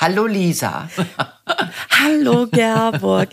Hallo 0.00 0.26
Lisa. 0.26 0.88
Hallo 1.90 2.46
Gerburg. 2.46 3.30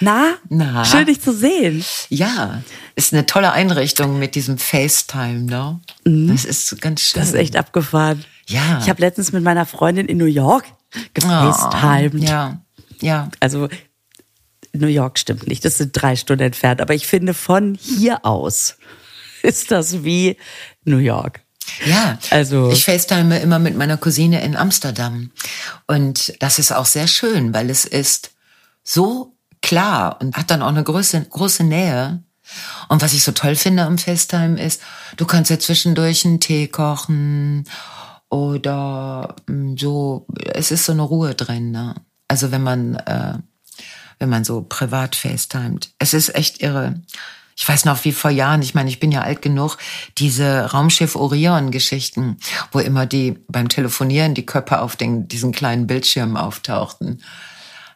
Na? 0.00 0.34
Na? 0.50 0.84
Schön 0.84 1.06
dich 1.06 1.22
zu 1.22 1.32
sehen. 1.32 1.82
Ja, 2.10 2.62
ist 2.96 3.14
eine 3.14 3.24
tolle 3.24 3.52
Einrichtung 3.52 4.18
mit 4.18 4.34
diesem 4.34 4.58
FaceTime, 4.58 5.44
ne? 5.44 5.80
Das 6.04 6.44
ist 6.44 6.82
ganz 6.82 7.00
schön. 7.00 7.20
Das 7.20 7.28
ist 7.30 7.34
echt 7.34 7.56
abgefahren. 7.56 8.26
Ja. 8.46 8.78
Ich 8.82 8.90
habe 8.90 9.00
letztens 9.00 9.32
mit 9.32 9.42
meiner 9.42 9.64
Freundin 9.64 10.06
in 10.06 10.18
New 10.18 10.26
York 10.26 10.66
gefacetimed. 11.14 12.14
Oh, 12.14 12.18
ja, 12.18 12.60
ja. 13.00 13.30
Also 13.40 13.70
New 14.74 14.88
York 14.88 15.18
stimmt 15.18 15.46
nicht, 15.46 15.64
das 15.64 15.78
sind 15.78 15.92
drei 15.92 16.16
Stunden 16.16 16.44
entfernt. 16.44 16.82
Aber 16.82 16.92
ich 16.92 17.06
finde, 17.06 17.32
von 17.32 17.74
hier 17.74 18.26
aus 18.26 18.76
ist 19.42 19.70
das 19.70 20.04
wie 20.04 20.36
New 20.84 20.98
York. 20.98 21.41
Ja, 21.86 22.18
Also- 22.30 22.70
ich 22.70 22.84
FaceTime 22.84 23.38
immer 23.38 23.58
mit 23.58 23.76
meiner 23.76 23.96
Cousine 23.96 24.42
in 24.42 24.56
Amsterdam. 24.56 25.30
Und 25.86 26.34
das 26.40 26.58
ist 26.58 26.72
auch 26.72 26.86
sehr 26.86 27.06
schön, 27.08 27.54
weil 27.54 27.70
es 27.70 27.84
ist 27.84 28.30
so 28.84 29.36
klar 29.60 30.18
und 30.20 30.36
hat 30.36 30.50
dann 30.50 30.62
auch 30.62 30.68
eine 30.68 30.82
große, 30.84 31.20
große 31.28 31.64
Nähe. 31.64 32.22
Und 32.88 33.00
was 33.02 33.12
ich 33.14 33.22
so 33.22 33.32
toll 33.32 33.54
finde 33.56 33.84
am 33.84 33.98
FaceTime 33.98 34.60
ist, 34.60 34.82
du 35.16 35.24
kannst 35.24 35.50
ja 35.50 35.58
zwischendurch 35.58 36.24
einen 36.24 36.40
Tee 36.40 36.66
kochen 36.68 37.64
oder 38.28 39.36
mm, 39.46 39.76
so, 39.76 40.26
es 40.52 40.70
ist 40.70 40.84
so 40.84 40.92
eine 40.92 41.02
Ruhe 41.02 41.34
drin. 41.34 41.70
Ne? 41.70 41.94
Also 42.28 42.50
wenn 42.50 42.62
man, 42.62 42.96
äh, 42.96 43.38
wenn 44.18 44.28
man 44.28 44.44
so 44.44 44.62
privat 44.62 45.16
FaceTimet. 45.16 45.90
Es 45.98 46.14
ist 46.14 46.34
echt 46.34 46.60
irre. 46.62 47.00
Ich 47.56 47.68
weiß 47.68 47.84
noch, 47.84 48.04
wie 48.04 48.12
vor 48.12 48.30
Jahren, 48.30 48.62
ich 48.62 48.74
meine, 48.74 48.88
ich 48.88 49.00
bin 49.00 49.12
ja 49.12 49.22
alt 49.22 49.42
genug, 49.42 49.76
diese 50.18 50.70
Raumschiff 50.72 51.16
Orion-Geschichten, 51.16 52.38
wo 52.70 52.78
immer 52.78 53.06
die 53.06 53.38
beim 53.48 53.68
Telefonieren 53.68 54.34
die 54.34 54.46
Köpfe 54.46 54.80
auf 54.80 54.96
den, 54.96 55.28
diesen 55.28 55.52
kleinen 55.52 55.86
Bildschirmen 55.86 56.36
auftauchten. 56.36 57.22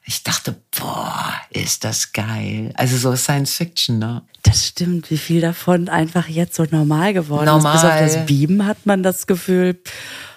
Ich 0.09 0.23
dachte, 0.23 0.55
boah, 0.79 1.35
ist 1.51 1.83
das 1.83 2.13
geil. 2.13 2.73
Also 2.77 2.97
so 2.97 3.17
Science 3.17 3.55
Fiction, 3.55 3.99
ne? 3.99 4.23
Das 4.45 4.65
stimmt, 4.69 5.11
wie 5.11 5.19
viel 5.19 5.41
davon 5.41 5.89
einfach 5.89 6.29
jetzt 6.29 6.55
so 6.55 6.65
normal 6.71 7.13
geworden 7.13 7.47
Normal. 7.47 7.75
ist. 7.75 7.83
Bis 7.83 7.91
auf 7.91 7.99
das 7.99 8.27
Beamen 8.27 8.67
hat 8.67 8.87
man 8.87 9.03
das 9.03 9.27
Gefühl, 9.27 9.81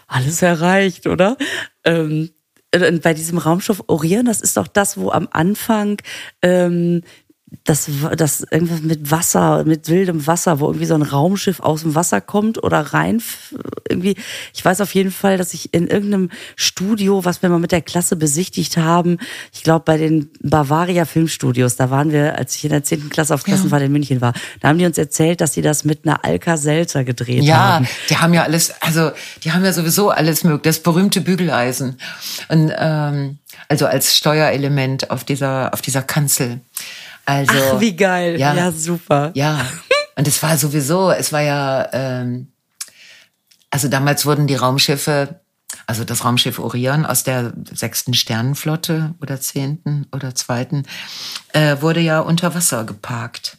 alles 0.07 0.41
erreicht, 0.41 1.05
oder? 1.05 1.37
Ähm, 1.83 2.31
und 2.73 3.01
bei 3.01 3.13
diesem 3.13 3.37
Raumschiff 3.37 3.83
Orion, 3.87 4.25
das 4.25 4.41
ist 4.41 4.57
doch 4.57 4.67
das, 4.67 4.97
wo 4.97 5.11
am 5.11 5.27
Anfang 5.31 6.01
ähm, 6.41 7.03
das, 7.63 7.89
das 8.17 8.41
irgendwas 8.51 8.81
mit 8.81 9.11
Wasser, 9.11 9.63
mit 9.63 9.87
wildem 9.89 10.27
Wasser, 10.27 10.59
wo 10.59 10.67
irgendwie 10.67 10.85
so 10.85 10.93
ein 10.95 11.01
Raumschiff 11.01 11.59
aus 11.59 11.81
dem 11.81 11.95
Wasser 11.95 12.21
kommt 12.21 12.63
oder 12.63 12.79
rein. 12.79 13.21
Irgendwie, 13.87 14.15
ich 14.53 14.63
weiß 14.63 14.81
auf 14.81 14.93
jeden 14.93 15.11
Fall, 15.11 15.37
dass 15.37 15.53
ich 15.53 15.73
in 15.73 15.87
irgendeinem 15.87 16.29
Studio, 16.55 17.25
was 17.25 17.41
wir 17.41 17.49
mal 17.49 17.59
mit 17.59 17.71
der 17.71 17.81
Klasse 17.81 18.15
besichtigt 18.15 18.77
haben, 18.77 19.17
ich 19.53 19.63
glaube 19.63 19.83
bei 19.85 19.97
den 19.97 20.29
Bavaria 20.41 21.05
Filmstudios, 21.05 21.75
da 21.75 21.89
waren 21.89 22.11
wir, 22.11 22.37
als 22.37 22.55
ich 22.55 22.65
in 22.65 22.71
der 22.71 22.83
10. 22.83 23.09
Klasse 23.09 23.33
auf 23.33 23.43
Klassenfahrt 23.43 23.83
in 23.83 23.91
München 23.91 24.21
war, 24.21 24.33
da 24.61 24.69
haben 24.69 24.77
die 24.77 24.85
uns 24.85 24.97
erzählt, 24.97 25.41
dass 25.41 25.53
sie 25.53 25.61
das 25.61 25.83
mit 25.85 26.05
einer 26.05 26.23
Alka-Seltzer 26.25 27.03
gedreht 27.03 27.43
Ja, 27.43 27.73
haben. 27.75 27.87
die 28.09 28.17
haben 28.17 28.33
ja 28.33 28.43
alles, 28.43 28.73
also 28.81 29.11
die 29.43 29.51
haben 29.51 29.65
ja 29.65 29.73
sowieso 29.73 30.09
alles 30.09 30.43
möglich, 30.43 30.61
das 30.63 30.79
berühmte 30.83 31.21
Bügeleisen. 31.21 31.97
Und 32.47 32.71
ähm, 32.77 33.37
also 33.67 33.85
als 33.87 34.15
Steuerelement 34.15 35.09
auf 35.11 35.23
dieser, 35.23 35.73
auf 35.73 35.81
dieser 35.81 36.01
Kanzel. 36.01 36.59
Also, 37.29 37.53
Ach, 37.53 37.79
wie 37.79 37.95
geil. 37.95 38.39
Ja. 38.39 38.55
Ja, 38.55 38.71
super. 38.71 39.29
Ja, 39.35 39.63
und 40.15 40.27
es 40.27 40.41
war 40.41 40.57
sowieso, 40.57 41.11
es 41.11 41.31
war 41.31 41.41
ja, 41.41 41.87
ähm, 41.93 42.47
also 43.69 43.87
damals 43.87 44.25
wurden 44.25 44.47
die 44.47 44.55
Raumschiffe, 44.55 45.39
also 45.85 46.03
das 46.05 46.25
Raumschiff 46.25 46.57
Orion 46.57 47.05
aus 47.05 47.23
der 47.23 47.53
sechsten 47.71 48.15
Sternenflotte 48.15 49.13
oder 49.21 49.39
zehnten 49.39 50.07
oder 50.11 50.33
zweiten, 50.33 50.87
äh, 51.53 51.77
wurde 51.81 51.99
ja 51.99 52.19
unter 52.19 52.55
Wasser 52.55 52.83
geparkt. 52.83 53.57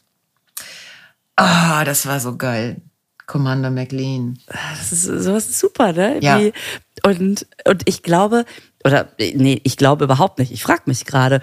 Ah, 1.36 1.84
das 1.84 2.06
war 2.06 2.18
so 2.18 2.36
geil. 2.36 2.82
Commander 3.26 3.70
McLean. 3.70 4.40
Das 4.48 4.90
ist, 4.90 5.04
sowas 5.04 5.48
ist 5.48 5.60
super, 5.60 5.92
ne? 5.92 6.18
Ja. 6.20 6.40
Wie, 6.40 6.52
und, 7.06 7.46
und 7.64 7.82
ich 7.84 8.02
glaube, 8.02 8.44
oder 8.84 9.10
nee, 9.18 9.60
ich 9.62 9.76
glaube 9.76 10.04
überhaupt 10.04 10.40
nicht. 10.40 10.50
Ich 10.50 10.64
frage 10.64 10.82
mich 10.86 11.04
gerade, 11.04 11.40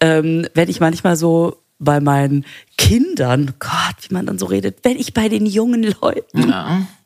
ähm, 0.00 0.46
wenn 0.54 0.68
ich 0.68 0.78
manchmal 0.78 1.16
so 1.16 1.63
bei 1.84 2.00
meinen 2.00 2.44
Kindern, 2.78 3.54
Gott, 3.58 3.96
wie 4.08 4.14
man 4.14 4.26
dann 4.26 4.38
so 4.38 4.46
redet, 4.46 4.78
wenn 4.82 4.98
ich 4.98 5.14
bei 5.14 5.28
den 5.28 5.46
jungen 5.46 5.82
Leuten, 5.82 6.48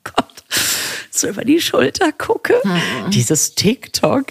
Gott, 0.04 0.44
so 1.10 1.28
über 1.28 1.44
die 1.44 1.60
Schulter 1.60 2.12
gucke, 2.12 2.54
dieses 3.12 3.54
TikTok. 3.54 4.26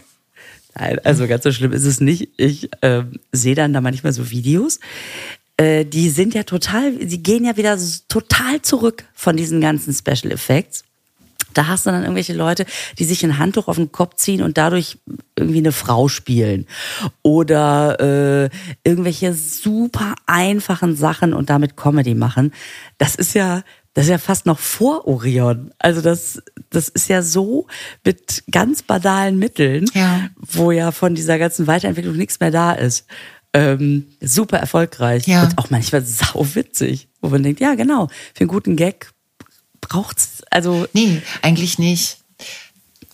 Nein, 0.80 1.00
also 1.04 1.28
ganz 1.28 1.44
so 1.44 1.52
schlimm 1.52 1.72
ist 1.74 1.86
es 1.86 2.00
nicht. 2.00 2.30
Ich 2.38 2.70
ähm, 2.82 3.14
sehe 3.32 3.56
dann 3.56 3.74
da 3.74 3.82
manchmal 3.82 4.14
so 4.14 4.30
Videos. 4.30 4.80
Äh, 5.58 5.86
die 5.86 6.10
sind 6.10 6.36
ja 6.36 6.44
total, 6.44 6.94
sie 7.08 7.24
gehen 7.24 7.46
ja 7.46 7.58
wieder 7.58 7.78
total 8.08 8.62
zurück 8.62 9.06
von 9.14 9.36
diesen 9.36 9.60
ganzen 9.60 9.94
Special 9.94 10.32
Effects. 10.32 10.84
Da 11.58 11.68
hast 11.68 11.86
du 11.86 11.90
dann 11.92 12.04
irgendwelche 12.04 12.34
Leute, 12.34 12.66
die 13.00 13.06
sich 13.06 13.24
ein 13.26 13.38
Handtuch 13.40 13.68
auf 13.68 13.78
den 13.78 13.92
Kopf 13.92 14.16
ziehen 14.16 14.42
und 14.44 14.58
dadurch 14.58 15.00
irgendwie 15.38 15.58
eine 15.60 15.72
Frau 15.72 16.08
spielen. 16.08 16.68
Oder 17.24 18.00
äh, 18.46 18.50
irgendwelche 18.84 19.34
super 19.34 20.14
einfachen 20.26 20.96
Sachen 20.96 21.34
und 21.34 21.50
damit 21.50 21.76
Comedy 21.78 22.14
machen. 22.16 22.54
Das 22.98 23.16
ist 23.16 23.34
ja, 23.34 23.64
das 23.94 24.06
ist 24.06 24.12
ja 24.12 24.18
fast 24.20 24.46
noch 24.46 24.60
vor 24.60 25.08
Orion. 25.08 25.72
Also 25.80 26.02
das, 26.02 26.42
das 26.70 26.90
ist 26.90 27.10
ja 27.10 27.22
so 27.22 27.68
mit 28.06 28.44
ganz 28.52 28.84
banalen 28.84 29.40
Mitteln, 29.40 29.86
Ja. 29.94 30.30
wo 30.38 30.72
ja 30.72 30.92
von 30.92 31.16
dieser 31.16 31.40
ganzen 31.40 31.68
Weiterentwicklung 31.68 32.16
nichts 32.16 32.40
mehr 32.40 32.52
da 32.52 32.74
ist. 32.74 33.08
Ähm, 33.54 34.06
super 34.22 34.58
erfolgreich 34.60 35.26
Ja. 35.26 35.44
und 35.44 35.58
auch 35.58 35.70
manchmal 35.70 36.04
sau 36.04 36.46
witzig, 36.54 37.08
wo 37.22 37.30
man 37.30 37.42
denkt, 37.44 37.60
ja 37.60 37.74
genau, 37.76 38.08
für 38.36 38.42
einen 38.42 38.50
guten 38.50 38.76
Gag 38.76 39.10
braucht's 39.88 40.44
also 40.52 40.88
Nee, 40.94 41.22
eigentlich 41.42 41.80
nicht. 41.80 42.18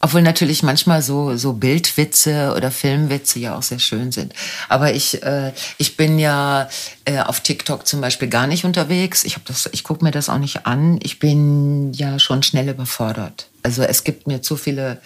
Obwohl 0.06 0.22
natürlich 0.22 0.64
manchmal 0.64 1.02
so, 1.02 1.38
so 1.38 1.54
Bildwitze 1.54 2.54
oder 2.58 2.72
Filmwitze 2.72 3.40
ja 3.40 3.56
auch 3.58 3.64
sehr 3.64 3.80
schön 3.80 4.12
sind. 4.12 4.34
Aber 4.68 4.94
ich, 4.94 5.24
äh, 5.24 5.54
ich 5.78 5.96
bin 5.96 6.20
ja 6.20 6.68
äh, 7.06 7.20
auf 7.20 7.40
TikTok 7.40 7.88
zum 7.88 8.02
Beispiel 8.02 8.28
gar 8.28 8.46
nicht 8.46 8.66
unterwegs. 8.66 9.24
Ich, 9.24 9.36
hab 9.36 9.46
das, 9.46 9.70
ich 9.72 9.86
gucke 9.86 10.04
mir 10.04 10.12
das 10.12 10.28
auch 10.28 10.40
nicht 10.40 10.66
an. 10.66 11.00
Ich 11.04 11.20
bin 11.20 11.94
ja 11.94 12.20
schon 12.20 12.44
schnell 12.44 12.68
überfordert. 12.68 13.48
Also 13.64 13.84
es 13.84 14.04
gibt 14.04 14.28
mir 14.28 14.42
zu 14.42 14.58
viele, 14.58 15.00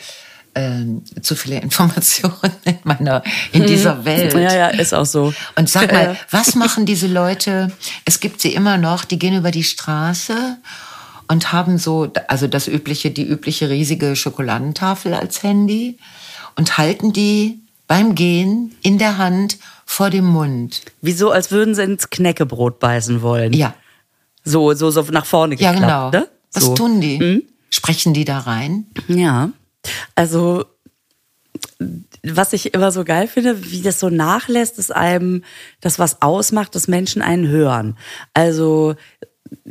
ähm, 0.56 1.04
zu 1.22 1.36
viele 1.36 1.58
Informationen 1.62 2.34
in 2.66 2.80
meiner, 2.84 3.22
in 3.52 3.68
dieser 3.68 4.04
Welt. 4.04 4.34
Ja, 4.34 4.56
ja, 4.56 4.68
ist 4.70 4.96
auch 4.96 5.06
so. 5.06 5.32
Und 5.56 5.70
sag 5.70 5.92
mal, 5.92 6.04
Ja. 6.06 6.16
was 6.32 6.56
machen 6.56 6.88
diese 6.88 7.06
Leute? 7.06 7.72
Es 8.06 8.20
gibt 8.20 8.42
sie 8.42 8.56
immer 8.56 8.78
noch, 8.80 9.06
die 9.06 9.20
gehen 9.20 9.38
über 9.38 9.52
die 9.52 9.64
Straße 9.64 10.58
und 11.28 11.52
haben 11.52 11.78
so, 11.78 12.12
also 12.28 12.48
das 12.48 12.68
übliche, 12.68 13.12
die 13.12 13.28
übliche 13.28 13.70
riesige 13.70 14.16
Schokoladentafel 14.16 15.14
als 15.14 15.44
Handy 15.44 15.98
und 16.56 16.78
halten 16.78 17.14
die 17.14 17.60
beim 17.88 18.16
Gehen 18.16 18.76
in 18.82 18.98
der 18.98 19.18
Hand 19.18 19.58
vor 19.86 20.10
dem 20.10 20.26
Mund. 20.26 20.82
Wieso, 21.02 21.32
als 21.32 21.52
würden 21.52 21.76
sie 21.76 21.84
ins 21.84 22.10
Knäckebrot 22.10 22.80
beißen 22.80 23.22
wollen. 23.22 23.54
Ja, 23.54 23.74
So, 24.44 24.74
so, 24.74 24.92
so 24.92 25.02
nach 25.12 25.26
vorne 25.26 25.56
ja 25.56 25.72
geklappt, 25.72 26.12
genau. 26.12 26.24
ne? 26.24 26.30
Was 26.54 26.64
so. 26.64 26.76
tun 26.76 27.02
die? 27.02 27.46
Sprechen 27.70 28.14
die 28.14 28.26
da 28.26 28.40
rein? 28.40 28.88
Ja, 29.08 29.50
also 30.16 30.66
was 32.24 32.54
ich 32.54 32.74
immer 32.74 32.92
so 32.92 33.04
geil 33.04 33.28
finde, 33.28 33.72
wie 33.72 33.82
das 33.82 34.00
so 34.00 34.10
nachlässt, 34.10 34.80
ist 34.80 34.94
einem 34.94 35.44
das, 35.82 36.00
was 36.00 36.22
ausmacht, 36.22 36.76
dass 36.76 36.88
Menschen 36.88 37.22
einen 37.22 37.48
hören. 37.48 37.98
Also 38.34 38.96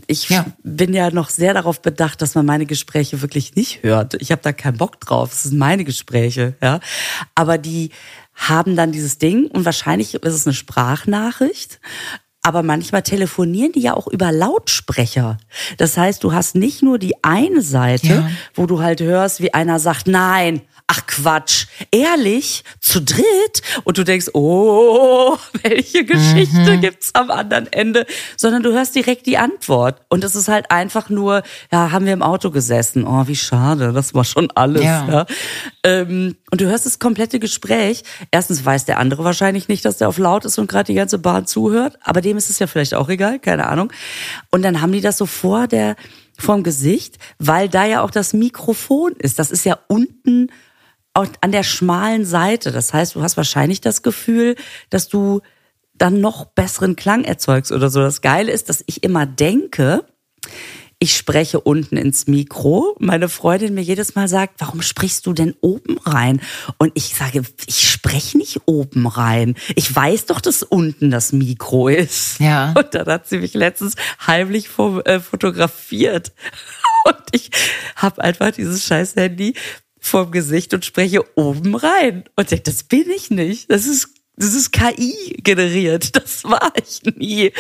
ich 0.07 0.29
Ja. 0.29 0.47
bin 0.63 0.95
ja 0.95 1.11
noch 1.11 1.31
sehr 1.31 1.55
darauf 1.55 1.83
bedacht, 1.83 2.23
dass 2.23 2.35
man 2.35 2.47
meine 2.47 2.67
Gespräche 2.67 3.23
wirklich 3.23 3.55
nicht 3.55 3.83
hört. 3.83 4.15
Ich 4.21 4.31
habe 4.33 4.43
da 4.43 4.53
keinen 4.53 4.77
Bock 4.79 5.01
drauf. 5.01 5.33
Es 5.33 5.45
sind 5.45 5.59
meine 5.59 5.85
Gespräche, 5.85 6.55
ja. 6.63 6.81
Aber 7.35 7.59
die 7.59 7.91
haben 8.35 8.77
dann 8.77 8.93
dieses 8.93 9.19
Ding 9.19 9.47
und 9.47 9.65
wahrscheinlich 9.65 10.15
ist 10.15 10.34
es 10.34 10.47
eine 10.47 10.55
Sprachnachricht. 10.55 11.81
Aber 12.47 12.63
manchmal 12.63 13.03
telefonieren 13.03 13.72
die 13.72 13.81
ja 13.81 13.95
auch 13.95 14.07
über 14.07 14.31
Lautsprecher. 14.31 15.39
Das 15.78 15.97
heißt, 15.97 16.22
du 16.22 16.33
hast 16.33 16.54
nicht 16.54 16.81
nur 16.81 16.97
die 16.97 17.25
eine 17.25 17.60
Seite, 17.60 18.07
Ja. 18.07 18.31
wo 18.54 18.66
du 18.66 18.81
halt 18.81 19.01
hörst, 19.01 19.41
wie 19.43 19.53
einer 19.53 19.81
sagt, 19.81 20.07
nein, 20.07 20.60
ach 20.89 21.04
Quatsch, 21.09 21.66
ehrlich, 21.91 22.63
zu 22.78 23.01
dritt? 23.03 23.63
Und 23.83 23.98
du 23.98 24.04
denkst, 24.04 24.28
oh, 24.34 25.37
welche 25.65 26.04
Geschichte 26.04 26.78
gibt's 26.78 27.13
am 27.16 27.33
anderen 27.33 27.66
Ende? 27.72 28.07
Sondern 28.37 28.63
du 28.63 28.72
hörst 28.72 28.95
direkt 28.95 29.27
die 29.27 29.37
Antwort. 29.39 30.01
Und 30.09 30.22
es 30.22 30.37
ist 30.37 30.47
halt 30.47 30.71
einfach 30.71 31.09
nur, 31.10 31.43
ja, 31.72 31.91
haben 31.91 32.07
wir 32.07 32.13
im 32.13 32.22
Auto 32.22 32.53
gesessen. 32.53 33.04
Oh, 33.04 33.27
wie 33.27 33.34
schade, 33.34 33.93
das 33.93 34.15
war 34.15 34.22
schon 34.25 34.53
alles. 34.53 34.84
Ja. 34.84 35.09
Ja. 35.09 35.27
Ähm, 35.83 36.37
und 36.53 36.60
du 36.60 36.66
hörst 36.66 36.87
das 36.87 37.01
komplette 37.01 37.41
Gespräch. 37.41 38.04
Erstens 38.31 38.65
weiß 38.65 38.84
der 38.84 38.98
andere 39.01 39.25
wahrscheinlich 39.25 39.66
nicht, 39.66 39.84
dass 39.84 39.97
der 39.98 40.09
auf 40.09 40.19
laut 40.19 40.45
ist 40.45 40.57
und 40.59 40.69
gerade 40.69 40.84
die 40.84 40.95
ganze 40.95 41.19
Bahn 41.19 41.47
zuhört. 41.47 41.98
Aber 42.04 42.21
dem 42.21 42.35
ist 42.36 42.50
es 42.50 42.59
ja 42.59 42.66
vielleicht 42.66 42.94
auch 42.94 43.09
egal, 43.09 43.38
keine 43.38 43.66
Ahnung. 43.66 43.92
Und 44.50 44.62
dann 44.62 44.80
haben 44.80 44.92
die 44.92 45.00
das 45.00 45.18
so 45.18 45.27
vor 45.27 45.66
der, 45.66 45.97
vorm 46.38 46.62
Gesicht, 46.62 47.16
weil 47.38 47.68
da 47.68 47.84
ja 47.84 48.03
auch 48.03 48.10
das 48.10 48.33
Mikrofon 48.33 49.12
ist. 49.18 49.38
Das 49.38 49.50
ist 49.50 49.65
ja 49.65 49.78
unten 49.88 50.48
an 51.15 51.53
der 51.53 51.62
schmalen 51.62 52.27
Seite. 52.27 52.72
Das 52.72 52.92
heißt, 52.92 53.15
du 53.15 53.22
hast 53.22 53.38
wahrscheinlich 53.38 53.80
das 53.80 54.03
Gefühl, 54.03 54.54
dass 54.91 55.09
du 55.09 55.41
dann 55.94 56.21
noch 56.21 56.44
besseren 56.44 56.94
Klang 56.94 57.24
erzeugst 57.24 57.72
oder 57.72 57.88
so. 57.88 58.00
Das 58.00 58.21
Geile 58.21 58.53
ist, 58.53 58.68
dass 58.68 58.84
ich 58.86 59.03
immer 59.03 59.24
denke, 59.24 60.04
ich 60.98 61.15
spreche 61.15 61.60
unten 61.60 61.98
ins 61.98 62.27
Mikro. 62.27 62.97
Meine 62.98 63.28
Freundin 63.28 63.75
mir 63.75 63.83
jedes 63.83 64.15
Mal 64.15 64.28
sagt, 64.28 64.60
warum 64.60 64.81
sprichst 64.81 65.27
du 65.27 65.34
denn 65.34 65.54
oben 65.60 65.98
rein? 65.98 66.41
Und 66.78 66.93
ich 66.95 67.15
sage, 67.15 67.43
ich 67.66 67.89
spreche 67.89 68.39
nicht 68.39 68.63
oben 68.65 69.07
rein. 69.07 69.57
Ich 69.75 69.95
weiß 69.95 70.27
doch, 70.27 70.41
dass 70.41 70.63
unten 70.63 71.10
das 71.10 71.33
Mikro 71.33 71.89
ist. 71.89 72.41
Ja. 72.41 72.72
Und 72.77 72.95
dann 72.95 73.07
hat 73.07 73.28
sie 73.28 73.39
mich 73.39 73.53
letztens 73.53 73.95
heimlich 74.27 74.69
äh, 75.04 75.21
fotografiert. 75.21 76.33
Und 77.04 77.22
ich 77.33 77.51
habe 77.95 78.22
einfach 78.22 78.51
dieses 78.51 78.84
scheiß 78.84 79.15
Handy 79.16 79.54
vorm 80.01 80.31
Gesicht 80.31 80.72
und 80.75 80.84
spreche 80.84 81.25
oben 81.37 81.75
rein. 81.75 82.25
Und 82.34 82.51
denke, 82.51 82.65
das 82.65 82.83
bin 82.84 83.09
ich 83.10 83.31
nicht. 83.31 83.71
Das 83.71 83.87
ist 83.87 84.16
das 84.36 84.53
ist 84.54 84.72
KI 84.72 85.36
generiert. 85.42 86.10
Das 86.27 86.44
war 86.44 86.72
ich 86.77 87.03
nie. 87.16 87.53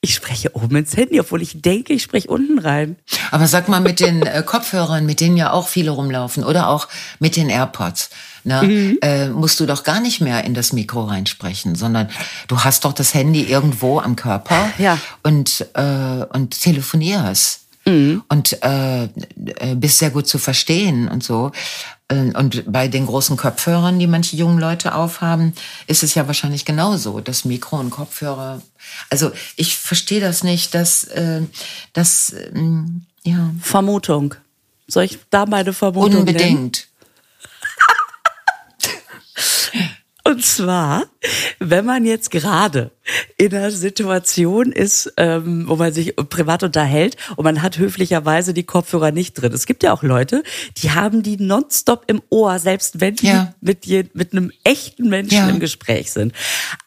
Ich 0.00 0.14
spreche 0.14 0.54
oben 0.56 0.76
ins 0.76 0.96
Handy, 0.96 1.20
obwohl 1.20 1.42
ich 1.42 1.60
denke, 1.60 1.92
ich 1.92 2.02
spreche 2.02 2.28
unten 2.28 2.58
rein. 2.58 2.96
Aber 3.30 3.46
sag 3.46 3.68
mal 3.68 3.80
mit 3.80 4.00
den 4.00 4.22
äh, 4.22 4.42
Kopfhörern, 4.44 5.04
mit 5.04 5.20
denen 5.20 5.36
ja 5.36 5.52
auch 5.52 5.68
viele 5.68 5.90
rumlaufen 5.90 6.42
oder 6.42 6.68
auch 6.68 6.88
mit 7.18 7.36
den 7.36 7.50
AirPods. 7.50 8.10
Ne, 8.44 8.62
mhm. 8.62 8.98
äh, 9.02 9.28
musst 9.28 9.58
du 9.60 9.66
doch 9.66 9.84
gar 9.84 10.00
nicht 10.00 10.20
mehr 10.20 10.44
in 10.44 10.54
das 10.54 10.72
Mikro 10.72 11.04
reinsprechen, 11.04 11.74
sondern 11.74 12.08
du 12.46 12.60
hast 12.60 12.84
doch 12.84 12.92
das 12.92 13.14
Handy 13.14 13.42
irgendwo 13.42 14.00
am 14.00 14.16
Körper 14.16 14.70
ja. 14.78 14.98
und, 15.22 15.66
äh, 15.74 16.26
und 16.30 16.60
telefonierst. 16.60 17.60
Mhm. 17.86 18.22
Und 18.28 18.62
äh, 18.62 19.04
äh 19.04 19.08
bist 19.76 19.98
sehr 19.98 20.10
gut 20.10 20.28
zu 20.28 20.38
verstehen 20.38 21.08
und 21.08 21.22
so. 21.22 21.52
Äh, 22.14 22.38
und 22.38 22.70
bei 22.70 22.88
den 22.88 23.06
großen 23.06 23.36
Kopfhörern, 23.36 23.98
die 23.98 24.06
manche 24.06 24.36
jungen 24.36 24.58
Leute 24.58 24.94
aufhaben, 24.94 25.52
ist 25.86 26.02
es 26.02 26.14
ja 26.14 26.26
wahrscheinlich 26.26 26.64
genauso, 26.64 27.20
dass 27.20 27.44
Mikro 27.44 27.78
und 27.78 27.90
Kopfhörer. 27.90 28.62
Also 29.10 29.32
ich 29.56 29.76
verstehe 29.76 30.20
das 30.20 30.44
nicht, 30.44 30.74
dass 30.74 31.04
äh, 31.04 31.42
das 31.92 32.30
äh, 32.30 32.50
ja 33.24 33.50
Vermutung. 33.60 34.34
Soll 34.86 35.04
ich 35.04 35.18
da 35.30 35.46
meine 35.46 35.72
Vermutung 35.72 36.20
Unbedingt. 36.20 36.42
Nennen? 36.42 36.72
Und 40.26 40.42
zwar, 40.42 41.04
wenn 41.58 41.84
man 41.84 42.06
jetzt 42.06 42.30
gerade 42.30 42.92
in 43.36 43.54
einer 43.54 43.70
Situation 43.70 44.72
ist, 44.72 45.12
ähm, 45.18 45.68
wo 45.68 45.76
man 45.76 45.92
sich 45.92 46.16
privat 46.16 46.62
unterhält 46.62 47.18
und 47.36 47.44
man 47.44 47.60
hat 47.60 47.76
höflicherweise 47.76 48.54
die 48.54 48.62
Kopfhörer 48.62 49.10
nicht 49.10 49.34
drin. 49.34 49.52
Es 49.52 49.66
gibt 49.66 49.82
ja 49.82 49.92
auch 49.92 50.02
Leute, 50.02 50.42
die 50.78 50.92
haben 50.92 51.22
die 51.22 51.36
nonstop 51.36 52.04
im 52.06 52.22
Ohr, 52.30 52.58
selbst 52.58 53.00
wenn 53.00 53.16
die 53.16 53.26
ja. 53.26 53.54
mit, 53.60 53.86
mit 54.14 54.32
einem 54.32 54.50
echten 54.64 55.10
Menschen 55.10 55.36
ja. 55.36 55.48
im 55.50 55.60
Gespräch 55.60 56.10
sind. 56.10 56.32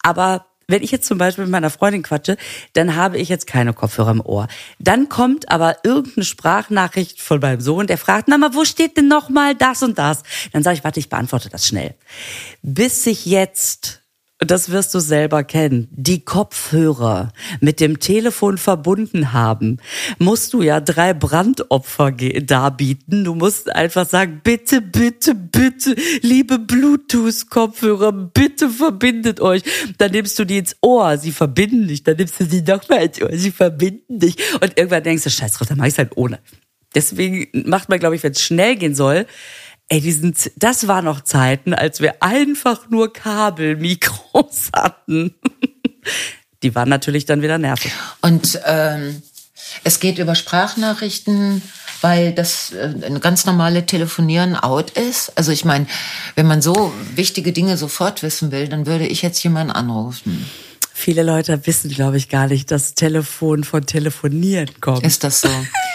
Aber 0.02 0.47
wenn 0.68 0.84
ich 0.84 0.92
jetzt 0.92 1.08
zum 1.08 1.18
Beispiel 1.18 1.46
mit 1.46 1.52
meiner 1.52 1.70
Freundin 1.70 2.04
quatsche, 2.04 2.38
dann 2.74 2.96
habe 2.96 3.18
ich 3.18 3.30
jetzt 3.30 3.48
keine 3.48 3.74
Kopfhörer 3.74 4.12
im 4.12 4.22
Ohr. 4.22 4.48
Dann 4.80 5.08
kommt 5.08 5.50
aber 5.50 5.78
irgendeine 5.84 6.26
Sprachnachricht 6.26 7.22
von 7.22 7.40
meinem 7.40 7.62
Sohn, 7.62 7.88
der 7.88 7.98
fragt, 7.98 8.28
na 8.28 8.38
mal, 8.38 8.54
wo 8.54 8.66
steht 8.66 8.98
denn 8.98 9.08
noch 9.08 9.30
mal 9.30 9.56
das 9.56 9.82
und 9.82 9.98
das? 9.98 10.24
Dann 10.52 10.64
sage 10.64 10.78
ich, 10.78 10.84
warte, 10.84 11.00
ich 11.00 11.10
beantworte 11.10 11.50
das 11.50 11.68
schnell. 11.68 11.96
Bis 12.62 13.04
sich 13.04 13.26
jetzt 13.26 14.02
das 14.40 14.70
wirst 14.70 14.94
du 14.94 15.00
selber 15.00 15.44
kennen, 15.44 15.88
die 15.92 16.24
Kopfhörer 16.24 17.34
mit 17.60 17.80
dem 17.80 18.00
Telefon 18.00 18.60
verbunden 18.60 19.34
haben, 19.34 19.78
musst 20.20 20.54
du 20.54 20.62
ja 20.62 20.80
drei 20.80 21.14
Brandopfer 21.16 22.12
darbieten. 22.12 23.24
Du 23.24 23.34
musst 23.34 23.74
einfach 23.74 24.08
sagen, 24.08 24.42
bitte, 24.44 24.82
bitte, 24.82 25.34
bitte, 25.34 25.96
liebe 26.22 26.60
Bluetooth-Kopfhörer, 26.60 28.12
bitte 28.12 28.70
verbindet 28.70 29.42
euch. 29.42 29.64
Dann 29.98 30.12
nimmst 30.12 30.38
du 30.38 30.46
die 30.46 30.60
ins 30.60 30.76
Ohr, 30.82 31.18
sie 31.18 31.32
verbinden 31.32 31.88
dich. 31.88 32.04
Dann 32.04 32.18
nimmst 32.18 32.40
du 32.40 32.46
sie 32.46 32.62
nochmal 32.62 33.06
ins 33.06 33.22
Ohr, 33.22 33.30
sie 33.34 33.52
verbinden 33.52 34.20
dich. 34.20 34.36
Und 34.62 34.78
irgendwann 34.78 35.04
denkst 35.04 35.24
du, 35.24 35.32
scheiß 35.32 35.54
drauf, 35.54 35.68
dann 35.68 35.80
mach 35.80 35.86
ich's 35.86 35.98
halt 35.98 36.16
ohne. 36.16 36.40
Deswegen 36.94 37.48
macht 37.68 37.90
man, 37.90 38.00
glaube 38.00 38.16
ich, 38.16 38.24
wenn 38.24 38.32
es 38.32 38.42
schnell 38.42 38.76
gehen 38.76 38.96
soll, 38.96 39.26
Ey, 39.90 40.02
die 40.02 40.12
sind, 40.12 40.52
das 40.58 40.88
war 40.88 41.02
noch 41.02 41.22
Zeiten, 41.22 41.74
als 41.74 42.02
wir 42.02 42.22
einfach 42.22 42.90
nur 42.90 43.14
Kabelmikros 43.14 44.70
hatten. 44.74 45.34
Die 46.62 46.76
waren 46.76 46.90
natürlich 46.90 47.26
dann 47.26 47.42
wieder 47.42 47.58
nervig. 47.58 47.94
Und 48.22 48.60
ähm, 48.66 49.22
es 49.84 50.00
geht 50.00 50.18
über 50.18 50.36
Sprachnachrichten, 50.36 51.62
weil 52.02 52.34
das 52.34 52.74
äh, 52.74 52.94
ein 53.06 53.22
ganz 53.22 53.46
normale 53.46 53.86
Telefonieren 53.86 54.56
out 54.56 54.92
ist. 54.92 55.32
Also 55.38 55.54
ich 55.54 55.64
meine, 55.64 55.88
wenn 56.36 56.48
man 56.48 56.62
so 56.62 56.94
wichtige 57.16 57.54
Dinge 57.54 57.78
sofort 57.78 58.24
wissen 58.24 58.52
will, 58.52 58.68
dann 58.68 58.88
würde 58.88 59.08
ich 59.08 59.22
jetzt 59.22 59.42
jemanden 59.44 59.72
anrufen. 59.72 60.50
Viele 60.94 61.24
Leute 61.24 61.66
wissen, 61.66 61.92
glaube 61.92 62.18
ich, 62.18 62.28
gar 62.28 62.48
nicht, 62.48 62.72
dass 62.72 62.96
Telefon 62.96 63.64
von 63.64 63.86
Telefonieren 63.86 64.70
kommt. 64.82 65.06
Ist 65.06 65.24
das 65.24 65.42
so? 65.42 65.50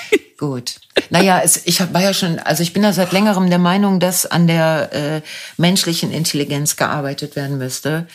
Gut. 0.43 0.81
Naja, 1.11 1.41
es, 1.44 1.67
ich 1.67 1.79
war 1.93 2.03
ja 2.03 2.12
schon, 2.12 2.41
also 2.41 2.65
ich 2.65 2.73
bin 2.73 2.83
ja 2.83 2.93
seit 2.93 3.12
längerem 3.12 3.49
der 3.49 3.61
Meinung, 3.61 4.00
dass 4.00 4.27
an 4.27 4.49
der 4.49 4.93
äh, 4.93 5.23
menschlichen 5.56 6.11
Intelligenz 6.11 6.75
gearbeitet 6.75 7.37
werden 7.37 7.59
müsste 7.59 8.09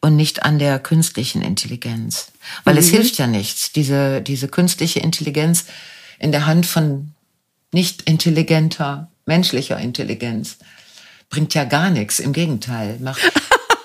und 0.00 0.14
nicht 0.14 0.44
an 0.44 0.60
der 0.60 0.78
künstlichen 0.78 1.42
Intelligenz. 1.42 2.30
Weil 2.62 2.74
mhm. 2.74 2.78
es 2.78 2.90
hilft 2.90 3.18
ja 3.18 3.26
nichts, 3.26 3.72
diese, 3.72 4.22
diese 4.22 4.46
künstliche 4.46 5.00
Intelligenz 5.00 5.64
in 6.20 6.30
der 6.30 6.46
Hand 6.46 6.64
von 6.64 7.12
nicht 7.72 8.02
intelligenter, 8.02 9.10
menschlicher 9.26 9.78
Intelligenz 9.78 10.58
bringt 11.28 11.54
ja 11.54 11.64
gar 11.64 11.90
nichts. 11.90 12.20
Im 12.20 12.32
Gegenteil, 12.32 12.98
macht 13.00 13.20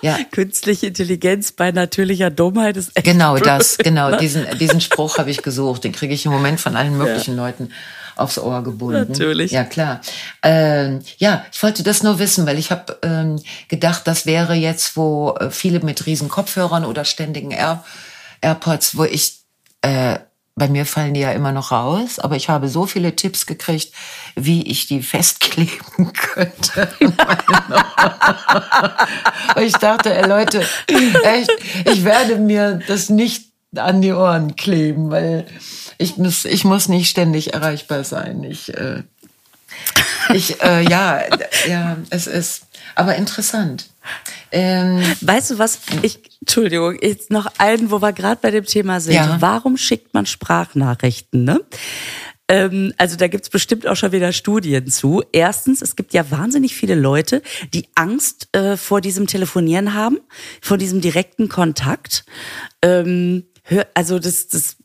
ja. 0.01 0.17
Künstliche 0.31 0.87
Intelligenz 0.87 1.51
bei 1.51 1.71
natürlicher 1.71 2.29
Dummheit 2.29 2.77
ist 2.77 2.95
echt 2.95 3.05
Genau 3.05 3.37
das, 3.37 3.77
genau. 3.77 4.17
Diesen, 4.17 4.45
diesen 4.57 4.81
Spruch 4.81 5.17
habe 5.17 5.29
ich 5.31 5.41
gesucht. 5.41 5.83
Den 5.83 5.91
kriege 5.91 6.13
ich 6.13 6.25
im 6.25 6.31
Moment 6.31 6.59
von 6.59 6.75
allen 6.75 6.97
möglichen 6.97 7.35
ja. 7.35 7.45
Leuten 7.45 7.71
aufs 8.15 8.37
Ohr 8.37 8.63
gebunden. 8.63 9.11
Natürlich. 9.11 9.51
Ja, 9.51 9.63
klar. 9.63 10.01
Ähm, 10.43 10.99
ja, 11.17 11.45
ich 11.51 11.63
wollte 11.63 11.83
das 11.83 12.03
nur 12.03 12.19
wissen, 12.19 12.45
weil 12.45 12.59
ich 12.59 12.69
habe 12.71 12.97
ähm, 13.01 13.41
gedacht, 13.67 14.01
das 14.05 14.25
wäre 14.25 14.53
jetzt, 14.53 14.97
wo 14.97 15.35
äh, 15.39 15.49
viele 15.49 15.79
mit 15.79 16.05
riesen 16.05 16.29
Kopfhörern 16.29 16.85
oder 16.85 17.05
ständigen 17.05 17.51
Air 17.51 17.83
AirPods, 18.41 18.97
wo 18.97 19.03
ich 19.05 19.39
äh, 19.81 20.19
bei 20.59 20.67
mir 20.67 20.85
fallen 20.85 21.15
die 21.15 21.21
ja 21.21 21.31
immer 21.31 21.51
noch 21.51 21.71
raus, 21.71 22.19
aber 22.19 22.35
ich 22.35 22.49
habe 22.49 22.67
so 22.67 22.85
viele 22.85 23.15
Tipps 23.15 23.47
gekriegt, 23.47 23.93
wie 24.35 24.61
ich 24.63 24.85
die 24.85 25.01
festkleben 25.01 26.13
könnte. 26.13 26.89
ich 29.59 29.73
dachte, 29.73 30.13
ey 30.13 30.27
Leute, 30.27 30.63
echt, 31.23 31.51
ich 31.85 32.03
werde 32.03 32.35
mir 32.35 32.79
das 32.87 33.09
nicht 33.09 33.45
an 33.75 34.01
die 34.01 34.11
Ohren 34.11 34.55
kleben, 34.55 35.09
weil 35.09 35.47
ich 35.97 36.17
muss, 36.17 36.45
ich 36.45 36.65
muss 36.65 36.89
nicht 36.89 37.09
ständig 37.09 37.53
erreichbar 37.53 38.03
sein. 38.03 38.43
Ich, 38.43 38.75
äh, 38.75 39.03
ich, 40.33 40.61
äh, 40.61 40.81
ja, 40.89 41.21
ja, 41.67 41.97
es 42.09 42.27
ist, 42.27 42.63
aber 42.95 43.15
interessant. 43.15 43.87
Ähm, 44.51 45.01
weißt 45.21 45.51
du 45.51 45.59
was? 45.59 45.79
Ich, 46.01 46.19
Entschuldigung, 46.41 46.97
jetzt 47.01 47.31
noch 47.31 47.51
einen, 47.57 47.91
wo 47.91 48.01
wir 48.01 48.13
gerade 48.13 48.39
bei 48.41 48.51
dem 48.51 48.65
Thema 48.65 48.99
sind. 48.99 49.15
Ja. 49.15 49.37
Warum 49.39 49.77
schickt 49.77 50.13
man 50.13 50.25
Sprachnachrichten? 50.25 51.43
Ne? 51.43 51.61
Ähm, 52.47 52.93
also 52.97 53.15
da 53.15 53.27
gibt's 53.27 53.49
bestimmt 53.49 53.87
auch 53.87 53.95
schon 53.95 54.11
wieder 54.11 54.33
Studien 54.33 54.87
zu. 54.87 55.23
Erstens, 55.31 55.81
es 55.81 55.95
gibt 55.95 56.13
ja 56.13 56.29
wahnsinnig 56.31 56.75
viele 56.75 56.95
Leute, 56.95 57.41
die 57.73 57.87
Angst 57.95 58.49
äh, 58.53 58.75
vor 58.75 59.01
diesem 59.01 59.27
Telefonieren 59.27 59.93
haben, 59.93 60.19
vor 60.61 60.77
diesem 60.77 60.99
direkten 60.99 61.47
Kontakt. 61.47 62.25
Ähm, 62.81 63.45
also 63.93 64.17
das, 64.17 64.47
das 64.47 64.77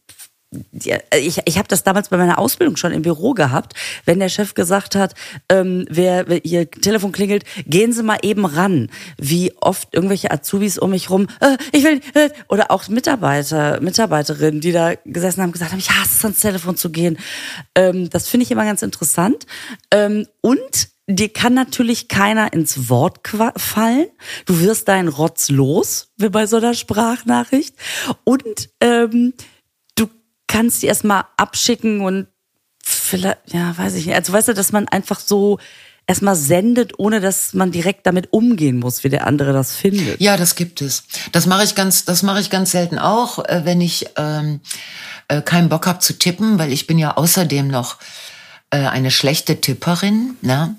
ich, 0.72 1.40
ich 1.44 1.58
habe 1.58 1.68
das 1.68 1.82
damals 1.82 2.08
bei 2.08 2.16
meiner 2.16 2.38
Ausbildung 2.38 2.76
schon 2.76 2.92
im 2.92 3.02
Büro 3.02 3.34
gehabt, 3.34 3.74
wenn 4.04 4.18
der 4.18 4.28
Chef 4.28 4.54
gesagt 4.54 4.94
hat, 4.94 5.14
ähm, 5.48 5.86
wer, 5.88 6.28
wer 6.28 6.44
Ihr 6.44 6.70
Telefon 6.70 7.12
klingelt, 7.12 7.44
gehen 7.66 7.92
Sie 7.92 8.02
mal 8.02 8.18
eben 8.22 8.44
ran. 8.44 8.90
Wie 9.18 9.52
oft 9.60 9.88
irgendwelche 9.92 10.30
Azubis 10.30 10.78
um 10.78 10.90
mich 10.90 11.10
rum, 11.10 11.28
äh, 11.40 11.56
ich 11.72 11.84
will, 11.84 12.00
äh, 12.14 12.30
oder 12.48 12.70
auch 12.70 12.88
Mitarbeiter, 12.88 13.80
Mitarbeiterinnen, 13.80 14.60
die 14.60 14.72
da 14.72 14.94
gesessen 15.04 15.42
haben, 15.42 15.52
gesagt 15.52 15.72
haben, 15.72 15.78
ich 15.78 15.90
hasse 15.90 16.10
es 16.18 16.24
ans 16.24 16.40
Telefon 16.40 16.76
zu 16.76 16.90
gehen. 16.90 17.18
Ähm, 17.74 18.10
das 18.10 18.28
finde 18.28 18.44
ich 18.44 18.50
immer 18.50 18.64
ganz 18.64 18.82
interessant. 18.82 19.46
Ähm, 19.90 20.26
und 20.40 20.88
dir 21.06 21.28
kann 21.28 21.54
natürlich 21.54 22.08
keiner 22.08 22.52
ins 22.52 22.88
Wort 22.88 23.20
fallen. 23.56 24.06
Du 24.46 24.60
wirst 24.60 24.88
deinen 24.88 25.08
Rotz 25.08 25.50
los, 25.50 26.08
wie 26.16 26.28
bei 26.28 26.46
so 26.46 26.56
einer 26.56 26.74
Sprachnachricht. 26.74 27.74
Und 28.24 28.70
ähm, 28.80 29.34
kannst 30.54 30.82
die 30.82 30.86
erstmal 30.86 31.24
abschicken 31.36 32.00
und 32.00 32.26
vielleicht, 32.82 33.38
ja, 33.52 33.76
weiß 33.76 33.94
ich 33.94 34.06
nicht. 34.06 34.14
Also 34.14 34.32
weißt 34.32 34.48
du, 34.48 34.54
dass 34.54 34.72
man 34.72 34.88
einfach 34.88 35.20
so 35.20 35.58
erstmal 36.06 36.36
sendet, 36.36 36.98
ohne 36.98 37.20
dass 37.20 37.54
man 37.54 37.72
direkt 37.72 38.06
damit 38.06 38.32
umgehen 38.32 38.78
muss, 38.78 39.04
wie 39.04 39.08
der 39.08 39.26
andere 39.26 39.52
das 39.52 39.74
findet. 39.74 40.20
Ja, 40.20 40.36
das 40.36 40.54
gibt 40.54 40.80
es. 40.82 41.04
Das 41.32 41.46
mache 41.46 41.64
ich 41.64 41.74
ganz, 41.74 42.04
das 42.04 42.22
mache 42.22 42.40
ich 42.40 42.50
ganz 42.50 42.70
selten 42.70 42.98
auch, 42.98 43.44
äh, 43.44 43.62
wenn 43.64 43.80
ich 43.80 44.06
ähm, 44.16 44.60
äh, 45.28 45.40
keinen 45.42 45.68
Bock 45.68 45.86
habe 45.86 46.00
zu 46.00 46.18
tippen, 46.18 46.58
weil 46.58 46.72
ich 46.72 46.86
bin 46.86 46.98
ja 46.98 47.16
außerdem 47.16 47.68
noch 47.68 47.98
äh, 48.70 48.78
eine 48.78 49.10
schlechte 49.10 49.60
Tipperin. 49.60 50.36
Ne? 50.42 50.76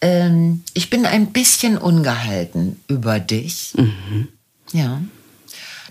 ähm, 0.00 0.62
ich 0.74 0.90
bin 0.90 1.06
ein 1.06 1.32
bisschen 1.32 1.78
ungehalten 1.78 2.80
über 2.88 3.18
dich. 3.20 3.72
Mhm. 3.76 4.28
Ja. 4.72 5.00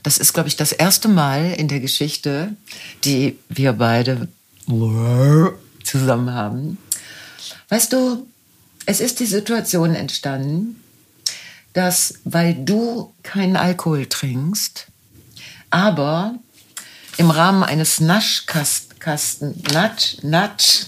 Das 0.05 0.17
ist, 0.19 0.33
glaube 0.33 0.47
ich, 0.47 0.55
das 0.55 0.71
erste 0.71 1.07
Mal 1.07 1.53
in 1.53 1.67
der 1.67 1.79
Geschichte, 1.79 2.55
die 3.03 3.39
wir 3.49 3.73
beide 3.73 4.27
zusammen 5.83 6.31
haben. 6.31 6.77
Weißt 7.69 7.91
du, 7.91 8.27
es 8.85 8.99
ist 8.99 9.19
die 9.19 9.25
Situation 9.25 9.95
entstanden, 9.95 10.79
dass, 11.73 12.19
weil 12.23 12.53
du 12.53 13.15
keinen 13.23 13.55
Alkohol 13.57 14.05
trinkst, 14.05 14.85
aber 15.71 16.35
im 17.17 17.31
Rahmen 17.31 17.63
eines 17.63 17.99
Naschkasten, 17.99 19.63
Natsch, 19.73 20.17
Natsch, 20.21 20.87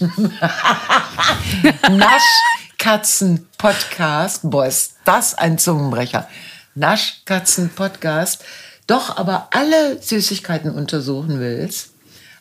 Naschkatzen-Podcast, 2.78 4.48
boah, 4.48 4.66
ist 4.66 4.94
das 5.04 5.34
ein 5.34 5.58
Zungenbrecher, 5.58 6.28
Naschkatzen-Podcast, 6.76 8.44
doch 8.88 9.16
aber 9.16 9.48
alle 9.52 10.02
Süßigkeiten 10.02 10.72
untersuchen 10.72 11.38
willst, 11.38 11.90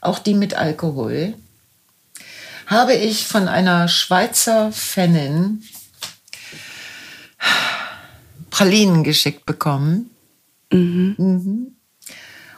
auch 0.02 0.18
die 0.18 0.34
mit 0.34 0.56
Alkohol, 0.56 1.36
habe 2.66 2.96
ich 2.96 3.28
von 3.28 3.48
einer 3.48 3.88
Schweizer 3.88 4.72
Fanin 4.72 5.64
Pralinen 8.50 9.04
geschickt 9.04 9.46
bekommen. 9.46 10.10
Mhm. 10.72 11.16
Mhm. 11.18 11.68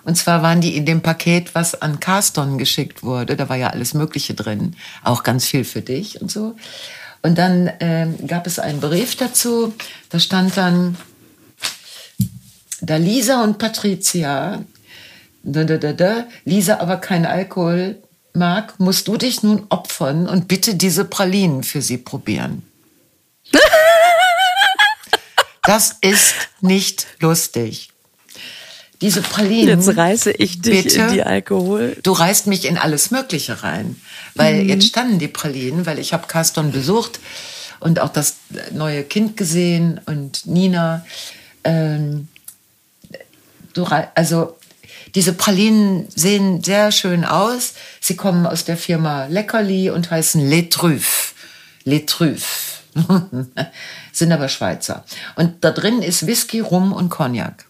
Und 0.05 0.15
zwar 0.15 0.41
waren 0.41 0.62
die 0.62 0.77
in 0.77 0.86
dem 0.86 1.01
Paket, 1.01 1.53
was 1.55 1.81
an 1.81 2.00
Carston 2.00 2.58
geschickt 2.58 3.03
wurde. 3.03 3.36
Da 3.36 3.50
war 3.50 3.58
ja 3.58 3.67
alles 3.72 3.93
Mögliche 3.93 4.34
drin, 4.34 4.75
auch 5.03 5.24
ganz 5.24 5.46
viel 5.46 5.65
für 5.65 5.81
dich 5.81 6.22
und 6.22 6.31
so. 6.31 6.55
Und 7.22 7.38
dann 7.38 7.67
äh, 7.67 8.08
gab 8.25 8.48
es 8.48 8.60
einen 8.60 8.79
Brief 8.79 9.17
dazu. 9.17 9.74
Da 10.10 10.19
stand 10.19 10.55
dann, 10.55 10.96
da 12.81 12.98
Lisa 12.98 13.43
und 13.43 13.57
Patricia, 13.57 14.63
da, 15.43 15.63
da, 15.63 15.77
da, 15.77 15.93
da, 15.93 16.25
Lisa 16.45 16.79
aber 16.79 16.98
kein 16.98 17.25
Alkohol 17.25 17.98
mag, 18.33 18.79
musst 18.79 19.07
du 19.07 19.17
dich 19.17 19.43
nun 19.43 19.65
opfern 19.69 20.27
und 20.27 20.48
bitte 20.48 20.75
diese 20.75 21.05
Pralinen 21.05 21.63
für 21.63 21.81
sie 21.81 21.98
probieren. 21.98 22.63
das 25.63 25.98
ist 26.01 26.36
nicht 26.62 27.07
lustig. 27.19 27.89
Diese 29.01 29.21
Pralinen. 29.21 29.79
Jetzt 29.79 29.95
reiße 29.95 30.31
ich 30.31 30.62
dich 30.62 30.83
bitte, 30.83 31.01
in 31.01 31.13
die 31.13 31.24
Alkohol. 31.24 31.98
Du 32.03 32.12
reißt 32.12 32.48
mich 32.48 32.65
in 32.65 32.77
alles 32.77 33.12
Mögliche 33.12 33.63
rein. 33.63 33.95
Weil 34.36 34.63
mhm. 34.63 34.69
jetzt 34.69 34.88
standen 34.88 35.19
die 35.19 35.29
Pralinen, 35.29 35.86
weil 35.86 36.00
ich 36.00 36.12
habe 36.12 36.27
Carston 36.27 36.71
besucht 36.71 37.19
und 37.79 38.00
auch 38.00 38.09
das 38.09 38.36
neue 38.71 39.03
Kind 39.03 39.38
gesehen 39.38 40.01
und 40.05 40.45
Nina. 40.45 41.05
Ähm, 41.63 42.28
du, 43.73 43.85
also 44.15 44.57
diese 45.15 45.33
Pralinen 45.33 46.07
sehen 46.15 46.63
sehr 46.63 46.91
schön 46.91 47.25
aus. 47.25 47.73
Sie 47.99 48.15
kommen 48.15 48.45
aus 48.45 48.65
der 48.65 48.77
Firma 48.77 49.25
Leckerli 49.25 49.89
und 49.89 50.11
heißen 50.11 50.47
Les 50.49 50.69
Truffes. 50.69 51.33
Les 51.83 52.05
Truffes. 52.05 52.81
Sind 54.11 54.31
aber 54.31 54.49
Schweizer. 54.49 55.05
Und 55.35 55.63
da 55.63 55.71
drin 55.71 56.01
ist 56.01 56.27
Whisky, 56.27 56.59
Rum 56.59 56.91
und 56.91 57.09
Cognac. 57.09 57.65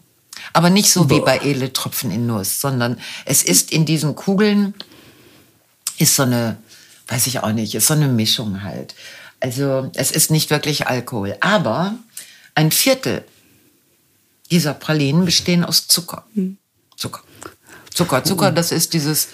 Aber 0.53 0.69
nicht 0.69 0.91
so 0.91 1.05
Boah. 1.05 1.15
wie 1.15 1.21
bei 1.21 1.37
Edle 1.39 1.71
Tropfen 1.73 2.11
in 2.11 2.25
Nuss, 2.25 2.61
sondern 2.61 2.99
es 3.25 3.43
ist 3.43 3.71
in 3.71 3.85
diesen 3.85 4.15
Kugeln, 4.15 4.73
ist 5.97 6.15
so 6.15 6.23
eine, 6.23 6.57
weiß 7.07 7.27
ich 7.27 7.39
auch 7.39 7.51
nicht, 7.51 7.75
ist 7.75 7.87
so 7.87 7.93
eine 7.93 8.07
Mischung 8.07 8.63
halt. 8.63 8.95
Also 9.39 9.91
es 9.95 10.11
ist 10.11 10.31
nicht 10.31 10.49
wirklich 10.49 10.87
Alkohol. 10.87 11.37
Aber 11.41 11.95
ein 12.55 12.71
Viertel 12.71 13.23
dieser 14.51 14.73
Pralinen 14.73 15.25
bestehen 15.25 15.63
aus 15.63 15.87
Zucker. 15.87 16.25
Hm. 16.33 16.57
Zucker. 16.95 17.21
Zucker, 17.93 18.23
Zucker, 18.23 18.51
das 18.51 18.71
ist 18.71 18.93
dieses, 18.93 19.29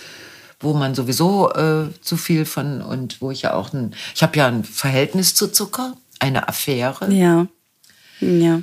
wo 0.60 0.74
man 0.74 0.96
sowieso 0.96 1.52
äh, 1.54 1.90
zu 2.02 2.18
viel 2.18 2.46
von 2.46 2.82
und 2.82 3.22
wo 3.22 3.32
ich 3.32 3.44
ja 3.44 3.54
auch 3.54 3.74
ein, 3.74 3.94
ich 4.14 4.24
habe 4.24 4.38
ja 4.38 4.48
ein 4.48 4.64
Verhältnis 4.64 5.36
zu 5.36 5.52
Zucker, 5.52 5.96
eine 6.20 6.48
Affäre. 6.48 7.12
Ja. 7.14 7.48
Ja. 8.22 8.62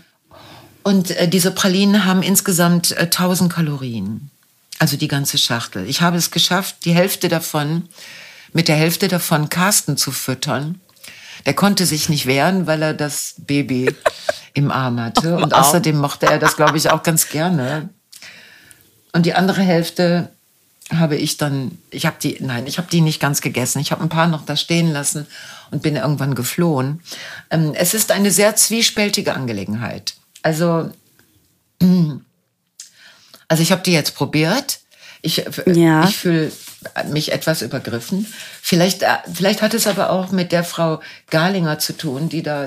Und 0.83 1.11
äh, 1.13 1.29
diese 1.29 1.51
Pralinen 1.53 2.05
haben 2.05 2.23
insgesamt 2.23 2.93
äh, 2.93 3.03
1000 3.03 3.53
Kalorien. 3.53 4.31
Also 4.79 4.97
die 4.97 5.09
ganze 5.09 5.39
Schachtel. 5.39 5.89
Ich 5.89 6.01
habe 6.01 6.17
es 6.17 6.31
geschafft, 6.31 6.85
die 6.85 6.93
Hälfte 6.93 7.29
davon, 7.29 7.89
mit 8.53 8.69
der 8.69 8.77
Hälfte 8.77 9.09
davon 9.09 9.49
Carsten 9.49 9.97
zu 9.97 10.11
füttern. 10.11 10.81
Der 11.47 11.55
konnte 11.55 11.87
sich 11.87 12.09
nicht 12.09 12.27
wehren, 12.27 12.67
weil 12.67 12.83
er 12.83 12.95
das 12.95 13.35
Baby 13.39 13.95
im 14.55 14.71
Arm 14.71 15.01
hatte. 15.01 15.37
Und 15.37 15.55
außerdem 15.55 15.97
mochte 15.97 16.27
er 16.27 16.39
das, 16.39 16.57
glaube 16.57 16.79
ich, 16.79 16.91
auch 16.91 17.03
ganz 17.03 17.29
gerne. 17.29 17.89
Und 19.13 19.27
die 19.27 19.35
andere 19.35 19.63
Hälfte 19.63 20.31
habe 20.99 21.17
ich 21.17 21.37
dann, 21.37 21.79
ich 21.91 22.07
habe 22.07 22.17
die, 22.23 22.37
nein, 22.41 22.67
ich 22.67 22.79
habe 22.79 22.89
die 22.91 23.01
nicht 23.01 23.21
ganz 23.21 23.41
gegessen. 23.41 23.79
Ich 23.79 23.93
habe 23.93 24.03
ein 24.03 24.09
paar 24.09 24.27
noch 24.27 24.45
da 24.45 24.57
stehen 24.57 24.93
lassen 24.93 25.27
und 25.71 25.83
bin 25.83 25.97
irgendwann 25.97 26.35
geflohen. 26.35 27.01
Ähm, 27.51 27.73
es 27.75 27.95
ist 27.95 28.11
eine 28.11 28.31
sehr 28.31 28.57
zwiespältige 28.57 29.35
Angelegenheit. 29.35 30.15
Also, 30.43 30.91
also 33.49 33.63
ich 33.63 33.73
habe 33.73 33.83
die 33.83 33.93
jetzt 33.93 34.15
probiert. 34.15 34.81
Ich, 35.23 35.45
ja. 35.67 36.05
ich 36.09 36.17
fühle 36.17 36.53
mich 37.09 37.33
etwas 37.33 37.63
übergriffen. 37.63 38.27
Vielleicht, 38.61 39.03
äh, 39.03 39.19
vielleicht 39.33 39.63
hat 39.63 39.75
es 39.75 39.87
aber 39.87 40.11
auch 40.11 40.31
mit 40.31 40.53
der 40.53 40.65
Frau 40.65 41.01
Garlinger 41.31 41.79
zu 41.79 41.97
tun, 41.97 42.29
die 42.29 42.43
da, 42.43 42.65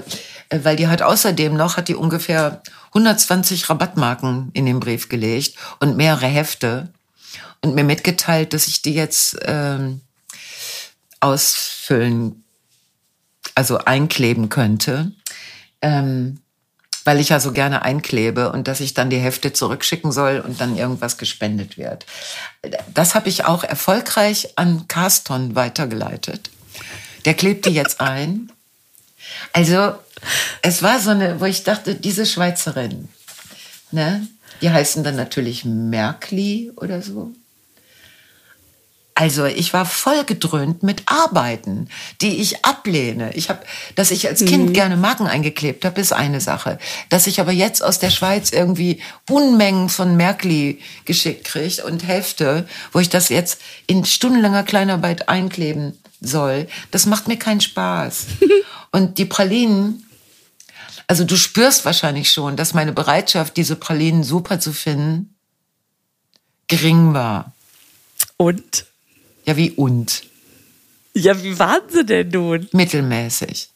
äh, 0.50 0.60
weil 0.64 0.76
die 0.76 0.88
hat 0.88 1.02
außerdem 1.02 1.56
noch, 1.56 1.78
hat 1.78 1.88
die 1.88 1.96
ungefähr 1.96 2.62
120 2.90 3.70
Rabattmarken 3.70 4.50
in 4.54 4.66
den 4.66 4.80
Brief 4.80 5.10
gelegt 5.10 5.56
und 5.80 5.98
mehrere 5.98 6.28
Hefte 6.28 6.90
und 7.62 7.76
mir 7.76 7.84
mitgeteilt, 7.84 8.54
dass 8.54 8.68
ich 8.68 8.82
die 8.82 8.94
jetzt 8.94 9.38
ähm, 9.44 10.02
ausfüllen, 11.20 12.44
also 13.56 13.80
einkleben 13.80 14.50
könnte. 14.50 15.12
Ähm, 15.82 16.40
weil 17.06 17.20
ich 17.20 17.30
ja 17.30 17.40
so 17.40 17.54
gerne 17.54 17.84
einklebe 17.84 18.52
und 18.52 18.68
dass 18.68 18.82
ich 18.82 18.96
dann 18.96 19.10
die 19.10 19.20
Hefte 19.20 19.54
zurückschicken 19.54 20.12
soll 20.12 20.44
und 20.46 20.60
dann 20.60 20.76
irgendwas 20.76 21.18
gespendet 21.18 21.78
wird. 21.78 22.06
Das 22.94 23.16
habe 23.16 23.30
ich 23.30 23.46
auch 23.46 23.64
erfolgreich 23.64 24.50
an 24.58 24.88
Carston 24.88 25.56
weitergeleitet. 25.56 26.50
Der 27.24 27.36
klebt 27.36 27.66
die 27.66 27.72
jetzt 27.72 28.02
ein. 28.02 28.52
Also 29.54 29.94
es 30.64 30.82
war 30.82 31.00
so 31.00 31.12
eine, 31.12 31.40
wo 31.40 31.46
ich 31.46 31.64
dachte, 31.64 31.96
diese 31.96 32.26
Schweizerin, 32.26 33.08
ne, 33.92 34.28
die 34.62 34.72
heißen 34.72 35.04
dann 35.04 35.16
natürlich 35.16 35.64
Merkli 35.64 36.72
oder 36.76 37.02
so. 37.02 37.32
Also 39.18 39.46
ich 39.46 39.72
war 39.72 39.86
voll 39.86 40.26
gedröhnt 40.26 40.84
mit 40.84 41.04
Arbeiten, 41.06 41.88
die 42.20 42.42
ich 42.42 42.66
ablehne. 42.66 43.34
Ich 43.34 43.50
habe, 43.50 43.62
dass 43.96 44.12
ich 44.12 44.28
als 44.28 44.44
Kind 44.44 44.70
mhm. 44.70 44.74
gerne 44.74 44.98
Marken 44.98 45.26
eingeklebt 45.26 45.86
habe, 45.86 46.02
ist 46.02 46.12
eine 46.12 46.42
Sache. 46.42 46.78
Dass 47.10 47.26
ich 47.26 47.40
aber 47.40 47.54
jetzt 47.54 47.82
aus 47.82 47.98
der 47.98 48.10
Schweiz 48.10 48.52
irgendwie 48.52 49.02
Unmengen 49.30 49.88
von 49.88 50.18
Märkli 50.18 50.82
geschickt 51.06 51.46
kriege 51.46 51.86
und 51.86 52.06
Hefte, 52.06 52.68
wo 52.92 53.00
ich 53.00 53.08
das 53.08 53.30
jetzt 53.30 53.62
in 53.88 54.04
stundenlanger 54.04 54.64
Kleinarbeit 54.64 55.30
einkleben 55.30 55.98
soll, 56.20 56.68
das 56.92 57.06
macht 57.06 57.30
mir 57.30 57.38
keinen 57.38 57.62
Spaß. 57.62 58.26
und 58.92 59.18
die 59.18 59.26
Pralinen, 59.26 60.10
also 61.08 61.24
du 61.24 61.38
spürst 61.38 61.86
wahrscheinlich 61.86 62.34
schon, 62.34 62.58
dass 62.58 62.74
meine 62.74 62.92
Bereitschaft, 62.92 63.56
diese 63.56 63.78
Pralinen 63.78 64.26
super 64.26 64.60
zu 64.60 64.74
finden, 64.74 65.36
gering 66.68 67.14
war. 67.14 67.54
Und? 68.36 68.88
Ja, 69.46 69.56
wie 69.58 69.72
und? 69.72 70.24
Ja, 71.14 71.42
wie 71.42 71.58
waren 71.58 71.82
sie 71.90 72.06
denn 72.06 72.30
nun? 72.30 72.68
Mittelmäßig. 72.72 73.70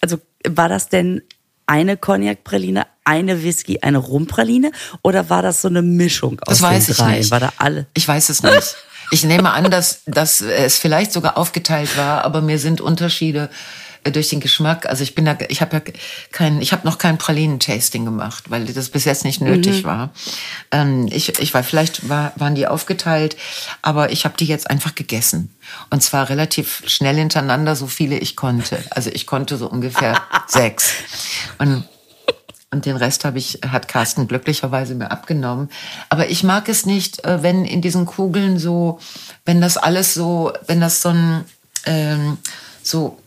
Also 0.00 0.18
war 0.46 0.68
das 0.68 0.88
denn 0.88 1.22
eine 1.66 1.96
Cognac-Praline, 1.96 2.86
eine 3.04 3.42
Whisky, 3.42 3.78
eine 3.80 3.98
Rumpraline 3.98 4.72
oder 5.02 5.30
war 5.30 5.42
das 5.42 5.62
so 5.62 5.68
eine 5.68 5.82
Mischung 5.82 6.40
aus 6.40 6.58
das 6.58 6.62
weiß 6.62 6.86
den 6.86 6.94
drei? 6.96 7.12
Ich 7.12 7.18
nicht. 7.18 7.30
War 7.30 7.40
da 7.40 7.52
alle? 7.58 7.86
Ich 7.94 8.06
weiß 8.06 8.28
es 8.28 8.42
nicht. 8.42 8.76
Ich 9.12 9.24
nehme 9.24 9.50
an, 9.50 9.70
dass, 9.70 10.02
dass 10.06 10.40
es 10.40 10.78
vielleicht 10.78 11.12
sogar 11.12 11.36
aufgeteilt 11.36 11.96
war, 11.96 12.24
aber 12.24 12.42
mir 12.42 12.58
sind 12.58 12.80
Unterschiede 12.80 13.50
durch 14.04 14.28
den 14.28 14.40
Geschmack. 14.40 14.86
Also 14.86 15.02
ich 15.02 15.14
bin 15.14 15.24
da, 15.24 15.36
ich 15.48 15.60
habe 15.60 15.76
ja 15.76 15.82
kein, 16.32 16.60
ich 16.60 16.72
habe 16.72 16.86
noch 16.86 16.98
kein 16.98 17.18
Pralinen-Tasting 17.18 18.04
gemacht, 18.04 18.50
weil 18.50 18.66
das 18.66 18.88
bis 18.88 19.04
jetzt 19.04 19.24
nicht 19.24 19.40
nötig 19.40 19.82
mhm. 19.82 19.86
war. 19.86 20.10
Ähm, 20.70 21.08
ich, 21.10 21.38
ich 21.38 21.52
war, 21.54 21.62
vielleicht 21.62 22.08
war, 22.08 22.32
waren 22.36 22.54
die 22.54 22.66
aufgeteilt, 22.66 23.36
aber 23.82 24.10
ich 24.12 24.24
habe 24.24 24.36
die 24.38 24.46
jetzt 24.46 24.70
einfach 24.70 24.94
gegessen. 24.94 25.54
Und 25.90 26.02
zwar 26.02 26.28
relativ 26.28 26.82
schnell 26.86 27.16
hintereinander, 27.16 27.76
so 27.76 27.86
viele 27.86 28.18
ich 28.18 28.36
konnte. 28.36 28.82
Also 28.90 29.10
ich 29.12 29.26
konnte 29.26 29.56
so 29.56 29.68
ungefähr 29.68 30.20
sechs. 30.46 30.92
Und 31.58 31.84
und 32.72 32.86
den 32.86 32.96
Rest 32.96 33.24
habe 33.24 33.38
ich, 33.38 33.58
hat 33.66 33.88
Carsten 33.88 34.28
glücklicherweise 34.28 34.94
mir 34.94 35.10
abgenommen. 35.10 35.70
Aber 36.08 36.30
ich 36.30 36.44
mag 36.44 36.68
es 36.68 36.86
nicht, 36.86 37.24
äh, 37.24 37.42
wenn 37.42 37.64
in 37.64 37.82
diesen 37.82 38.06
Kugeln 38.06 38.60
so, 38.60 39.00
wenn 39.44 39.60
das 39.60 39.76
alles 39.76 40.14
so, 40.14 40.52
wenn 40.68 40.80
das 40.80 41.02
so 41.02 41.08
ein, 41.08 41.44
ähm, 41.86 42.38
so 42.82 43.18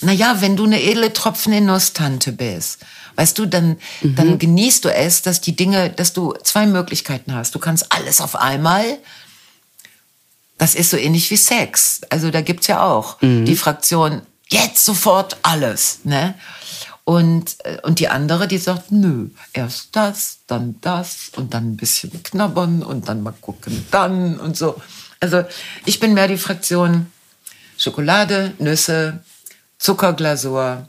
naja, 0.00 0.40
wenn 0.40 0.56
du 0.56 0.64
eine 0.64 0.82
edle 0.82 1.12
Tropfen 1.12 1.52
in 1.52 1.66
Nusstante 1.66 2.32
bist, 2.32 2.78
weißt 3.16 3.38
du, 3.38 3.46
dann, 3.46 3.76
mhm. 4.00 4.14
dann 4.14 4.38
genießt 4.38 4.84
du 4.84 4.92
es, 4.92 5.22
dass 5.22 5.40
die 5.40 5.56
Dinge, 5.56 5.90
dass 5.90 6.12
du 6.12 6.34
zwei 6.42 6.66
Möglichkeiten 6.66 7.34
hast. 7.34 7.54
Du 7.54 7.58
kannst 7.58 7.92
alles 7.92 8.20
auf 8.20 8.36
einmal. 8.36 8.98
Das 10.58 10.74
ist 10.74 10.90
so 10.90 10.96
ähnlich 10.96 11.30
wie 11.30 11.36
Sex. 11.36 12.00
Also 12.10 12.30
da 12.30 12.40
gibt's 12.40 12.66
ja 12.66 12.82
auch 12.82 13.20
mhm. 13.20 13.44
die 13.44 13.56
Fraktion, 13.56 14.22
jetzt 14.48 14.84
sofort 14.84 15.38
alles, 15.42 16.00
ne? 16.04 16.34
Und, 17.04 17.56
äh, 17.64 17.78
und 17.82 17.98
die 17.98 18.08
andere, 18.08 18.46
die 18.46 18.58
sagt, 18.58 18.92
nö, 18.92 19.30
erst 19.52 19.88
das, 19.96 20.38
dann 20.46 20.76
das 20.80 21.32
und 21.34 21.54
dann 21.54 21.72
ein 21.72 21.76
bisschen 21.76 22.22
knabbern 22.22 22.82
und 22.82 23.08
dann 23.08 23.22
mal 23.22 23.34
gucken, 23.40 23.84
dann 23.90 24.38
und 24.38 24.56
so. 24.56 24.80
Also 25.18 25.44
ich 25.86 25.98
bin 25.98 26.14
mehr 26.14 26.28
die 26.28 26.36
Fraktion 26.36 27.10
Schokolade, 27.76 28.52
Nüsse, 28.58 29.24
Zuckerglasur, 29.80 30.86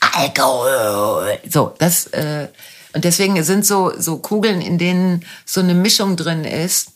Alkohol. 0.00 1.38
So, 1.48 1.74
das, 1.78 2.06
äh, 2.08 2.48
und 2.94 3.04
deswegen 3.04 3.42
sind 3.44 3.66
so, 3.66 3.92
so 3.98 4.18
Kugeln, 4.18 4.60
in 4.60 4.78
denen 4.78 5.24
so 5.44 5.60
eine 5.60 5.74
Mischung 5.74 6.16
drin 6.16 6.44
ist, 6.44 6.88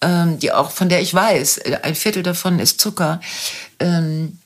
ähm, 0.00 0.38
die 0.38 0.52
auch, 0.52 0.70
von 0.70 0.88
der 0.88 1.02
ich 1.02 1.12
weiß, 1.12 1.58
äh, 1.58 1.78
ein 1.82 1.94
Viertel 1.94 2.22
davon 2.22 2.60
ist 2.60 2.80
Zucker, 2.80 3.20
ähm, 3.80 4.38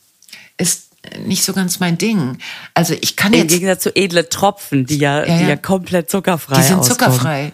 ist 0.57 0.85
nicht 1.19 1.45
so 1.45 1.53
ganz 1.53 1.79
mein 1.79 1.99
Ding. 1.99 2.39
Also 2.73 2.95
ich 3.01 3.15
kann 3.17 3.33
Im 3.33 3.41
jetzt. 3.41 3.53
Im 3.53 3.59
Gegensatz 3.59 3.83
zu 3.83 3.95
edle 3.95 4.29
Tropfen, 4.29 4.87
die 4.87 4.99
ja, 4.99 5.21
ja, 5.21 5.27
ja. 5.27 5.39
die 5.39 5.45
ja 5.45 5.57
komplett 5.57 6.11
zuckerfrei 6.11 6.55
sind. 6.55 6.63
Die 6.63 6.69
sind 6.69 6.79
auskommen. 6.79 6.99
zuckerfrei. 6.99 7.53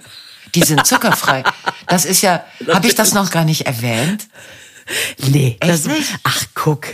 Die 0.55 0.63
sind 0.63 0.87
zuckerfrei. 0.87 1.43
Das 1.89 2.05
ist 2.05 2.23
ja, 2.23 2.45
habe 2.69 2.87
ich 2.87 2.95
das 2.95 3.15
noch 3.15 3.31
gar 3.31 3.45
nicht 3.45 3.67
erwähnt? 3.67 4.29
Nee, 5.19 5.57
Echt 5.61 5.73
das, 5.73 5.85
nicht? 5.87 6.09
ach 6.23 6.45
guck. 6.55 6.87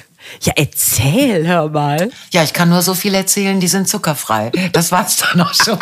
Ja, 0.42 0.52
erzähl, 0.56 1.46
hör 1.46 1.68
mal. 1.68 2.10
Ja, 2.32 2.42
ich 2.42 2.52
kann 2.52 2.68
nur 2.68 2.82
so 2.82 2.94
viel 2.94 3.14
erzählen, 3.14 3.58
die 3.60 3.68
sind 3.68 3.88
zuckerfrei. 3.88 4.52
Das 4.72 4.92
war's 4.92 5.16
dann 5.16 5.40
auch 5.40 5.54
schon. 5.54 5.78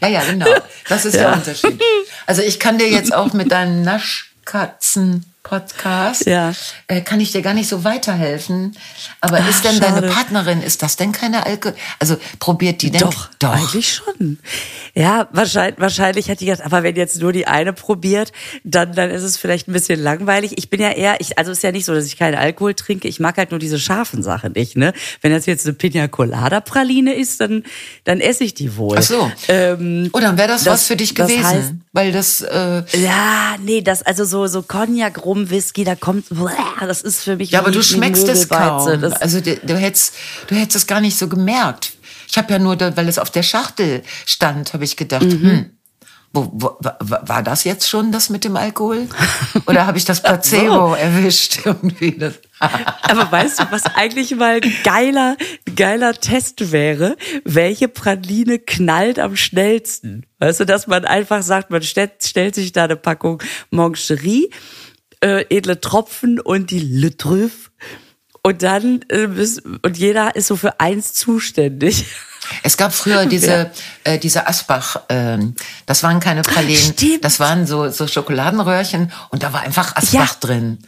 ja, 0.00 0.08
ja, 0.08 0.22
genau. 0.24 0.46
Das 0.88 1.04
ist 1.04 1.14
ja. 1.14 1.22
der 1.22 1.32
Unterschied. 1.34 1.80
Also 2.26 2.42
ich 2.42 2.58
kann 2.60 2.78
dir 2.78 2.88
jetzt 2.88 3.14
auch 3.14 3.32
mit 3.32 3.50
deinen 3.52 3.82
Naschkatzen 3.82 5.29
Podcast, 5.42 6.26
ja. 6.26 6.52
äh, 6.86 7.00
kann 7.00 7.18
ich 7.18 7.32
dir 7.32 7.40
gar 7.42 7.54
nicht 7.54 7.68
so 7.68 7.82
weiterhelfen. 7.82 8.76
Aber 9.20 9.38
Ach, 9.40 9.48
ist 9.48 9.64
denn 9.64 9.76
schade. 9.76 10.00
deine 10.00 10.12
Partnerin, 10.12 10.62
ist 10.62 10.82
das 10.82 10.96
denn 10.96 11.12
keine 11.12 11.46
Alkohol? 11.46 11.74
Also 11.98 12.18
probiert 12.38 12.82
die 12.82 12.90
denn? 12.90 13.00
Doch, 13.00 13.28
Doch. 13.38 13.54
eigentlich 13.54 13.94
schon. 13.94 14.38
Ja, 14.94 15.28
wahrscheinlich, 15.32 15.80
wahrscheinlich 15.80 16.30
hat 16.30 16.40
die 16.40 16.46
gedacht, 16.46 16.64
aber 16.64 16.82
wenn 16.82 16.94
jetzt 16.94 17.20
nur 17.20 17.32
die 17.32 17.46
eine 17.46 17.72
probiert, 17.72 18.32
dann, 18.64 18.94
dann 18.94 19.10
ist 19.10 19.22
es 19.22 19.36
vielleicht 19.36 19.68
ein 19.68 19.72
bisschen 19.72 20.00
langweilig. 20.02 20.52
Ich 20.56 20.68
bin 20.68 20.80
ja 20.80 20.90
eher, 20.90 21.20
ich, 21.20 21.38
also 21.38 21.52
ist 21.52 21.62
ja 21.62 21.72
nicht 21.72 21.86
so, 21.86 21.94
dass 21.94 22.06
ich 22.06 22.18
keinen 22.18 22.34
Alkohol 22.34 22.74
trinke. 22.74 23.08
Ich 23.08 23.18
mag 23.18 23.36
halt 23.36 23.50
nur 23.50 23.60
diese 23.60 23.78
scharfen 23.78 24.22
Sachen 24.22 24.52
nicht, 24.52 24.76
ne? 24.76 24.92
Wenn 25.22 25.32
das 25.32 25.46
jetzt 25.46 25.66
eine 25.66 25.74
Pina 25.74 26.06
Colada 26.08 26.60
Praline 26.60 27.14
ist, 27.14 27.40
dann, 27.40 27.64
dann 28.04 28.20
esse 28.20 28.44
ich 28.44 28.54
die 28.54 28.76
wohl. 28.76 28.96
Ach 28.98 29.02
so. 29.02 29.32
Ähm, 29.48 30.10
oh, 30.12 30.20
dann 30.20 30.36
wäre 30.36 30.48
das, 30.48 30.64
das, 30.64 30.74
was 30.74 30.86
für 30.86 30.96
dich 30.96 31.14
gewesen. 31.14 31.42
Das 31.42 31.52
heißt, 31.52 31.72
weil 31.92 32.12
das, 32.12 32.40
äh 32.42 32.82
Ja, 32.98 33.56
nee, 33.64 33.80
das, 33.80 34.02
also 34.02 34.24
so, 34.24 34.46
so 34.46 34.62
Cognac 34.62 35.24
rum 35.30 35.48
Whisky, 35.48 35.84
da 35.84 35.94
kommt, 35.94 36.26
das 36.80 37.02
ist 37.02 37.22
für 37.22 37.36
mich. 37.36 37.52
Ja, 37.52 37.60
aber 37.60 37.70
du 37.70 37.82
schmeckst 37.84 38.26
es 38.28 38.48
kaum. 38.48 39.00
Das 39.00 39.12
also 39.12 39.40
du, 39.40 39.56
du 39.56 39.76
hättest, 39.76 40.14
du 40.48 40.56
hättest 40.56 40.76
es 40.76 40.86
gar 40.88 41.00
nicht 41.00 41.16
so 41.16 41.28
gemerkt. 41.28 41.92
Ich 42.28 42.36
habe 42.36 42.52
ja 42.52 42.58
nur, 42.58 42.78
weil 42.80 43.08
es 43.08 43.18
auf 43.18 43.30
der 43.30 43.44
Schachtel 43.44 44.02
stand, 44.26 44.72
habe 44.72 44.82
ich 44.82 44.96
gedacht, 44.96 45.22
mhm. 45.22 45.42
hm, 45.42 45.70
wo, 46.32 46.48
wo, 46.52 46.76
war 46.80 47.42
das 47.42 47.64
jetzt 47.64 47.88
schon 47.88 48.12
das 48.12 48.28
mit 48.28 48.44
dem 48.44 48.56
Alkohol? 48.56 49.08
Oder 49.66 49.86
habe 49.86 49.98
ich 49.98 50.04
das 50.04 50.22
Placebo 50.22 50.90
so. 50.90 50.94
erwischt? 50.94 51.60
Irgendwie 51.64 52.16
das. 52.18 52.34
Aber 53.02 53.30
weißt 53.30 53.60
du, 53.60 53.64
was 53.70 53.86
eigentlich 53.86 54.34
mal 54.36 54.60
ein 54.62 54.72
geiler, 54.84 55.36
geiler 55.74 56.14
Test 56.14 56.72
wäre? 56.72 57.16
Welche 57.44 57.88
Praline 57.88 58.58
knallt 58.58 59.18
am 59.18 59.34
schnellsten? 59.36 60.26
Weißt 60.38 60.60
du, 60.60 60.66
dass 60.66 60.86
man 60.86 61.04
einfach 61.04 61.42
sagt, 61.42 61.70
man 61.70 61.82
stellt, 61.82 62.22
stellt 62.22 62.54
sich 62.54 62.72
da 62.72 62.84
eine 62.84 62.96
Packung 62.96 63.42
Moncherie 63.70 64.50
äh, 65.20 65.44
edle 65.50 65.80
Tropfen 65.80 66.40
und 66.40 66.70
die 66.70 66.80
Le 66.80 67.16
Trüff. 67.16 67.70
Und 68.42 68.62
dann 68.62 69.04
äh, 69.08 69.26
und 69.26 69.98
jeder 69.98 70.34
ist 70.34 70.46
so 70.46 70.56
für 70.56 70.80
eins 70.80 71.14
zuständig. 71.14 72.06
Es 72.62 72.78
gab 72.78 72.94
früher 72.94 73.26
diese 73.26 73.70
äh, 74.02 74.18
diese 74.18 74.48
Asbach, 74.48 75.02
äh, 75.08 75.38
das 75.84 76.02
waren 76.02 76.20
keine 76.20 76.40
Pralinen, 76.40 76.94
Stimmt. 76.94 77.22
das 77.22 77.38
waren 77.38 77.66
so 77.66 77.90
so 77.90 78.08
Schokoladenröhrchen 78.08 79.12
und 79.28 79.42
da 79.42 79.52
war 79.52 79.60
einfach 79.60 79.94
Asbach 79.94 80.32
ja. 80.32 80.36
drin 80.40 80.78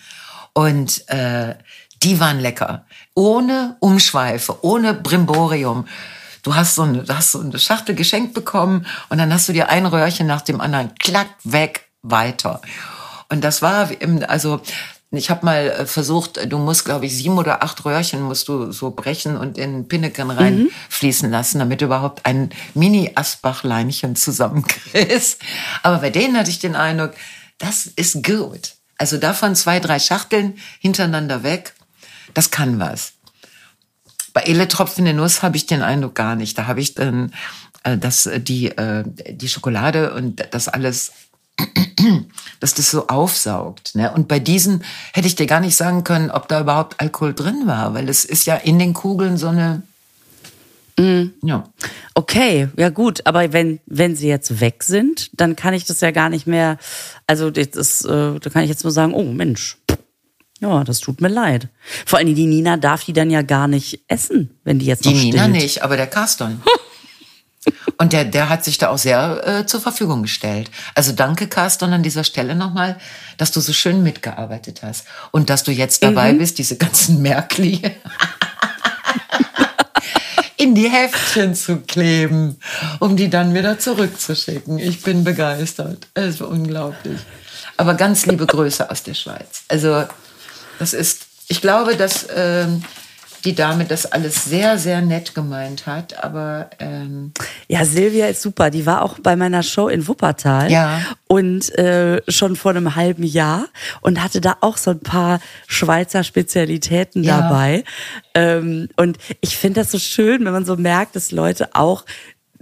und 0.54 1.08
äh, 1.08 1.54
die 2.02 2.18
waren 2.18 2.40
lecker, 2.40 2.84
ohne 3.14 3.76
Umschweife, 3.80 4.64
ohne 4.64 4.94
Brimborium. 4.94 5.86
Du 6.42 6.54
hast 6.54 6.74
so 6.74 6.82
eine, 6.82 7.04
du 7.04 7.16
hast 7.16 7.32
so 7.32 7.40
eine 7.40 7.58
Schachtel 7.58 7.94
geschenkt 7.94 8.34
bekommen 8.34 8.86
und 9.08 9.18
dann 9.18 9.32
hast 9.32 9.48
du 9.48 9.52
dir 9.52 9.68
ein 9.68 9.86
Röhrchen 9.86 10.26
nach 10.26 10.42
dem 10.42 10.60
anderen 10.60 10.94
klack 10.98 11.28
weg 11.44 11.88
weiter. 12.02 12.60
Und 13.32 13.40
das 13.42 13.62
war, 13.62 13.88
also 14.28 14.60
ich 15.10 15.30
habe 15.30 15.46
mal 15.46 15.70
äh, 15.70 15.86
versucht, 15.86 16.52
du 16.52 16.58
musst, 16.58 16.84
glaube 16.84 17.06
ich, 17.06 17.16
sieben 17.16 17.38
oder 17.38 17.62
acht 17.62 17.82
Röhrchen 17.82 18.20
musst 18.20 18.46
du 18.46 18.72
so 18.72 18.90
brechen 18.90 19.38
und 19.38 19.56
in 19.56 19.88
Pinneken 19.88 20.30
reinfließen 20.30 21.28
mhm. 21.28 21.32
lassen, 21.32 21.58
damit 21.58 21.80
du 21.80 21.86
überhaupt 21.86 22.26
ein 22.26 22.50
Mini-Asbach-Leinchen 22.74 24.16
zusammenkriegst. 24.16 25.40
Aber 25.82 26.00
bei 26.00 26.10
denen 26.10 26.36
hatte 26.36 26.50
ich 26.50 26.58
den 26.58 26.76
Eindruck, 26.76 27.14
das 27.56 27.86
ist 27.86 28.22
gut. 28.22 28.74
Also 28.98 29.16
davon 29.16 29.56
zwei, 29.56 29.80
drei 29.80 29.98
Schachteln 29.98 30.58
hintereinander 30.78 31.42
weg, 31.42 31.72
das 32.34 32.50
kann 32.50 32.78
was. 32.80 33.14
Bei 34.34 34.42
Eletropfen 34.42 35.06
in 35.06 35.16
Nuss 35.16 35.42
habe 35.42 35.56
ich 35.56 35.64
den 35.64 35.80
Eindruck 35.80 36.14
gar 36.14 36.36
nicht. 36.36 36.58
Da 36.58 36.66
habe 36.66 36.82
ich 36.82 36.92
dann, 36.94 37.32
äh, 37.82 37.96
dass 37.96 38.28
die, 38.36 38.68
äh, 38.76 39.04
die 39.06 39.48
Schokolade 39.48 40.12
und 40.12 40.46
das 40.50 40.68
alles 40.68 41.12
dass 42.60 42.74
das 42.74 42.90
so 42.90 43.08
aufsaugt. 43.08 43.94
Ne? 43.94 44.12
Und 44.12 44.28
bei 44.28 44.38
diesen 44.38 44.84
hätte 45.12 45.26
ich 45.26 45.34
dir 45.34 45.46
gar 45.46 45.60
nicht 45.60 45.76
sagen 45.76 46.04
können, 46.04 46.30
ob 46.30 46.48
da 46.48 46.60
überhaupt 46.60 47.00
Alkohol 47.00 47.34
drin 47.34 47.62
war, 47.66 47.94
weil 47.94 48.08
es 48.08 48.24
ist 48.24 48.46
ja 48.46 48.56
in 48.56 48.78
den 48.78 48.94
Kugeln 48.94 49.36
so 49.36 49.48
eine. 49.48 49.82
Mm. 50.98 51.30
Ja. 51.42 51.64
Okay, 52.14 52.68
ja 52.76 52.90
gut, 52.90 53.26
aber 53.26 53.52
wenn 53.52 53.80
wenn 53.86 54.14
sie 54.14 54.28
jetzt 54.28 54.60
weg 54.60 54.82
sind, 54.82 55.30
dann 55.32 55.56
kann 55.56 55.74
ich 55.74 55.84
das 55.84 56.00
ja 56.00 56.10
gar 56.10 56.28
nicht 56.28 56.46
mehr. 56.46 56.78
Also 57.26 57.50
das 57.50 58.04
äh, 58.04 58.38
da 58.38 58.50
kann 58.50 58.62
ich 58.62 58.68
jetzt 58.68 58.84
nur 58.84 58.92
sagen, 58.92 59.14
oh 59.14 59.24
Mensch, 59.24 59.78
ja, 60.60 60.84
das 60.84 61.00
tut 61.00 61.20
mir 61.20 61.28
leid. 61.28 61.68
Vor 62.06 62.18
allem 62.18 62.34
die 62.34 62.46
Nina 62.46 62.76
darf 62.76 63.04
die 63.04 63.12
dann 63.12 63.30
ja 63.30 63.42
gar 63.42 63.66
nicht 63.68 64.00
essen, 64.06 64.50
wenn 64.64 64.78
die 64.78 64.86
jetzt 64.86 65.04
noch 65.04 65.12
Die 65.12 65.18
Nina 65.18 65.44
stillt. 65.44 65.56
nicht, 65.56 65.82
aber 65.82 65.96
der 65.96 66.06
Carston. 66.06 66.62
Und 67.98 68.12
der, 68.12 68.24
der 68.24 68.48
hat 68.48 68.64
sich 68.64 68.78
da 68.78 68.88
auch 68.88 68.98
sehr 68.98 69.46
äh, 69.46 69.66
zur 69.66 69.80
Verfügung 69.80 70.22
gestellt. 70.22 70.70
Also 70.94 71.12
danke, 71.12 71.46
Carsten, 71.46 71.92
an 71.92 72.02
dieser 72.02 72.24
Stelle 72.24 72.54
nochmal, 72.54 72.98
dass 73.36 73.52
du 73.52 73.60
so 73.60 73.72
schön 73.72 74.02
mitgearbeitet 74.02 74.82
hast. 74.82 75.06
Und 75.30 75.50
dass 75.50 75.62
du 75.62 75.70
jetzt 75.70 76.02
dabei 76.02 76.32
mhm. 76.32 76.38
bist, 76.38 76.58
diese 76.58 76.76
ganzen 76.76 77.22
Märkli 77.22 77.80
in 80.56 80.74
die 80.74 80.88
Heftchen 80.88 81.54
zu 81.54 81.78
kleben, 81.78 82.58
um 82.98 83.16
die 83.16 83.30
dann 83.30 83.54
wieder 83.54 83.78
zurückzuschicken. 83.78 84.78
Ich 84.78 85.02
bin 85.02 85.24
begeistert. 85.24 86.08
Es 86.14 86.36
ist 86.36 86.42
unglaublich. 86.42 87.20
Aber 87.76 87.94
ganz 87.94 88.26
liebe 88.26 88.46
Grüße 88.46 88.90
aus 88.90 89.02
der 89.02 89.14
Schweiz. 89.14 89.62
Also 89.68 90.04
das 90.78 90.92
ist, 90.92 91.22
ich 91.48 91.60
glaube, 91.60 91.96
dass 91.96 92.26
ähm, 92.34 92.82
die 93.44 93.54
Dame 93.54 93.84
das 93.84 94.06
alles 94.06 94.44
sehr, 94.44 94.78
sehr 94.78 95.00
nett 95.00 95.34
gemeint 95.34 95.86
hat. 95.86 96.22
Aber 96.22 96.70
ähm 96.78 97.32
ja, 97.68 97.84
Silvia 97.84 98.26
ist 98.26 98.42
super. 98.42 98.70
Die 98.70 98.86
war 98.86 99.02
auch 99.02 99.18
bei 99.18 99.36
meiner 99.36 99.62
Show 99.62 99.88
in 99.88 100.06
Wuppertal 100.06 100.70
ja. 100.70 101.00
und 101.26 101.76
äh, 101.78 102.22
schon 102.28 102.56
vor 102.56 102.70
einem 102.70 102.94
halben 102.94 103.24
Jahr 103.24 103.66
und 104.00 104.22
hatte 104.22 104.40
da 104.40 104.56
auch 104.60 104.76
so 104.76 104.90
ein 104.92 105.00
paar 105.00 105.40
Schweizer 105.66 106.24
Spezialitäten 106.24 107.24
ja. 107.24 107.40
dabei. 107.40 107.84
Ähm, 108.34 108.88
und 108.96 109.18
ich 109.40 109.56
finde 109.56 109.80
das 109.80 109.90
so 109.90 109.98
schön, 109.98 110.44
wenn 110.44 110.52
man 110.52 110.64
so 110.64 110.76
merkt, 110.76 111.16
dass 111.16 111.32
Leute 111.32 111.70
auch 111.74 112.04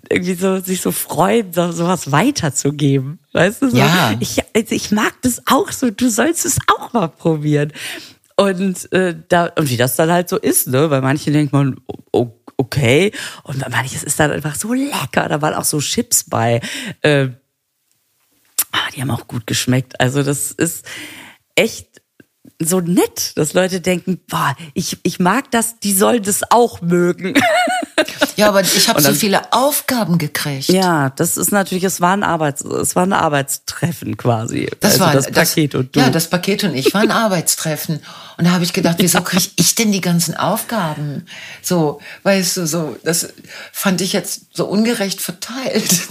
irgendwie 0.09 0.35
so 0.35 0.59
sich 0.59 0.81
so 0.81 0.93
freuen, 0.93 1.53
so 1.53 1.71
sowas 1.73 2.11
weiterzugeben. 2.11 3.19
Weißt 3.33 3.63
du 3.63 3.71
so? 3.71 3.77
Ja. 3.77 4.15
Ich, 4.19 4.43
also 4.55 4.75
ich 4.75 4.91
mag 4.91 5.15
das 5.23 5.43
auch 5.47 5.71
so. 5.71 5.91
Du 5.91 6.09
sollst 6.09 6.45
es 6.45 6.59
auch 6.67 6.93
mal 6.93 7.09
probieren. 7.09 7.73
Und 8.41 8.91
äh, 8.95 9.15
da 9.29 9.53
und 9.59 9.69
wie 9.69 9.77
das 9.77 9.97
dann 9.97 10.11
halt 10.11 10.31
so 10.31 10.39
ist, 10.39 10.69
ne? 10.69 10.89
Bei 10.89 11.03
manchen 11.03 11.35
denkt 11.35 11.53
man, 11.53 11.77
okay, 12.57 13.13
und 13.43 13.61
bei 13.61 13.69
manchen 13.69 14.03
ist 14.03 14.19
dann 14.19 14.31
einfach 14.31 14.55
so 14.55 14.73
lecker. 14.73 15.29
Da 15.29 15.43
waren 15.43 15.53
auch 15.53 15.65
so 15.65 15.79
Chips 15.79 16.25
bei. 16.25 16.63
Äh, 17.03 17.29
die 18.95 19.03
haben 19.03 19.11
auch 19.11 19.27
gut 19.27 19.47
geschmeckt. 19.47 20.01
Also 20.01 20.23
das 20.23 20.53
ist 20.53 20.87
echt 21.55 22.01
so 22.59 22.81
nett, 22.81 23.37
dass 23.37 23.53
Leute 23.53 23.83
denken, 23.83 24.21
boah, 24.27 24.57
ich, 24.73 24.97
ich 25.03 25.21
mag 25.21 25.51
das, 25.51 25.79
die 25.81 25.93
sollen 25.93 26.23
das 26.23 26.51
auch 26.51 26.81
mögen. 26.81 27.35
Ja, 28.37 28.49
aber 28.49 28.63
ich 28.63 28.89
habe 28.89 29.03
so 29.03 29.13
viele 29.13 29.53
Aufgaben 29.53 30.17
gekriegt. 30.17 30.69
Ja, 30.69 31.11
das 31.11 31.37
ist 31.37 31.53
natürlich, 31.53 31.85
es 31.85 32.01
war 32.01 32.17
ein 32.17 32.23
Arbeits, 32.23 32.63
es 32.63 32.97
war 32.97 33.03
ein 33.03 33.13
Arbeitstreffen 33.13 34.17
quasi. 34.17 34.71
Das 34.81 34.93
also 34.93 35.05
war 35.05 35.13
das 35.13 35.31
Paket 35.31 35.75
und 35.75 35.95
du. 35.95 36.01
Ja, 36.01 36.09
das 36.09 36.29
Paket 36.29 36.65
und 36.65 36.75
ich 36.75 36.95
waren 36.95 37.11
Arbeitstreffen. 37.11 38.01
Und 38.39 38.47
da 38.47 38.53
habe 38.53 38.65
ich 38.65 38.73
gedacht, 38.73 38.97
wieso 38.99 39.21
kriege 39.21 39.51
ich 39.57 39.75
denn 39.75 39.93
die 39.93 40.01
ganzen 40.01 40.35
Aufgaben? 40.35 41.27
So, 41.61 42.01
weißt 42.23 42.57
du, 42.57 42.67
so, 42.67 42.97
das 43.05 43.35
fand 43.73 44.01
ich 44.01 44.15
jetzt 44.15 44.57
so 44.57 44.65
ungerecht 44.65 45.21
verteilt. 45.21 46.09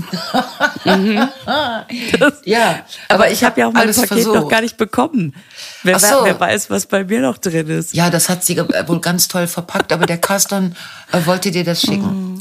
ja, 2.46 2.86
aber 3.08 3.32
ich 3.32 3.44
habe 3.44 3.60
ja 3.60 3.68
auch 3.68 3.74
mein 3.74 3.88
Paket 3.88 4.12
noch 4.12 4.34
versucht. 4.34 4.50
gar 4.50 4.62
nicht 4.62 4.78
bekommen. 4.78 5.34
Wer, 5.82 5.98
so. 5.98 6.24
wer 6.24 6.40
weiß, 6.40 6.70
was 6.70 6.86
bei 6.86 7.04
mir 7.04 7.22
noch 7.22 7.40
drin 7.40 7.68
ist. 7.68 7.96
Ja, 7.96 8.12
das 8.12 8.30
hat 8.30 8.44
sie 8.44 8.60
wohl 8.60 9.02
ganz 9.02 9.28
toll 9.28 9.48
verpackt, 9.48 9.92
aber 9.92 10.06
der 10.06 10.20
Carsten 10.20 10.76
äh, 11.12 11.26
wollte 11.26 11.50
dir 11.50 11.64
das 11.64 11.79
schicken. 11.82 12.40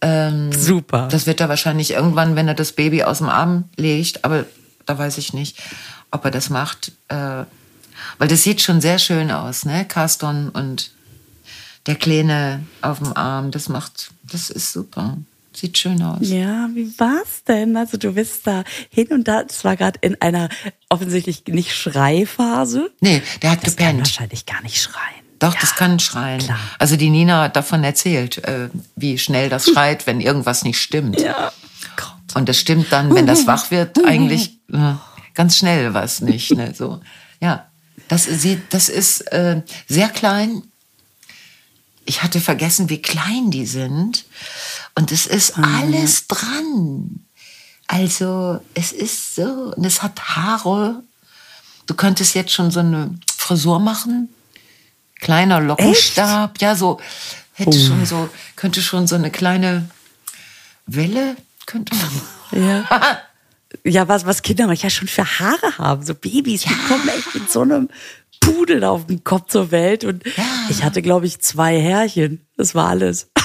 Ähm, 0.00 0.52
Super. 0.52 1.08
Das 1.10 1.26
wird 1.26 1.40
er 1.40 1.48
wahrscheinlich 1.48 1.92
irgendwann, 1.92 2.36
wenn 2.36 2.48
er 2.48 2.54
das 2.54 2.72
Baby 2.72 3.02
aus 3.02 3.18
dem 3.18 3.28
Arm 3.28 3.64
legt, 3.76 4.24
aber 4.24 4.44
da 4.84 4.98
weiß 4.98 5.18
ich 5.18 5.32
nicht, 5.32 5.58
ob 6.10 6.24
er 6.24 6.30
das 6.30 6.50
macht. 6.50 6.92
Äh, 7.08 7.44
weil 8.18 8.28
das 8.28 8.42
sieht 8.42 8.60
schon 8.62 8.80
sehr 8.80 8.98
schön 8.98 9.30
aus, 9.30 9.64
ne? 9.64 9.84
Carston 9.86 10.50
und 10.50 10.90
der 11.86 11.94
Kleine 11.94 12.64
auf 12.82 12.98
dem 12.98 13.16
Arm, 13.16 13.50
das 13.50 13.68
macht, 13.68 14.10
das 14.30 14.50
ist 14.50 14.72
super. 14.72 15.16
Sieht 15.54 15.78
schön 15.78 16.02
aus. 16.02 16.18
Ja, 16.20 16.68
wie 16.74 16.92
war's 16.98 17.42
denn? 17.48 17.78
Also 17.78 17.96
du 17.96 18.12
bist 18.12 18.46
da 18.46 18.64
hin 18.90 19.06
und 19.08 19.26
da, 19.26 19.40
es 19.48 19.64
war 19.64 19.76
gerade 19.76 19.98
in 20.02 20.20
einer 20.20 20.50
offensichtlich 20.90 21.44
nicht 21.46 21.74
Schreiphase. 21.74 22.90
Nee, 23.00 23.22
der 23.40 23.52
hat 23.52 23.66
Das 23.66 23.76
kann 23.76 23.86
gepennt. 23.86 24.00
wahrscheinlich 24.00 24.44
gar 24.44 24.60
nicht 24.62 24.76
schreien. 24.82 25.15
Doch, 25.38 25.54
ja, 25.54 25.60
das 25.60 25.74
kann 25.74 25.98
schreien. 25.98 26.40
klar. 26.40 26.58
Also 26.78 26.96
die 26.96 27.10
Nina 27.10 27.42
hat 27.42 27.56
davon 27.56 27.84
erzählt, 27.84 28.42
äh, 28.44 28.68
wie 28.94 29.18
schnell 29.18 29.48
das 29.48 29.66
schreit, 29.66 30.06
wenn 30.06 30.20
irgendwas 30.20 30.64
nicht 30.64 30.80
stimmt. 30.80 31.20
Ja. 31.20 31.52
Gott. 31.96 32.34
Und 32.34 32.48
das 32.48 32.58
stimmt 32.58 32.90
dann, 32.90 33.14
wenn 33.14 33.26
das 33.26 33.46
wach 33.46 33.70
wird, 33.70 34.04
eigentlich 34.04 34.58
äh, 34.72 34.94
ganz 35.34 35.58
schnell 35.58 35.94
was 35.94 36.20
nicht. 36.20 36.52
Ne? 36.52 36.74
So, 36.74 37.00
ja, 37.40 37.66
das, 38.08 38.24
sieht, 38.24 38.72
das 38.72 38.88
ist 38.88 39.20
äh, 39.32 39.62
sehr 39.86 40.08
klein. 40.08 40.62
Ich 42.04 42.22
hatte 42.22 42.40
vergessen, 42.40 42.88
wie 42.88 43.02
klein 43.02 43.50
die 43.50 43.66
sind. 43.66 44.24
Und 44.94 45.12
es 45.12 45.26
ist 45.26 45.58
alles 45.58 46.26
dran. 46.28 47.26
Also 47.88 48.60
es 48.74 48.92
ist 48.92 49.34
so, 49.34 49.74
und 49.76 49.84
es 49.84 50.02
hat 50.02 50.36
Haare. 50.36 51.02
Du 51.86 51.94
könntest 51.94 52.34
jetzt 52.34 52.52
schon 52.52 52.70
so 52.70 52.80
eine 52.80 53.14
Frisur 53.36 53.78
machen. 53.80 54.28
Kleiner 55.20 55.60
Lockenstab. 55.60 56.60
Ja, 56.60 56.74
so, 56.74 57.00
hätte 57.54 57.78
schon 57.78 58.04
so, 58.06 58.28
könnte 58.54 58.82
schon 58.82 59.06
so 59.06 59.14
eine 59.14 59.30
kleine 59.30 59.88
Welle, 60.86 61.36
könnte 61.66 61.94
man. 61.94 62.62
Ja. 62.62 63.22
Ja, 63.84 64.08
was, 64.08 64.24
was 64.24 64.42
Kinder 64.42 64.66
manchmal 64.68 64.90
schon 64.90 65.08
für 65.08 65.24
Haare 65.38 65.76
haben. 65.76 66.06
So 66.06 66.14
Babys, 66.14 66.62
die 66.62 66.74
kommen 66.88 67.08
echt 67.08 67.34
mit 67.34 67.50
so 67.50 67.60
einem 67.62 67.88
Pudel 68.40 68.84
auf 68.84 69.06
dem 69.06 69.22
Kopf 69.24 69.50
zur 69.50 69.70
Welt. 69.70 70.04
Und 70.04 70.24
ich 70.70 70.82
hatte, 70.84 71.02
glaube 71.02 71.26
ich, 71.26 71.40
zwei 71.40 71.78
Härchen. 71.80 72.46
Das 72.56 72.74
war 72.74 72.88
alles. 72.88 73.30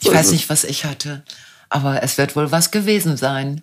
Ich 0.00 0.12
weiß 0.14 0.30
nicht, 0.30 0.48
was 0.48 0.62
ich 0.62 0.84
hatte, 0.84 1.24
aber 1.70 2.04
es 2.04 2.18
wird 2.18 2.36
wohl 2.36 2.52
was 2.52 2.70
gewesen 2.70 3.16
sein. 3.16 3.62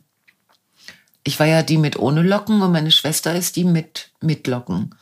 Ich 1.24 1.40
war 1.40 1.48
ja 1.48 1.64
die 1.64 1.78
mit 1.78 1.98
ohne 1.98 2.24
Locken 2.24 2.62
und 2.62 2.74
meine 2.74 2.92
Schwester 2.92 3.34
ist 3.34 3.56
die 3.56 3.64
mit 3.64 4.12
mit 4.20 4.46
Locken. 4.46 4.94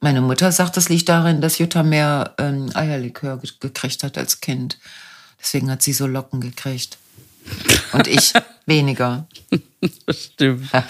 Meine 0.00 0.20
Mutter 0.20 0.52
sagt, 0.52 0.76
das 0.76 0.88
liegt 0.88 1.08
darin, 1.08 1.40
dass 1.40 1.58
Jutta 1.58 1.82
mehr 1.82 2.34
ähm, 2.38 2.70
Eierlikör 2.74 3.38
ge 3.38 3.50
gekriegt 3.60 4.02
hat 4.02 4.18
als 4.18 4.40
Kind. 4.40 4.78
Deswegen 5.40 5.70
hat 5.70 5.82
sie 5.82 5.92
so 5.92 6.06
Locken 6.06 6.40
gekriegt. 6.40 6.98
Und 7.92 8.06
ich 8.06 8.32
weniger. 8.66 9.26
Stimmt. 10.10 10.70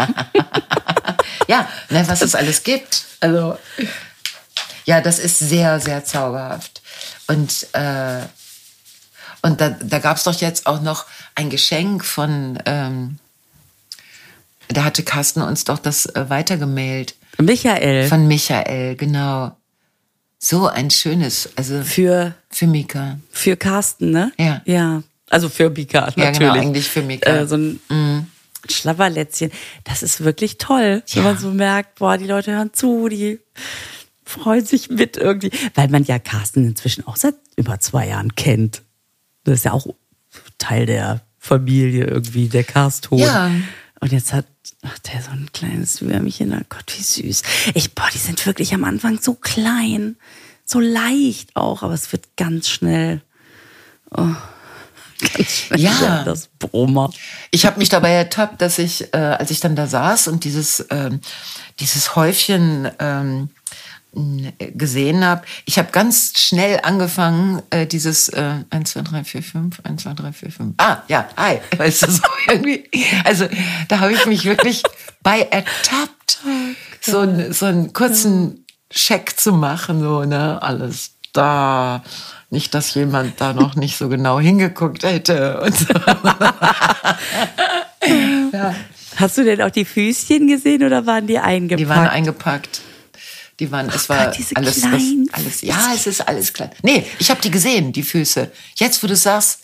Ja, 1.49 1.69
ne, 1.91 2.07
was 2.09 2.23
es 2.23 2.35
alles 2.35 2.63
gibt. 2.63 3.05
Also, 3.21 3.59
ja, 4.85 5.01
das 5.01 5.19
ist 5.19 5.39
sehr, 5.39 5.81
sehr 5.81 6.05
zauberhaft. 6.05 6.83
Und, 7.27 7.69
äh, 7.73 8.23
und 9.43 9.61
da, 9.61 9.71
da 9.71 9.99
gab 9.99 10.17
es 10.17 10.25
doch 10.25 10.41
jetzt 10.41 10.67
auch 10.67 10.81
noch 10.81 11.07
ein 11.35 11.51
Geschenk 11.51 12.05
von, 12.05 12.59
ähm, 12.67 13.19
da 14.69 14.85
hatte 14.85 15.03
Carsten 15.03 15.43
uns 15.43 15.65
doch 15.65 15.79
das 15.79 16.07
äh, 16.07 16.29
weitergemailt. 16.29 17.15
Michael, 17.39 18.09
Von 18.09 18.27
Michael, 18.29 18.97
genau. 18.97 19.57
So 20.39 20.67
ein 20.69 20.91
schönes, 20.91 21.51
also 21.57 21.83
für, 21.83 22.35
für 22.51 22.67
Mika. 22.67 23.19
für 23.31 23.57
Carsten, 23.57 24.11
ne? 24.11 24.33
Ja. 24.39 24.63
Ja. 24.65 25.03
Also 25.31 25.49
für 25.49 25.71
Mika, 25.71 26.01
Ja, 26.01 26.27
natürlich. 26.27 26.39
genau, 26.39 26.53
eigentlich 26.55 26.89
für 26.89 27.03
Mika. 27.03 27.31
Äh, 27.31 27.47
so 27.47 27.57
ein 27.57 27.81
Schlapperlätzchen. 28.71 29.51
Das 29.85 30.03
ist 30.03 30.25
wirklich 30.25 30.59
toll, 30.59 31.03
wenn 31.13 31.23
Ja. 31.25 31.31
man 31.31 31.39
so 31.39 31.51
merkt, 31.51 31.99
boah, 31.99 32.17
die 32.19 32.27
Leute 32.27 32.53
hören 32.53 32.71
zu, 32.73 33.09
die 33.09 33.39
freuen 34.25 34.65
sich 34.65 34.91
mit 34.91 35.17
irgendwie. 35.17 35.51
Weil 35.75 35.89
man 35.89 36.05
ja 36.05 36.19
Carsten 36.19 36.65
inzwischen 36.65 37.07
auch 37.07 37.17
seit 37.17 37.35
über 37.57 37.79
zwei 37.81 38.09
Jahren 38.09 38.35
kennt. 38.35 38.83
Das 39.45 39.55
ist 39.57 39.65
ja 39.65 39.73
auch 39.73 39.87
Teil 40.59 40.87
der 40.87 41.23
Familie 41.39 42.05
irgendwie, 42.07 42.49
der 42.49 42.65
Carston. 42.65 43.19
Ja. 43.19 43.51
Und 44.01 44.13
jetzt 44.13 44.33
hat 44.33 44.47
ach, 44.83 44.99
der 45.01 45.23
so 45.23 45.31
ein 45.31 45.49
kleines 45.53 46.01
Würmchen, 46.03 46.53
oh 46.53 46.65
Gott, 46.69 46.85
wie 46.97 47.03
süß. 47.03 47.43
Ich, 47.75 47.95
boah, 47.95 48.09
die 48.13 48.19
sind 48.19 48.45
wirklich 48.47 48.75
am 48.75 48.85
Anfang 48.85 49.19
so 49.21 49.35
klein, 49.35 50.17
so 50.65 50.81
leicht 50.81 51.57
auch, 51.57 51.83
aber 51.83 51.95
es 51.95 52.13
wird 52.13 52.37
ganz 52.37 52.69
schnell. 52.69 53.23
Oh, 54.11 54.29
ganz 55.37 55.51
schnell 55.51 55.81
Ja. 55.81 56.25
das 56.25 56.49
Brummer. 56.59 57.11
Ich 57.51 57.65
habe 57.67 57.79
mich 57.79 57.89
dabei 57.89 58.11
ertappt, 58.13 58.61
dass 58.61 58.79
ich, 58.79 59.13
äh, 59.15 59.17
als 59.19 59.51
ich 59.51 59.61
dann 59.61 59.77
da 59.77 59.87
saß 59.87 60.29
und 60.29 60.45
dieses, 60.45 60.85
ähm, 60.91 61.21
dieses 61.81 62.17
Häufchen 62.17 62.85
n- 62.99 63.51
gesehen 64.75 65.25
habe, 65.25 65.43
ich 65.67 65.79
habe 65.79 65.91
ganz 65.93 66.33
schnell 66.37 66.81
angefangen, 66.83 67.63
äh, 67.71 67.87
dieses 67.87 68.29
äh, 68.31 68.65
1, 68.71 68.93
2, 68.93 69.03
3, 69.03 69.25
4, 69.25 69.43
5, 69.43 69.81
1, 69.85 70.03
2, 70.03 70.15
3, 70.15 70.33
4, 70.33 70.53
5. 70.53 70.75
Ah, 70.79 71.03
ja, 71.09 71.29
hi. 71.37 71.59
Weißt 71.77 72.03
du, 72.03 72.11
so 72.13 72.23
irgendwie. 72.49 72.89
Also 73.25 73.47
da 73.89 74.01
habe 74.01 74.13
ich 74.13 74.25
mich 74.27 74.45
wirklich 74.45 74.83
bei 75.23 75.41
ertappt, 75.43 76.39
so, 77.01 77.53
so 77.53 77.67
einen 77.67 77.93
kurzen 77.93 78.65
Check 78.91 79.39
zu 79.39 79.53
machen, 79.53 80.01
so, 80.01 80.25
ne, 80.25 80.63
alles 80.63 81.13
da. 81.33 82.03
Nicht, 82.49 82.75
dass 82.75 82.95
jemand 82.95 83.41
da 83.41 83.53
noch 83.53 83.75
nicht 83.75 83.99
so 83.99 84.09
genau 84.09 84.39
hingeguckt 84.39 85.03
hätte 85.03 85.61
und 85.61 85.77
so. 85.77 85.93
ja. 88.53 88.73
Hast 89.17 89.37
du 89.37 89.45
denn 89.45 89.61
auch 89.63 89.71
die 89.71 89.85
Füßchen 89.85 90.47
gesehen 90.47 90.85
oder 90.85 91.07
waren 91.07 91.27
die 91.27 91.41
eingepackt? 91.41 91.81
Die 91.81 91.89
waren 91.89 92.07
eingepackt. 92.07 92.83
Die 93.59 93.71
waren, 93.71 93.89
es 93.89 94.09
war 94.09 94.27
Gott, 94.27 94.37
alles, 94.55 94.81
das, 94.83 95.03
alles, 95.33 95.63
ja, 95.63 95.93
es 95.95 96.07
ist 96.07 96.21
alles 96.29 96.53
klein. 96.53 96.71
Nee, 96.83 97.07
ich 97.19 97.31
habe 97.31 97.41
die 97.41 97.51
gesehen, 97.51 97.93
die 97.93 98.03
Füße. 98.03 98.53
Jetzt, 98.77 99.03
wo 99.03 99.07
du 99.07 99.17
sagst, 99.17 99.61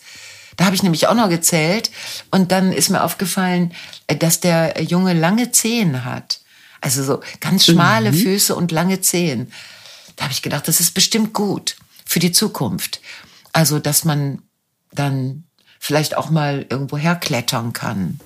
da 0.57 0.65
habe 0.65 0.75
ich 0.75 0.81
nämlich 0.83 1.07
auch 1.07 1.13
noch 1.15 1.29
gezählt 1.29 1.91
und 2.31 2.51
dann 2.51 2.73
ist 2.73 2.89
mir 2.89 3.03
aufgefallen, 3.03 3.73
äh, 4.07 4.15
dass 4.15 4.39
der 4.39 4.81
Junge 4.81 5.13
lange 5.13 5.51
Zehen 5.51 6.05
hat. 6.05 6.39
Also 6.81 7.03
so 7.03 7.21
ganz 7.39 7.65
schmale 7.65 8.11
Mhm. 8.11 8.17
Füße 8.17 8.55
und 8.55 8.71
lange 8.71 8.99
Zehen. 9.01 9.51
Da 10.15 10.23
habe 10.25 10.33
ich 10.33 10.41
gedacht, 10.41 10.67
das 10.67 10.79
ist 10.79 10.93
bestimmt 10.93 11.33
gut 11.33 11.75
für 12.05 12.19
die 12.19 12.31
Zukunft. 12.31 12.99
Also, 13.51 13.79
dass 13.79 14.03
man 14.05 14.41
dann 14.91 15.43
vielleicht 15.79 16.15
auch 16.17 16.29
mal 16.29 16.65
irgendwo 16.69 16.97
herklettern 16.97 17.73
kann. 17.73 18.19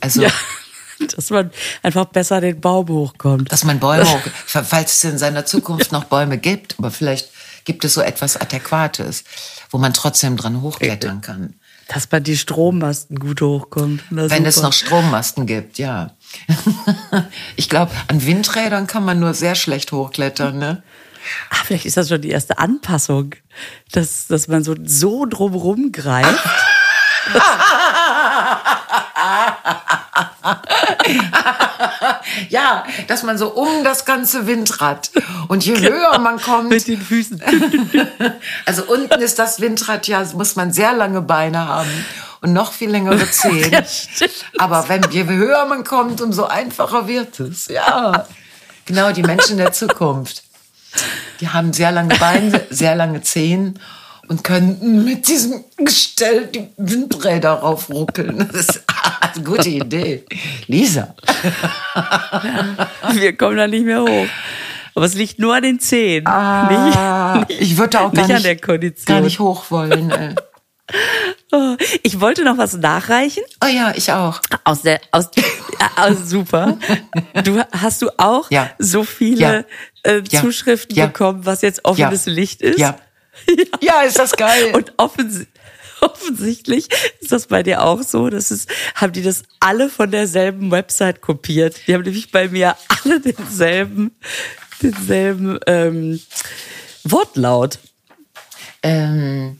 Also, 0.00 0.22
Ja, 0.22 0.30
dass 1.16 1.30
man 1.30 1.50
einfach 1.82 2.06
besser 2.06 2.40
den 2.40 2.60
Baum 2.60 2.88
hochkommt. 2.88 3.50
dass 3.52 3.64
man 3.64 3.78
Bäume, 3.80 4.04
hoch- 4.10 4.20
falls 4.46 4.94
es 4.94 5.04
in 5.04 5.18
seiner 5.18 5.44
Zukunft 5.46 5.92
noch 5.92 6.04
Bäume 6.04 6.38
gibt, 6.38 6.76
aber 6.78 6.90
vielleicht 6.90 7.30
gibt 7.64 7.84
es 7.84 7.94
so 7.94 8.00
etwas 8.00 8.36
Adäquates, 8.36 9.24
wo 9.70 9.78
man 9.78 9.92
trotzdem 9.92 10.36
dran 10.36 10.62
hochklettern 10.62 11.20
kann. 11.20 11.54
Dass 11.88 12.10
man 12.10 12.22
die 12.22 12.36
Strommasten 12.36 13.18
gut 13.18 13.40
hochkommt. 13.40 14.02
Wenn 14.10 14.44
es 14.44 14.56
super. 14.56 14.66
noch 14.68 14.72
Strommasten 14.74 15.46
gibt, 15.46 15.78
ja. 15.78 16.10
ich 17.56 17.68
glaube, 17.70 17.92
an 18.08 18.24
Windrädern 18.24 18.86
kann 18.86 19.04
man 19.04 19.18
nur 19.20 19.32
sehr 19.34 19.54
schlecht 19.54 19.92
hochklettern, 19.92 20.58
ne? 20.58 20.82
Ah, 21.50 21.56
vielleicht 21.64 21.84
ist 21.86 21.96
das 21.96 22.08
schon 22.08 22.20
die 22.22 22.30
erste 22.30 22.58
Anpassung, 22.58 23.34
dass, 23.92 24.26
dass 24.28 24.48
man 24.48 24.64
so, 24.64 24.74
so 24.84 25.26
drumrum 25.26 25.92
greift. 25.92 26.38
Ja, 32.48 32.84
dass 33.06 33.22
man 33.22 33.38
so 33.38 33.48
um 33.48 33.84
das 33.84 34.04
ganze 34.04 34.46
Windrad 34.46 35.10
und 35.48 35.64
je 35.64 35.78
höher 35.78 36.18
man 36.18 36.40
kommt, 36.40 36.70
Mit 36.70 36.86
den 36.86 37.00
Füßen. 37.00 37.42
also 38.66 38.84
unten 38.84 39.20
ist 39.20 39.38
das 39.38 39.60
Windrad 39.60 40.06
ja, 40.06 40.24
muss 40.34 40.56
man 40.56 40.72
sehr 40.72 40.92
lange 40.92 41.22
Beine 41.22 41.66
haben 41.66 42.04
und 42.40 42.52
noch 42.52 42.72
viel 42.72 42.90
längere 42.90 43.26
Zehen. 43.30 43.72
Ja. 43.72 43.82
Aber 44.58 44.88
wenn, 44.88 45.02
je 45.10 45.26
höher 45.26 45.66
man 45.66 45.84
kommt, 45.84 46.20
umso 46.20 46.44
einfacher 46.44 47.08
wird 47.08 47.40
es. 47.40 47.68
Ja, 47.68 48.26
genau, 48.84 49.12
die 49.12 49.22
Menschen 49.22 49.56
der 49.56 49.72
Zukunft. 49.72 50.42
Die 51.40 51.48
haben 51.48 51.72
sehr 51.72 51.92
lange 51.92 52.14
Beine, 52.16 52.66
sehr 52.70 52.94
lange 52.94 53.22
Zehen 53.22 53.78
und 54.28 54.44
können 54.44 55.04
mit 55.04 55.26
diesem 55.28 55.64
Gestell 55.76 56.46
die 56.46 56.68
Windräder 56.76 57.52
raufruckeln. 57.54 58.48
Das 58.52 58.60
ist 58.68 58.82
eine 59.20 59.44
gute 59.44 59.68
Idee. 59.68 60.24
Lisa. 60.66 61.14
Wir 63.12 63.36
kommen 63.36 63.56
da 63.56 63.66
nicht 63.66 63.84
mehr 63.84 64.02
hoch. 64.02 64.26
Aber 64.94 65.06
es 65.06 65.14
liegt 65.14 65.38
nur 65.38 65.54
an 65.54 65.62
den 65.62 65.78
Zehen. 65.80 66.26
Ah, 66.26 67.44
nicht, 67.48 67.60
ich 67.60 67.76
würde 67.76 68.00
auch 68.00 68.12
gar 68.12 68.26
nicht 68.26 68.44
nicht, 68.44 69.06
gar 69.06 69.20
nicht 69.20 69.38
hoch 69.38 69.70
wollen. 69.70 70.10
ey. 70.10 70.34
Oh, 71.52 71.76
Ich 72.02 72.20
wollte 72.20 72.44
noch 72.44 72.58
was 72.58 72.74
nachreichen. 72.76 73.42
Oh 73.62 73.68
ja, 73.68 73.92
ich 73.94 74.10
auch. 74.12 74.40
Aus 74.64 74.82
der, 74.82 75.00
aus, 75.12 75.28
aus 75.96 76.16
super. 76.28 76.78
Du 77.44 77.62
hast 77.72 78.02
du 78.02 78.10
auch 78.18 78.50
Ja. 78.50 78.70
so 78.78 79.04
viele 79.04 79.64
Ja. 80.04 80.10
Äh. 80.14 80.22
Zuschriften 80.24 80.96
Ja. 80.96 81.06
bekommen, 81.06 81.44
was 81.46 81.62
jetzt 81.62 81.84
offenes 81.84 82.26
Licht 82.26 82.62
ist. 82.62 82.78
Ja. 82.78 82.96
Ja, 83.80 84.02
ist 84.02 84.18
das 84.18 84.32
geil. 84.32 84.74
Und 84.74 84.92
offens 84.96 85.46
offensichtlich 86.00 86.88
ist 87.20 87.32
das 87.32 87.46
bei 87.46 87.62
dir 87.62 87.82
auch 87.82 88.02
so. 88.02 88.30
Das 88.30 88.50
ist, 88.50 88.70
haben 88.94 89.12
die 89.12 89.22
das 89.22 89.42
alle 89.60 89.88
von 89.88 90.10
derselben 90.10 90.70
Website 90.70 91.20
kopiert. 91.20 91.80
Die 91.86 91.94
haben 91.94 92.02
nämlich 92.02 92.30
bei 92.30 92.48
mir 92.48 92.76
alle 93.04 93.20
denselben, 93.20 94.12
denselben 94.82 95.58
ähm, 95.66 96.20
Wortlaut. 97.04 97.78
Ähm, 98.82 99.58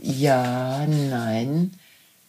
ja, 0.00 0.86
nein. 0.86 1.72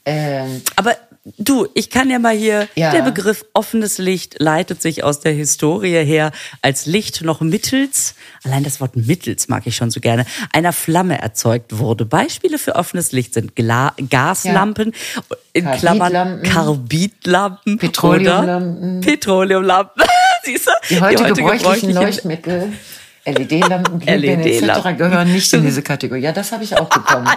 Ähm, 0.06 0.62
Aber 0.76 0.96
du, 1.38 1.68
ich 1.74 1.90
kann 1.90 2.10
ja 2.10 2.20
mal 2.20 2.36
hier, 2.36 2.68
Ja. 2.76 2.92
der 2.92 3.02
Begriff 3.02 3.46
offenes 3.54 3.98
Licht 3.98 4.36
leitet 4.40 4.82
sich 4.82 5.04
aus 5.04 5.20
der 5.20 5.32
Historie 5.34 6.04
her 6.06 6.32
als 6.62 6.86
Licht 6.86 7.22
noch 7.24 7.42
mittels, 7.42 8.16
allein 8.44 8.64
das 8.64 8.80
Wort 8.80 8.96
mittels 8.96 9.48
mag 9.48 9.66
ich 9.66 9.76
schon 9.76 9.90
so 9.92 10.00
gerne, 10.00 10.26
einer 10.54 10.72
Flamme 10.74 11.20
erzeugt 11.22 11.78
wurde. 11.80 12.06
Beispiele 12.06 12.58
für 12.60 12.76
offenes 12.76 13.12
Licht 13.12 13.34
sind 13.34 13.56
Gla 13.56 13.94
Gaslampen, 14.10 14.94
in 15.54 15.70
Klammern 15.72 16.44
Karbidlampen. 16.44 17.78
Petroleumlampen. 17.80 19.02
Petroleumlampen. 19.02 20.04
Siehst 20.44 20.68
du? 20.68 20.72
die 20.90 21.02
heute, 21.02 21.24
gebräuchlichen 21.24 21.90
gebräuchlichen- 21.90 21.94
Leuchtmittel, 21.94 22.74
LED-Lampen, 23.26 24.00
Glühbirnen 24.06 24.42
etc. 24.42 24.62
LED-Lampen. 24.62 24.98
gehören 24.98 25.32
nicht 25.34 25.52
in 25.54 25.64
diese 25.66 25.82
Kategorie. 25.82 26.22
Ja, 26.22 26.32
das 26.32 26.52
habe 26.52 26.64
ich 26.64 26.78
auch 26.78 26.88
bekommen. 26.90 27.28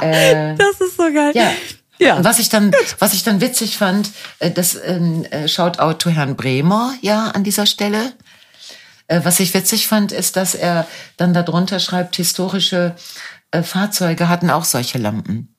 Das 0.00 0.80
ist 0.80 0.96
so 0.96 1.02
geil. 1.12 1.32
Ja. 1.34 1.50
Ja. 1.98 2.16
Und 2.16 2.24
was 2.24 2.38
ich 2.38 2.48
dann, 2.48 2.72
was 2.98 3.14
ich 3.14 3.22
dann 3.22 3.40
witzig 3.40 3.76
fand, 3.78 4.10
äh, 4.40 4.50
das 4.50 4.74
ähm, 4.84 5.24
äh, 5.30 5.46
Shoutout 5.48 5.94
to 5.98 6.10
Herrn 6.10 6.34
Bremer, 6.36 6.94
ja, 7.02 7.28
an 7.28 7.44
dieser 7.44 7.66
Stelle. 7.66 8.12
Äh, 9.06 9.20
Was 9.24 9.38
ich 9.38 9.52
witzig 9.54 9.86
fand, 9.86 10.12
ist, 10.12 10.34
dass 10.36 10.54
er 10.54 10.86
dann 11.18 11.34
darunter 11.34 11.78
schreibt, 11.78 12.16
historische 12.16 12.96
äh, 13.50 13.62
Fahrzeuge 13.62 14.28
hatten 14.30 14.48
auch 14.50 14.64
solche 14.64 14.96
Lampen. 14.98 15.54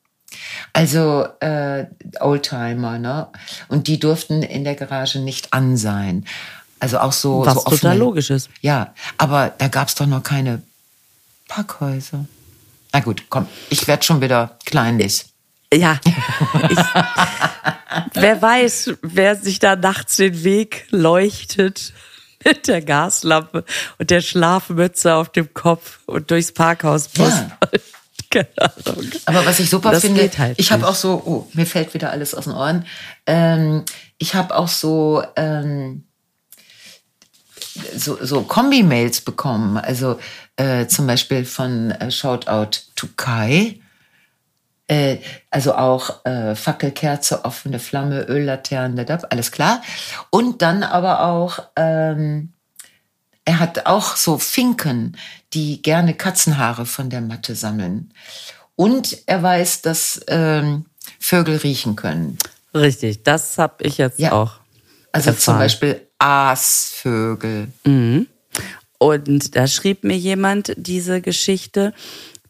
Also 0.73 1.25
äh, 1.41 1.85
Oldtimer, 2.19 2.97
ne? 2.97 3.27
Und 3.67 3.87
die 3.87 3.99
durften 3.99 4.41
in 4.43 4.63
der 4.63 4.75
Garage 4.75 5.19
nicht 5.19 5.53
an 5.53 5.77
sein. 5.77 6.25
Also 6.79 6.99
auch 6.99 7.13
so, 7.13 7.45
Was 7.45 7.53
so 7.53 7.59
total 7.61 7.95
offene- 7.95 7.99
logisch 7.99 8.29
ist. 8.31 8.49
Ja, 8.61 8.93
aber 9.17 9.53
da 9.57 9.67
gab's 9.69 9.95
doch 9.95 10.07
noch 10.07 10.23
keine 10.23 10.61
Packhäuser. 11.47 12.25
Na 12.93 12.99
gut, 12.99 13.23
komm, 13.29 13.47
ich 13.69 13.87
werd 13.87 14.03
schon 14.03 14.21
wieder 14.21 14.57
kleinlich. 14.65 15.25
Ja. 15.73 15.99
Ich, 16.69 16.77
wer 18.13 18.41
weiß, 18.41 18.93
wer 19.01 19.35
sich 19.35 19.59
da 19.59 19.75
nachts 19.75 20.17
den 20.17 20.43
Weg 20.43 20.85
leuchtet 20.91 21.93
mit 22.43 22.67
der 22.67 22.81
Gaslampe 22.81 23.65
und 23.97 24.09
der 24.09 24.21
Schlafmütze 24.21 25.15
auf 25.15 25.31
dem 25.31 25.53
Kopf 25.53 25.99
und 26.05 26.31
durchs 26.31 26.51
Parkhaus 26.51 27.09
Ja. 27.17 27.57
Keine 28.29 28.47
Ahnung. 28.57 29.11
Aber 29.25 29.45
was 29.45 29.59
ich 29.59 29.69
super 29.69 29.91
Das 29.91 30.01
finde, 30.01 30.29
halt 30.37 30.59
ich 30.59 30.71
habe 30.71 30.87
auch 30.87 30.95
so, 30.95 31.21
oh, 31.25 31.47
mir 31.53 31.65
fällt 31.65 31.93
wieder 31.93 32.11
alles 32.11 32.33
aus 32.33 32.45
den 32.45 32.53
Ohren. 32.53 32.85
Ähm, 33.25 33.83
ich 34.17 34.35
habe 34.35 34.55
auch 34.55 34.67
so 34.67 35.23
ähm, 35.35 36.05
so, 37.95 38.17
so 38.21 38.41
Kombi-Mails 38.41 39.21
bekommen. 39.21 39.77
Also 39.77 40.19
äh, 40.55 40.87
zum 40.87 41.07
Beispiel 41.07 41.45
von 41.45 41.91
äh, 41.91 42.11
Shoutout 42.11 42.79
to 42.95 43.07
Kai. 43.15 43.79
Äh, 44.87 45.17
also 45.49 45.75
auch 45.75 46.25
äh, 46.25 46.55
Fackelkerze, 46.55 47.43
offene 47.43 47.79
Flamme, 47.79 48.21
Öllaterne, 48.23 49.05
alles 49.31 49.51
klar. 49.51 49.81
Und 50.29 50.61
dann 50.61 50.83
aber 50.83 51.21
auch, 51.21 51.59
ähm, 51.75 52.53
er 53.45 53.59
hat 53.59 53.85
auch 53.87 54.15
so 54.15 54.37
Finken, 54.37 55.17
die 55.53 55.81
gerne 55.81 56.13
Katzenhaare 56.13 56.85
von 56.85 57.09
der 57.09 57.21
Matte 57.21 57.55
sammeln. 57.55 58.13
Und 58.75 59.17
er 59.25 59.41
weiß, 59.41 59.81
dass 59.81 60.21
ähm, 60.27 60.85
Vögel 61.19 61.57
riechen 61.57 61.95
können. 61.95 62.37
Richtig, 62.73 63.23
das 63.23 63.57
habe 63.57 63.83
ich 63.83 63.97
jetzt 63.97 64.19
Ja. 64.19 64.33
auch. 64.33 64.59
Also 65.11 65.31
zum 65.31 65.35
erfahren. 65.53 65.59
Beispiel 65.59 66.01
Aasvögel. 66.19 67.69
Und 68.97 69.55
da 69.55 69.67
schrieb 69.67 70.03
mir 70.03 70.17
jemand 70.17 70.73
diese 70.77 71.21
Geschichte, 71.21 71.93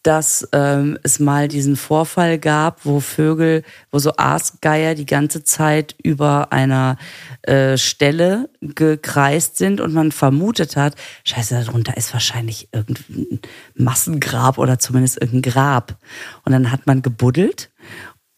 dass 0.06 0.48
ähm, 0.52 1.00
es 1.02 1.20
mal 1.20 1.48
diesen 1.48 1.76
Vorfall 1.76 2.38
gab, 2.38 2.86
wo 2.86 3.00
Vögel, 3.00 3.64
wo 3.92 3.98
so 3.98 4.14
Aasgeier 4.18 4.94
die 4.94 5.08
ganze 5.08 5.44
Zeit 5.44 5.96
über 6.04 6.52
einer 6.52 6.98
äh, 7.42 7.76
Stelle 7.76 8.50
gekreist 8.62 9.58
sind 9.58 9.82
und 9.82 9.96
man 9.96 10.12
vermutet 10.12 10.76
hat, 10.76 10.94
scheiße, 11.24 11.56
darunter 11.66 11.98
ist 11.98 12.14
wahrscheinlich 12.14 12.70
irgendein 12.72 13.40
Massengrab 13.74 14.60
oder 14.60 14.78
zumindest 14.78 15.20
irgendein 15.20 15.52
Grab. 15.52 15.98
Und 16.44 16.52
dann 16.52 16.72
hat 16.72 16.86
man 16.86 17.02
gebuddelt 17.02 17.72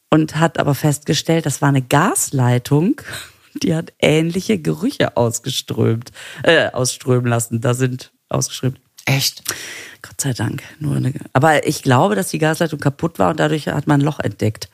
und 0.09 0.37
hat 0.37 0.59
aber 0.59 0.73
festgestellt, 0.73 1.45
das 1.45 1.61
war 1.61 1.67
eine 1.67 1.81
Gasleitung, 1.81 3.01
die 3.61 3.75
hat 3.75 3.91
ähnliche 3.99 4.57
Gerüche 4.57 5.17
ausgeströmt, 5.17 6.13
äh, 6.43 6.69
ausströmen 6.71 7.27
lassen. 7.27 7.59
Da 7.59 7.73
sind 7.73 8.13
ausgeströmt. 8.29 8.79
Echt? 9.07 9.41
Gott 10.01 10.19
sei 10.19 10.33
Dank. 10.33 10.61
Nur 10.79 10.97
eine, 10.97 11.13
aber 11.31 11.65
ich 11.65 11.81
glaube, 11.81 12.15
dass 12.15 12.27
die 12.27 12.39
Gasleitung 12.39 12.79
kaputt 12.79 13.19
war 13.19 13.29
und 13.29 13.39
dadurch 13.39 13.67
hat 13.67 13.87
man 13.87 14.01
ein 14.01 14.03
Loch 14.05 14.19
entdeckt. 14.19 14.69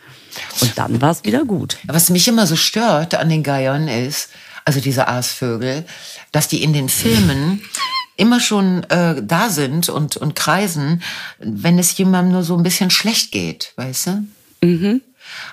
Und 0.59 0.77
dann 0.77 1.01
war 1.01 1.11
es 1.11 1.23
wieder 1.23 1.45
gut. 1.45 1.77
Was 1.85 2.09
mich 2.09 2.27
immer 2.27 2.47
so 2.47 2.55
stört 2.55 3.13
an 3.13 3.29
den 3.29 3.43
Geiern 3.43 3.87
ist, 3.87 4.29
also 4.65 4.79
diese 4.79 5.07
Aasvögel, 5.07 5.85
dass 6.31 6.47
die 6.47 6.63
in 6.63 6.73
den 6.73 6.89
Filmen 6.89 7.61
immer 8.17 8.39
schon 8.39 8.83
äh, 8.85 9.21
da 9.23 9.49
sind 9.49 9.87
und, 9.89 10.17
und 10.17 10.35
kreisen, 10.35 11.03
wenn 11.39 11.77
es 11.77 11.95
jemandem 11.95 12.33
nur 12.33 12.43
so 12.43 12.57
ein 12.57 12.63
bisschen 12.63 12.89
schlecht 12.89 13.31
geht, 13.31 13.73
weißt 13.75 14.07
du? 14.07 14.27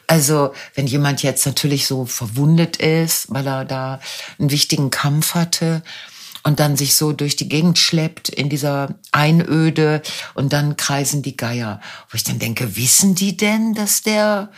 Also, 0.07 0.55
wenn 0.75 0.87
jemand 0.87 1.23
jetzt 1.23 1.45
natürlich 1.47 1.87
so 1.87 2.07
verwundet 2.07 2.77
ist, 2.77 3.27
weil 3.29 3.47
er 3.47 3.65
da 3.65 4.01
einen 4.39 4.51
wichtigen 4.51 4.91
Kampf 4.91 5.35
hatte 5.35 5.83
und 6.43 6.59
dann 6.61 6.77
sich 6.77 6.95
so 6.95 7.13
durch 7.13 7.37
die 7.37 7.49
Gegend 7.49 7.79
schleppt 7.79 8.29
in 8.29 8.49
dieser 8.49 8.95
Einöde 9.13 10.03
und 10.35 10.53
dann 10.53 10.77
kreisen 10.77 11.23
die 11.23 11.37
Geier. 11.37 11.81
Wo 12.11 12.17
ich 12.17 12.25
dann 12.25 12.39
denke, 12.39 12.77
wissen 12.77 13.15
die 13.15 13.37
denn, 13.37 13.75
dass 13.75 14.03
der 14.03 14.51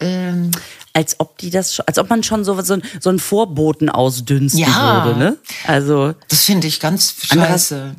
ähm, 0.00 0.52
Als 0.92 1.18
ob 1.18 1.38
die 1.38 1.50
das, 1.50 1.80
als 1.80 1.98
ob 1.98 2.08
man 2.08 2.22
schon 2.22 2.44
so, 2.44 2.60
so, 2.62 2.74
ein- 2.74 2.82
so 3.00 3.10
einen 3.10 3.18
Vorboten 3.18 3.88
ausdünsten 3.90 4.60
Ja. 4.62 5.04
würde, 5.04 5.18
ne? 5.18 5.36
Also, 5.66 6.14
Das 6.28 6.44
finde 6.44 6.68
ich 6.68 6.78
ganz 6.78 7.14
scheiße. 7.22 7.96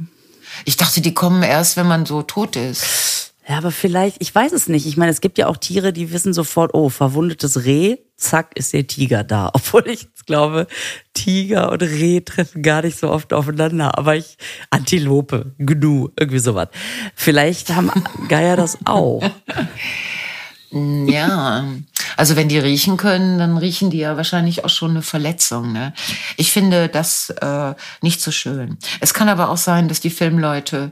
Ich 0.65 0.77
dachte, 0.77 1.01
die 1.01 1.13
kommen 1.13 1.43
erst, 1.43 1.75
wenn 1.77 1.87
man 1.87 2.05
so 2.05 2.21
tot 2.21 2.55
ist. 2.55 3.33
ja, 3.49 3.57
aber 3.57 3.71
vielleicht, 3.71 4.17
ich 4.19 4.33
weiß 4.33 4.53
es 4.53 4.67
nicht. 4.69 4.85
Ich 4.85 4.95
meine, 4.95 5.11
es 5.11 5.19
gibt 5.21 5.37
ja 5.37 5.47
auch 5.47 5.57
Tiere, 5.57 5.91
die 5.91 6.11
wissen 6.13 6.33
sofort, 6.33 6.73
oh, 6.73 6.87
verwundetes 6.89 7.65
Reh, 7.65 7.97
zack, 8.15 8.51
ist 8.55 8.71
der 8.73 8.87
Tiger 8.87 9.23
da. 9.25 9.49
Obwohl 9.53 9.85
ich 9.89 10.07
glaube, 10.29 10.67
Tiger 11.15 11.71
und 11.71 11.81
Reh 11.81 12.21
treffen 12.21 12.61
gar 12.61 12.83
nicht 12.83 12.99
so 12.99 13.09
oft 13.09 13.33
aufeinander. 13.33 13.97
Aber 13.97 14.15
ich, 14.15 14.37
Antilope, 14.69 15.53
Gnu, 15.57 16.09
irgendwie 16.17 16.39
sowas. 16.39 16.69
Vielleicht 17.15 17.71
haben 17.71 17.91
Geier 18.29 18.55
das 18.55 18.77
auch. 18.85 19.23
Ja, 20.71 21.65
also 22.15 22.35
wenn 22.35 22.47
die 22.47 22.59
riechen 22.59 22.95
können, 22.95 23.39
dann 23.39 23.57
riechen 23.57 23.89
die 23.89 23.97
ja 23.97 24.17
wahrscheinlich 24.17 24.63
auch 24.63 24.69
schon 24.69 24.91
eine 24.91 25.01
Verletzung. 25.01 25.73
Ne? 25.73 25.95
Ich 26.37 26.51
finde 26.51 26.89
das 26.89 27.31
äh, 27.31 27.73
nicht 28.03 28.21
so 28.21 28.29
schön. 28.29 28.77
Es 28.99 29.15
kann 29.15 29.29
aber 29.29 29.49
auch 29.49 29.57
sein, 29.57 29.87
dass 29.87 29.99
die 29.99 30.11
Filmleute 30.11 30.91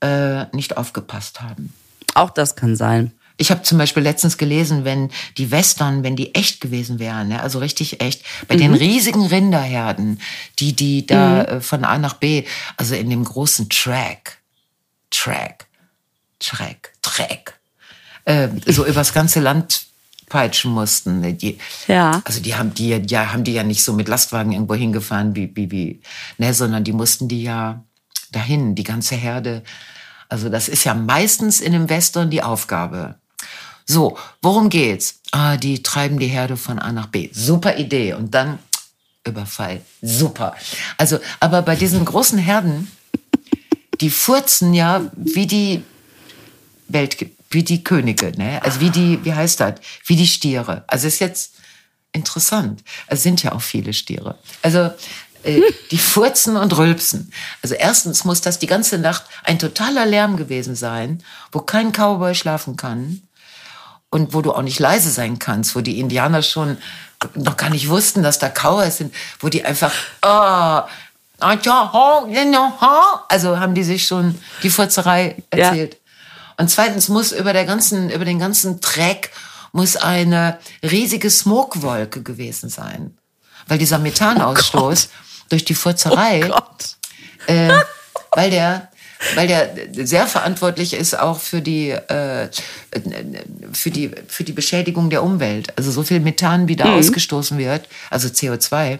äh, 0.00 0.46
nicht 0.56 0.78
aufgepasst 0.78 1.42
haben. 1.42 1.74
Auch 2.14 2.30
das 2.30 2.56
kann 2.56 2.76
sein. 2.76 3.12
Ich 3.40 3.50
habe 3.50 3.62
zum 3.62 3.78
Beispiel 3.78 4.02
letztens 4.02 4.36
gelesen, 4.36 4.84
wenn 4.84 5.10
die 5.38 5.50
Western, 5.50 6.04
wenn 6.04 6.14
die 6.14 6.34
echt 6.34 6.60
gewesen 6.60 6.98
wären, 6.98 7.28
ne, 7.28 7.42
also 7.42 7.58
richtig 7.58 8.02
echt, 8.02 8.22
bei 8.48 8.56
den 8.56 8.74
riesigen 8.74 9.24
Rinderherden, 9.24 10.20
die 10.58 10.74
die 10.74 11.06
da 11.06 11.44
äh, 11.44 11.60
von 11.60 11.84
A 11.84 11.96
nach 11.96 12.14
B, 12.14 12.44
also 12.76 12.94
in 12.94 13.08
dem 13.08 13.24
großen 13.24 13.70
Track, 13.70 14.38
Track, 15.10 15.66
Track, 16.38 16.92
Track, 17.00 17.58
äh, 18.26 18.48
so 18.66 18.84
übers 18.90 19.14
ganze 19.14 19.40
Land 19.40 19.86
peitschen 20.28 20.72
mussten. 20.72 21.20
ne, 21.20 21.32
Die, 21.32 21.58
Ja. 21.88 22.22
Also 22.24 22.40
die 22.40 22.54
haben 22.54 22.74
die 22.74 22.90
ja 22.90 23.32
haben 23.32 23.44
die 23.44 23.54
ja 23.54 23.62
nicht 23.62 23.82
so 23.82 23.94
mit 23.94 24.08
Lastwagen 24.08 24.52
irgendwo 24.52 24.74
hingefahren 24.74 25.34
wie 25.34 25.50
wie 25.54 25.70
wie, 25.70 26.00
ne, 26.36 26.52
sondern 26.52 26.84
die 26.84 26.92
mussten 26.92 27.26
die 27.26 27.42
ja 27.42 27.82
dahin, 28.32 28.74
die 28.74 28.84
ganze 28.84 29.16
Herde. 29.16 29.62
Also 30.28 30.48
das 30.48 30.68
ist 30.68 30.84
ja 30.84 30.94
meistens 30.94 31.60
in 31.60 31.72
dem 31.72 31.88
Western 31.88 32.30
die 32.30 32.42
Aufgabe. 32.42 33.16
So, 33.90 34.16
worum 34.40 34.68
geht's? 34.68 35.16
Ah, 35.32 35.56
die 35.56 35.82
treiben 35.82 36.20
die 36.20 36.28
Herde 36.28 36.56
von 36.56 36.78
A 36.78 36.92
nach 36.92 37.06
B. 37.06 37.28
Super 37.32 37.76
Idee. 37.76 38.14
Und 38.14 38.32
dann 38.32 38.60
Überfall. 39.26 39.80
Super. 40.00 40.54
Also, 40.96 41.18
aber 41.40 41.62
bei 41.62 41.74
diesen 41.74 42.04
großen 42.04 42.38
Herden, 42.38 42.88
die 44.00 44.10
furzen 44.10 44.74
ja 44.74 45.10
wie 45.16 45.48
die 45.48 45.82
Welt, 46.86 47.16
wie 47.50 47.64
die 47.64 47.82
Könige, 47.82 48.30
ne? 48.38 48.62
Also 48.62 48.78
wie 48.78 48.90
die, 48.90 49.24
wie 49.24 49.34
heißt 49.34 49.58
das? 49.58 49.80
Wie 50.06 50.14
die 50.14 50.28
Stiere. 50.28 50.84
Also 50.86 51.08
ist 51.08 51.18
jetzt 51.18 51.54
interessant. 52.12 52.84
Es 53.08 53.24
sind 53.24 53.42
ja 53.42 53.50
auch 53.50 53.62
viele 53.62 53.92
Stiere. 53.92 54.38
Also 54.62 54.92
äh, 55.42 55.60
die 55.90 55.98
furzen 55.98 56.56
und 56.56 56.76
rülpsen. 56.78 57.32
Also 57.60 57.74
erstens 57.74 58.24
muss 58.24 58.40
das 58.40 58.60
die 58.60 58.68
ganze 58.68 58.98
Nacht 58.98 59.24
ein 59.42 59.58
totaler 59.58 60.06
Lärm 60.06 60.36
gewesen 60.36 60.76
sein, 60.76 61.24
wo 61.50 61.58
kein 61.58 61.90
Cowboy 61.90 62.36
schlafen 62.36 62.76
kann 62.76 63.22
und 64.10 64.34
wo 64.34 64.42
du 64.42 64.52
auch 64.52 64.62
nicht 64.62 64.78
leise 64.78 65.10
sein 65.10 65.38
kannst, 65.38 65.74
wo 65.74 65.80
die 65.80 66.00
Indianer 66.00 66.42
schon 66.42 66.78
noch 67.34 67.56
gar 67.56 67.70
nicht 67.70 67.88
wussten, 67.88 68.22
dass 68.22 68.38
da 68.38 68.48
Cowboys 68.48 68.96
sind, 68.96 69.14
wo 69.40 69.48
die 69.48 69.64
einfach, 69.64 69.92
oh, 70.22 70.80
also 73.28 73.58
haben 73.58 73.74
die 73.74 73.84
sich 73.84 74.06
schon 74.06 74.38
die 74.62 74.70
Furzerei 74.70 75.36
erzählt. 75.50 75.94
Ja. 75.94 76.00
Und 76.58 76.68
zweitens 76.68 77.08
muss 77.08 77.32
über 77.32 77.52
der 77.52 77.64
ganzen, 77.64 78.10
über 78.10 78.24
den 78.24 78.38
ganzen 78.38 78.80
Dreck 78.80 79.30
muss 79.72 79.96
eine 79.96 80.58
riesige 80.82 81.30
Smogwolke 81.30 82.22
gewesen 82.22 82.68
sein. 82.68 83.16
Weil 83.66 83.78
dieser 83.78 83.98
Methanausstoß 83.98 85.08
oh 85.10 85.16
durch 85.48 85.64
die 85.64 85.74
Furzerei, 85.74 86.50
oh 86.52 86.60
äh, 87.46 87.78
weil 88.32 88.50
der, 88.50 88.89
weil 89.34 89.46
der 89.46 89.70
sehr 89.92 90.26
verantwortlich 90.26 90.94
ist 90.94 91.18
auch 91.18 91.40
für 91.40 91.60
die, 91.60 91.90
äh, 91.90 92.48
für 93.72 93.90
die, 93.90 94.10
für 94.28 94.44
die 94.44 94.52
Beschädigung 94.52 95.10
der 95.10 95.22
Umwelt. 95.22 95.76
Also 95.76 95.90
so 95.90 96.02
viel 96.02 96.20
Methan, 96.20 96.68
wie 96.68 96.76
da 96.76 96.86
mhm. 96.86 96.98
ausgestoßen 96.98 97.58
wird, 97.58 97.88
also 98.10 98.28
CO2. 98.28 98.98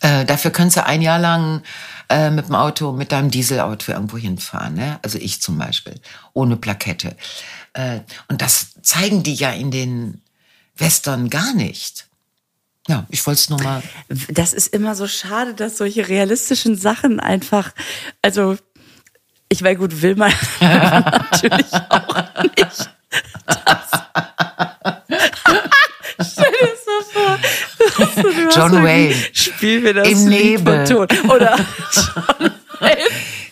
Äh, 0.00 0.24
dafür 0.24 0.50
kannst 0.50 0.76
du 0.76 0.84
ein 0.84 1.02
Jahr 1.02 1.18
lang 1.18 1.62
äh, 2.08 2.30
mit 2.30 2.48
dem 2.48 2.54
Auto, 2.54 2.92
mit 2.92 3.12
deinem 3.12 3.30
Dieselauto 3.30 3.92
irgendwo 3.92 4.16
hinfahren. 4.16 4.74
Ne? 4.74 4.98
Also 5.02 5.18
ich 5.18 5.42
zum 5.42 5.58
Beispiel, 5.58 5.94
ohne 6.32 6.56
Plakette. 6.56 7.16
Äh, 7.74 8.00
und 8.28 8.40
das 8.40 8.68
zeigen 8.82 9.22
die 9.22 9.34
ja 9.34 9.50
in 9.50 9.70
den 9.70 10.22
Western 10.76 11.28
gar 11.28 11.52
nicht. 11.54 12.07
Ja, 12.88 13.04
ich 13.10 13.24
wollte 13.26 13.38
es 13.38 13.50
nur 13.50 13.62
mal. 13.62 13.82
Das 14.30 14.54
ist 14.54 14.68
immer 14.68 14.94
so 14.94 15.06
schade, 15.06 15.52
dass 15.54 15.76
solche 15.76 16.08
realistischen 16.08 16.74
Sachen 16.76 17.20
einfach, 17.20 17.72
also 18.22 18.56
ich 19.50 19.60
meine, 19.60 19.76
gut, 19.76 20.02
will 20.02 20.16
man 20.16 20.32
natürlich 20.60 21.72
auch 21.90 22.42
nicht. 22.42 22.88
Stell 26.20 26.50
dir 26.50 26.68
das 26.72 26.84
so 26.84 27.02
vor. 27.12 27.38
John 28.54 28.82
Wayne. 28.82 29.14
Spiel 29.32 29.80
mir 29.80 29.94
das 29.94 30.08
Im 30.08 30.24
Nebel. 30.24 31.08
Oder 31.28 31.58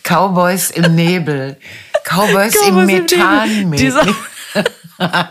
Cowboys 0.03 0.71
im 0.71 0.95
Nebel. 0.95 1.57
Cowboys, 2.03 2.53
Cowboys 2.55 2.67
im 2.67 2.85
Methanmehl. 2.85 3.93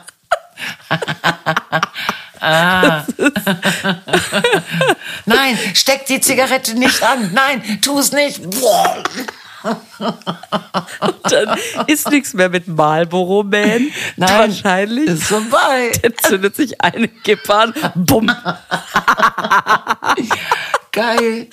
ah. 2.46 3.04
Nein, 5.26 5.58
steck 5.74 6.06
die 6.06 6.20
Zigarette 6.20 6.78
nicht 6.78 7.02
an. 7.02 7.32
Nein, 7.32 7.80
tu 7.82 7.98
es 7.98 8.12
nicht. 8.12 8.40
Und 11.00 11.16
dann 11.22 11.58
ist 11.86 12.10
nichts 12.10 12.34
mehr 12.34 12.48
mit 12.48 12.68
Marlboro 12.68 13.42
Man. 13.42 13.90
Nein, 14.16 14.38
wahrscheinlich. 14.38 15.08
Ist 15.08 15.24
vorbei. 15.24 15.92
Der 16.02 16.16
zündet 16.16 16.56
sich 16.56 16.80
eine 16.80 17.08
Kippe 17.08 17.54
an. 17.54 17.74
Bumm. 17.94 18.28
Geil. 20.92 21.48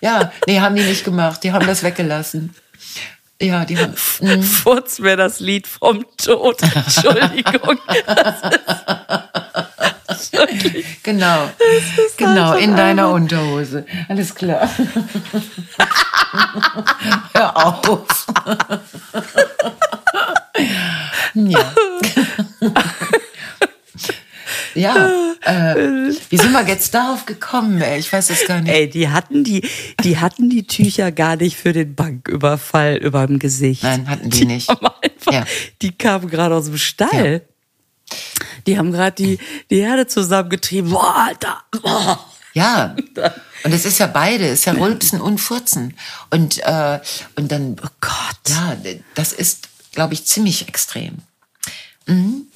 Ja, 0.00 0.32
nee, 0.46 0.60
haben 0.60 0.74
die 0.74 0.82
nicht 0.82 1.04
gemacht. 1.04 1.42
Die 1.44 1.52
haben 1.52 1.66
das 1.66 1.82
weggelassen. 1.82 2.54
Ja, 3.40 3.64
die 3.64 3.78
haben. 3.78 3.94
Mh. 4.20 4.42
Furz 4.42 4.98
mir 5.00 5.16
das 5.16 5.40
Lied 5.40 5.66
vom 5.66 6.04
Tod. 6.16 6.62
Entschuldigung. 6.62 7.78
genau. 11.02 11.50
Genau, 12.16 12.54
in 12.54 12.76
deiner 12.76 13.10
Unterhose. 13.10 13.84
Alles 14.08 14.32
klar. 14.34 14.68
Hör 17.34 17.56
auf. 17.56 18.26
ja. 21.34 21.72
Ja, 24.74 25.34
äh, 25.42 26.12
wie 26.30 26.36
sind 26.36 26.52
wir 26.52 26.66
jetzt 26.66 26.94
darauf 26.94 27.26
gekommen? 27.26 27.80
Ey? 27.80 27.98
Ich 27.98 28.12
weiß 28.12 28.30
es 28.30 28.46
gar 28.46 28.60
nicht. 28.60 28.72
Ey, 28.72 28.88
die 28.88 29.08
hatten 29.08 29.44
die, 29.44 29.68
die 30.02 30.18
hatten 30.18 30.50
die 30.50 30.66
Tücher 30.66 31.12
gar 31.12 31.36
nicht 31.36 31.56
für 31.56 31.72
den 31.72 31.94
Banküberfall 31.94 32.96
über 32.96 33.26
dem 33.26 33.38
Gesicht. 33.38 33.82
Nein, 33.82 34.08
hatten 34.08 34.30
die, 34.30 34.40
die 34.40 34.46
nicht. 34.46 34.68
Einfach, 34.70 35.32
ja. 35.32 35.44
Die 35.82 35.92
kamen 35.92 36.28
gerade 36.28 36.54
aus 36.54 36.66
dem 36.66 36.78
Stall. 36.78 37.42
Ja. 37.42 38.16
Die 38.66 38.78
haben 38.78 38.92
gerade 38.92 39.14
die, 39.14 39.38
die 39.70 39.82
Herde 39.82 40.06
zusammengetrieben. 40.06 40.90
Boah, 40.90 41.26
Alter. 41.28 41.62
Boah. 41.82 42.24
Ja. 42.52 42.94
Und 43.64 43.72
es 43.72 43.84
ist 43.84 43.98
ja 43.98 44.06
beide, 44.06 44.46
es 44.46 44.60
ist 44.60 44.64
ja 44.66 44.72
Rülpsen 44.74 45.22
und 45.22 45.38
Furzen. 45.38 45.96
Und, 46.28 46.58
äh, 46.58 47.00
und 47.34 47.50
dann, 47.50 47.76
oh 47.82 47.88
Gott. 47.98 48.12
Ja, 48.48 48.76
das 49.14 49.32
ist, 49.32 49.70
glaube 49.92 50.12
ich, 50.12 50.26
ziemlich 50.26 50.68
extrem. 50.68 51.16
Mhm 52.04 52.46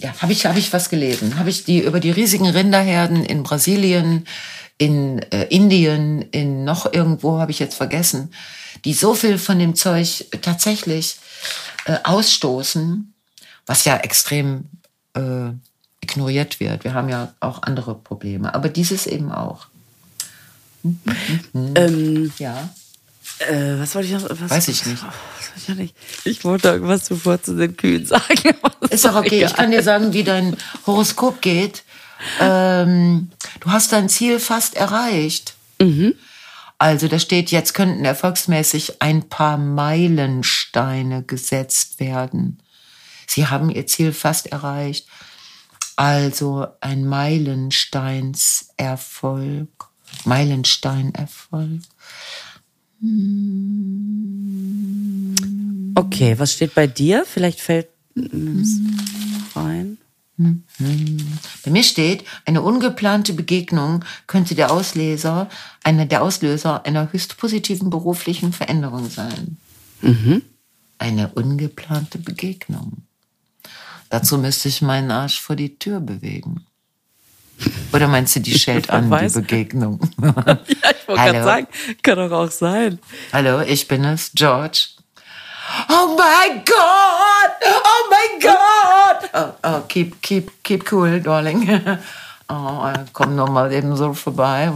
ja, 0.00 0.14
habe 0.20 0.32
ich, 0.32 0.46
hab 0.46 0.56
ich 0.56 0.72
was 0.72 0.88
gelesen. 0.88 1.38
Habe 1.38 1.50
ich 1.50 1.64
die 1.64 1.80
über 1.80 2.00
die 2.00 2.10
riesigen 2.10 2.48
Rinderherden 2.48 3.24
in 3.24 3.42
Brasilien, 3.42 4.26
in 4.78 5.18
äh, 5.30 5.44
Indien, 5.44 6.22
in 6.22 6.64
noch 6.64 6.92
irgendwo, 6.92 7.38
habe 7.38 7.50
ich 7.50 7.58
jetzt 7.58 7.74
vergessen, 7.76 8.32
die 8.84 8.94
so 8.94 9.14
viel 9.14 9.36
von 9.36 9.58
dem 9.58 9.74
Zeug 9.74 10.24
tatsächlich 10.40 11.16
äh, 11.84 11.98
ausstoßen, 12.02 13.12
was 13.66 13.84
ja 13.84 13.98
extrem 13.98 14.64
äh, 15.14 15.50
ignoriert 16.00 16.60
wird. 16.60 16.84
Wir 16.84 16.94
haben 16.94 17.10
ja 17.10 17.34
auch 17.40 17.62
andere 17.62 17.94
Probleme, 17.94 18.54
aber 18.54 18.70
dieses 18.70 19.06
eben 19.06 19.30
auch. 19.30 19.66
Mhm. 20.82 21.74
Ähm, 21.74 22.32
ja. 22.38 22.70
Äh, 23.40 23.80
was 23.80 23.94
wollte 23.94 24.08
ich 24.08 24.14
noch? 24.14 24.28
Was, 24.28 24.50
Weiß 24.50 24.68
ich 24.68 24.84
nicht. 24.84 25.02
Ich, 25.56 25.68
nicht. 25.74 25.96
ich 26.24 26.44
wollte 26.44 26.68
irgendwas 26.68 27.04
zuvor 27.04 27.42
zu 27.42 27.56
den 27.56 27.74
Kühen 27.76 28.04
sagen. 28.04 28.54
Ist 28.90 29.04
doch 29.04 29.16
okay. 29.16 29.38
Egal. 29.38 29.50
Ich 29.50 29.56
kann 29.56 29.70
dir 29.70 29.82
sagen, 29.82 30.12
wie 30.12 30.24
dein 30.24 30.56
Horoskop 30.86 31.40
geht. 31.40 31.82
Ähm, 32.38 33.30
du 33.60 33.70
hast 33.70 33.92
dein 33.92 34.10
Ziel 34.10 34.40
fast 34.40 34.76
erreicht. 34.76 35.54
Mhm. 35.80 36.14
Also 36.76 37.08
da 37.08 37.18
steht, 37.18 37.50
jetzt 37.50 37.72
könnten 37.74 38.04
erfolgsmäßig 38.04 39.00
ein 39.02 39.28
paar 39.28 39.56
Meilensteine 39.58 41.22
gesetzt 41.22 42.00
werden. 42.00 42.58
Sie 43.26 43.46
haben 43.46 43.70
ihr 43.70 43.86
Ziel 43.86 44.12
fast 44.12 44.48
erreicht. 44.48 45.06
Also 45.96 46.66
ein 46.80 47.06
Meilensteinserfolg. 47.06 49.68
Meilensteinerfolg. 50.24 51.80
Okay, 55.94 56.38
was 56.38 56.52
steht 56.52 56.74
bei 56.74 56.86
dir? 56.86 57.24
Vielleicht 57.26 57.60
fällt 57.60 57.88
es 58.14 58.78
rein. 59.54 59.96
Bei 61.64 61.70
mir 61.70 61.82
steht, 61.82 62.24
eine 62.46 62.62
ungeplante 62.62 63.34
Begegnung 63.34 64.04
könnte 64.26 64.54
der 64.54 64.70
Auslöser, 64.70 65.50
einer 65.82 66.06
der 66.06 66.22
Auslöser 66.22 66.86
einer 66.86 67.12
höchst 67.12 67.36
positiven 67.36 67.90
beruflichen 67.90 68.52
Veränderung 68.52 69.10
sein. 69.10 69.58
Mhm. 70.00 70.42
Eine 70.98 71.28
ungeplante 71.28 72.18
Begegnung. 72.18 73.02
Dazu 74.08 74.38
müsste 74.38 74.68
ich 74.68 74.82
meinen 74.82 75.10
Arsch 75.10 75.40
vor 75.40 75.56
die 75.56 75.78
Tür 75.78 76.00
bewegen. 76.00 76.66
Oder 77.92 78.08
meinst 78.08 78.36
du, 78.36 78.40
die 78.40 78.58
schellt 78.58 78.90
an, 78.90 79.10
die 79.10 79.32
Begegnung? 79.32 80.00
ja, 80.22 80.56
ich 80.58 81.08
wollte 81.08 81.22
gerade 81.22 81.44
sagen, 81.44 81.66
kann 82.02 82.16
doch 82.16 82.32
auch 82.32 82.50
sein. 82.50 82.98
Hallo, 83.32 83.60
ich 83.60 83.86
bin 83.88 84.04
es, 84.04 84.32
George. 84.34 84.88
Oh 85.88 86.16
my 86.16 86.62
God! 86.64 87.52
Oh 87.64 88.10
my 88.10 88.42
God! 88.42 89.30
Oh, 89.32 89.68
oh 89.68 89.80
keep, 89.88 90.20
keep, 90.22 90.50
keep 90.64 90.90
cool, 90.92 91.20
darling. 91.20 91.80
Oh, 92.52 92.92
komm 93.12 93.36
noch 93.36 93.48
mal 93.48 93.72
eben 93.72 93.96
so 93.96 94.12
vorbei, 94.12 94.72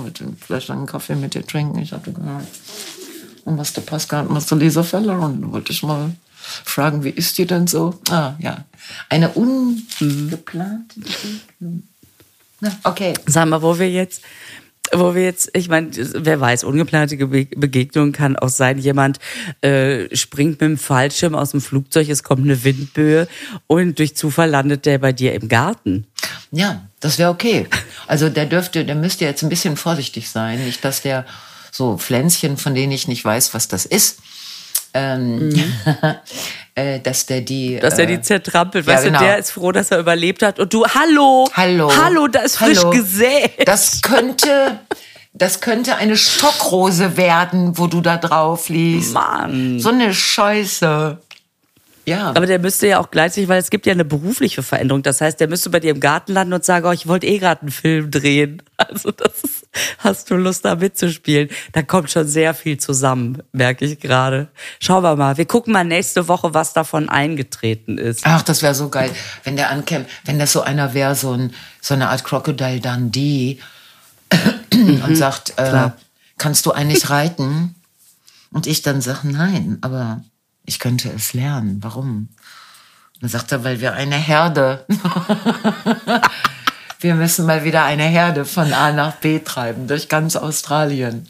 vielleicht 0.47 0.71
einen 0.71 0.87
Kaffee 0.87 1.17
mit 1.17 1.35
dir 1.35 1.45
trinken. 1.45 1.81
Ich 1.81 1.91
hatte 1.91 2.13
gehört, 2.13 2.47
und 3.45 3.59
was 3.59 3.73
der 3.73 3.81
Pascal 3.81 4.29
hat, 4.29 4.51
du 4.51 4.55
Lisa 4.55 4.85
verloren. 4.85 5.53
Wollte 5.53 5.73
ich 5.73 5.83
mal 5.83 6.15
fragen, 6.65 7.03
wie 7.03 7.11
ist 7.11 7.37
die 7.37 7.47
denn 7.47 7.67
so? 7.67 7.99
Ah, 8.11 8.35
ja. 8.39 8.65
Eine 9.09 9.31
ungeplante 9.31 11.01
Begegnung. 11.01 11.83
Okay. 12.83 13.15
Sag 13.27 13.49
mal, 13.49 13.63
wo 13.63 13.79
wir 13.79 13.91
jetzt, 13.91 14.23
wo 14.93 15.15
wir 15.15 15.23
jetzt, 15.23 15.51
ich 15.55 15.69
meine, 15.69 15.91
wer 15.95 16.41
weiß, 16.41 16.65
ungeplante 16.65 17.17
Begegnung 17.17 18.13
kann 18.13 18.37
auch 18.37 18.49
sein, 18.49 18.79
jemand 18.79 19.19
äh, 19.61 20.15
springt 20.15 20.53
mit 20.53 20.61
dem 20.63 20.79
Fallschirm 20.79 21.35
aus 21.35 21.53
dem 21.53 21.61
Flugzeug, 21.61 22.09
es 22.09 22.23
kommt 22.23 22.45
eine 22.45 22.65
Windböe 22.65 23.27
und 23.67 23.99
durch 23.99 24.17
Zufall 24.17 24.51
landet 24.51 24.87
der 24.87 24.99
bei 24.99 25.13
dir 25.13 25.35
im 25.35 25.49
Garten. 25.49 26.07
Ja, 26.51 26.87
das 27.01 27.19
wäre 27.19 27.31
okay. 27.31 27.67
Also 28.07 28.29
der 28.29 28.47
dürfte, 28.47 28.85
der 28.85 28.95
müsste 28.95 29.25
jetzt 29.25 29.43
ein 29.43 29.49
bisschen 29.49 29.77
vorsichtig 29.77 30.31
sein, 30.31 30.65
nicht, 30.65 30.85
dass 30.85 31.03
der 31.03 31.25
so 31.71 31.99
Pflänzchen, 31.99 32.57
von 32.57 32.75
denen 32.75 32.93
ich 32.93 33.09
nicht 33.09 33.25
weiß, 33.25 33.55
was 33.55 33.69
das 33.69 33.85
ist, 33.85 34.21
ähm, 34.93 35.49
mhm. 35.49 35.75
äh, 36.75 37.01
dass 37.01 37.27
der 37.27 37.41
die. 37.41 37.79
Dass 37.79 37.99
er 37.99 38.07
die 38.07 38.15
äh, 38.15 38.21
zertrampelt. 38.21 38.87
Ja, 38.87 38.95
weißt 38.95 39.05
genau. 39.05 39.19
du, 39.19 39.25
der 39.25 39.39
ist 39.39 39.51
froh, 39.51 39.73
dass 39.73 39.91
er 39.91 39.99
überlebt 39.99 40.43
hat. 40.43 40.59
Und 40.59 40.73
du, 40.73 40.85
hallo! 40.87 41.49
Hallo! 41.53 41.91
Hallo, 41.97 42.29
da 42.29 42.41
ist 42.41 42.57
frisch 42.57 42.79
hallo. 42.79 42.91
gesät. 42.91 43.67
Das 43.67 44.03
könnte. 44.03 44.81
Das 45.37 45.61
könnte 45.61 45.97
eine 45.97 46.17
Stockrose 46.17 47.17
werden, 47.17 47.77
wo 47.77 47.89
du 47.89 48.01
da 48.01 48.19
drauf 48.19 48.69
liest. 48.69 49.15
Mann. 49.15 49.81
So 49.81 49.89
eine 49.89 50.15
Scheiße. 50.15 51.19
Ja. 52.07 52.29
Aber 52.29 52.47
der 52.47 52.61
müsste 52.61 52.87
ja 52.87 53.01
auch 53.01 53.11
gleichzeitig, 53.11 53.49
weil 53.49 53.59
es 53.59 53.71
gibt 53.71 53.87
ja 53.87 53.93
eine 53.93 54.05
berufliche 54.05 54.63
Veränderung. 54.63 55.03
Das 55.03 55.21
heißt, 55.21 55.41
der 55.41 55.49
müsste 55.49 55.71
bei 55.71 55.81
dir 55.81 55.91
im 55.91 56.01
Garten 56.01 56.35
landen 56.35 56.53
und 56.53 56.65
sagen, 56.65 56.87
oh, 56.87 56.93
ich 56.93 57.09
wollte 57.09 57.27
eh 57.27 57.39
gerade 57.39 57.63
einen 57.63 57.71
Film 57.71 58.11
drehen. 58.11 58.63
Also 58.77 59.13
das 59.13 59.33
ist, 59.43 59.64
hast 59.99 60.31
du 60.31 60.37
Lust 60.37 60.65
da 60.65 60.77
mitzuspielen? 60.77 61.49
Da 61.73 61.83
kommt 61.83 62.11
schon 62.11 62.27
sehr 62.27 62.55
viel 62.55 62.79
zusammen, 62.79 63.43
merke 63.53 63.85
ich 63.85 64.01
gerade. 64.01 64.49
Schauen 64.81 65.03
wir 65.03 65.17
mal. 65.17 65.37
Wir 65.37 65.47
gucken 65.47 65.73
mal 65.73 65.85
nächste 65.85 66.29
Woche, 66.29 66.55
was 66.55 66.73
davon 66.73 67.09
eingetreten 67.09 67.99
ist. 67.99 68.23
Ach, 68.25 68.43
das 68.43 68.63
wäre 68.63 68.75
so 68.75 68.89
geil, 68.89 69.11
wenn 69.45 69.57
der 69.57 69.71
ankäme, 69.71 70.07
wenn 70.25 70.39
das 70.39 70.53
so 70.53 70.63
einer 70.63 70.95
wäre, 70.95 71.15
so, 71.15 71.33
ein, 71.33 71.55
so 71.81 71.95
eine 71.95 72.09
Art 72.09 72.25
Crocodile 72.25 72.81
Dundee 72.81 73.59
und 74.73 75.09
mhm, 75.09 75.17
sagt, 75.17 75.55
äh, 75.59 75.91
kannst 76.39 76.67
du 76.67 76.73
eigentlich 76.73 77.11
reiten? 77.11 77.75
Und 78.51 78.67
ich 78.67 78.83
dann 78.83 79.01
sage, 79.01 79.29
nein, 79.29 79.79
aber 79.81 80.23
ich 80.65 80.79
könnte 80.79 81.11
es 81.11 81.33
lernen. 81.33 81.79
Warum? 81.83 82.29
dann 83.25 83.31
sagt 83.31 83.53
er, 83.53 83.65
weil 83.65 83.81
wir 83.81 83.95
eine 83.95 84.17
Herde, 84.17 84.85
wir 87.05 87.15
müssen 87.15 87.45
mal 87.45 87.65
wieder 87.65 87.85
eine 87.85 88.05
Herde 88.05 88.47
von 88.47 88.73
A 88.73 88.91
nach 88.91 89.17
B 89.17 89.39
treiben, 89.39 89.87
durch 89.87 90.09
ganz 90.09 90.37
Australien. 90.37 91.29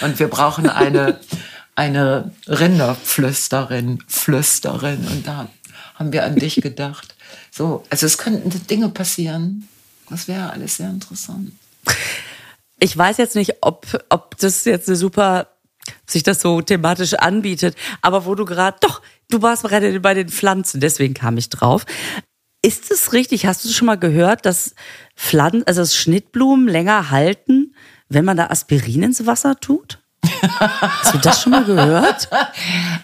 Und 0.00 0.20
wir 0.20 0.28
brauchen 0.28 0.70
eine, 0.70 1.18
eine 1.74 2.30
Rinderflüsterin, 2.46 3.98
Flüsterin. 4.06 5.04
Und 5.08 5.26
da 5.26 5.48
haben 5.96 6.12
wir 6.12 6.24
an 6.24 6.36
dich 6.36 6.54
gedacht. 6.56 7.16
So, 7.50 7.84
also 7.90 8.06
es 8.06 8.16
könnten 8.16 8.48
Dinge 8.68 8.90
passieren. 8.90 9.68
Das 10.08 10.28
wäre 10.28 10.50
alles 10.50 10.76
sehr 10.76 10.88
interessant. 10.88 11.50
Ich 12.78 12.96
weiß 12.96 13.16
jetzt 13.16 13.34
nicht, 13.34 13.56
ob, 13.60 13.86
ob 14.10 14.38
das 14.38 14.64
jetzt 14.66 14.88
eine 14.88 14.96
super 14.96 15.48
sich 16.06 16.22
das 16.22 16.40
so 16.40 16.60
thematisch 16.60 17.14
anbietet. 17.14 17.76
Aber 18.02 18.24
wo 18.24 18.36
du 18.36 18.44
gerade, 18.44 18.76
doch, 18.80 19.02
du 19.30 19.42
warst 19.42 19.64
gerade 19.64 19.98
bei 19.98 20.14
den 20.14 20.28
Pflanzen, 20.28 20.80
deswegen 20.80 21.14
kam 21.14 21.38
ich 21.38 21.48
drauf. 21.48 21.86
Ist 22.62 22.90
es 22.90 23.12
richtig? 23.12 23.46
Hast 23.46 23.64
du 23.64 23.68
schon 23.68 23.86
mal 23.86 23.98
gehört, 23.98 24.44
dass 24.44 24.74
Pflanzen, 25.16 25.66
also 25.66 25.82
dass 25.82 25.94
Schnittblumen 25.94 26.66
länger 26.68 27.10
halten, 27.10 27.74
wenn 28.08 28.24
man 28.24 28.36
da 28.36 28.46
Aspirin 28.46 29.04
ins 29.04 29.26
Wasser 29.26 29.60
tut? 29.60 30.00
Hast 30.40 31.14
du 31.14 31.18
das 31.18 31.42
schon 31.42 31.52
mal 31.52 31.64
gehört? 31.64 32.28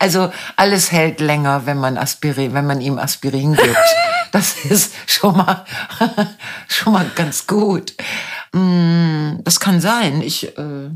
Also 0.01 0.31
alles 0.57 0.93
hält 0.93 1.21
länger, 1.21 1.65
wenn 1.65 1.79
man 1.79 1.97
Aspirin, 1.97 2.53
wenn 2.53 2.67
man 2.67 2.83
ihm 2.83 2.99
Aspirin 2.99 3.55
gibt. 3.55 3.77
Das 4.33 4.65
ist 4.65 4.93
schon 5.07 5.37
mal 5.37 5.65
schon 6.69 6.93
mal 6.93 7.07
ganz 7.15 7.47
gut. 7.47 7.95
Mm, 8.53 9.37
das 9.45 9.61
kann 9.61 9.81
sein. 9.81 10.21
Ich 10.21 10.59
äh, 10.59 10.91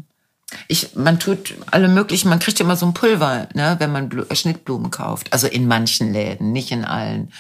ich, 0.67 0.95
man 0.95 1.19
tut 1.19 1.55
alle 1.71 1.89
möglichen, 1.89 2.29
man 2.29 2.39
kriegt 2.39 2.61
immer 2.61 2.77
so 2.77 2.87
ein 2.87 2.95
Pulver, 2.95 3.49
ne, 3.55 3.77
wenn 3.79 3.93
man 3.93 4.09
Blu 4.09 4.25
Schnittblumen 4.33 4.91
kauft. 4.91 5.33
Also 5.33 5.47
in 5.47 5.67
manchen 5.67 6.13
Läden, 6.13 6.53
nicht 6.53 6.71
in 6.71 6.85
allen. 6.85 7.33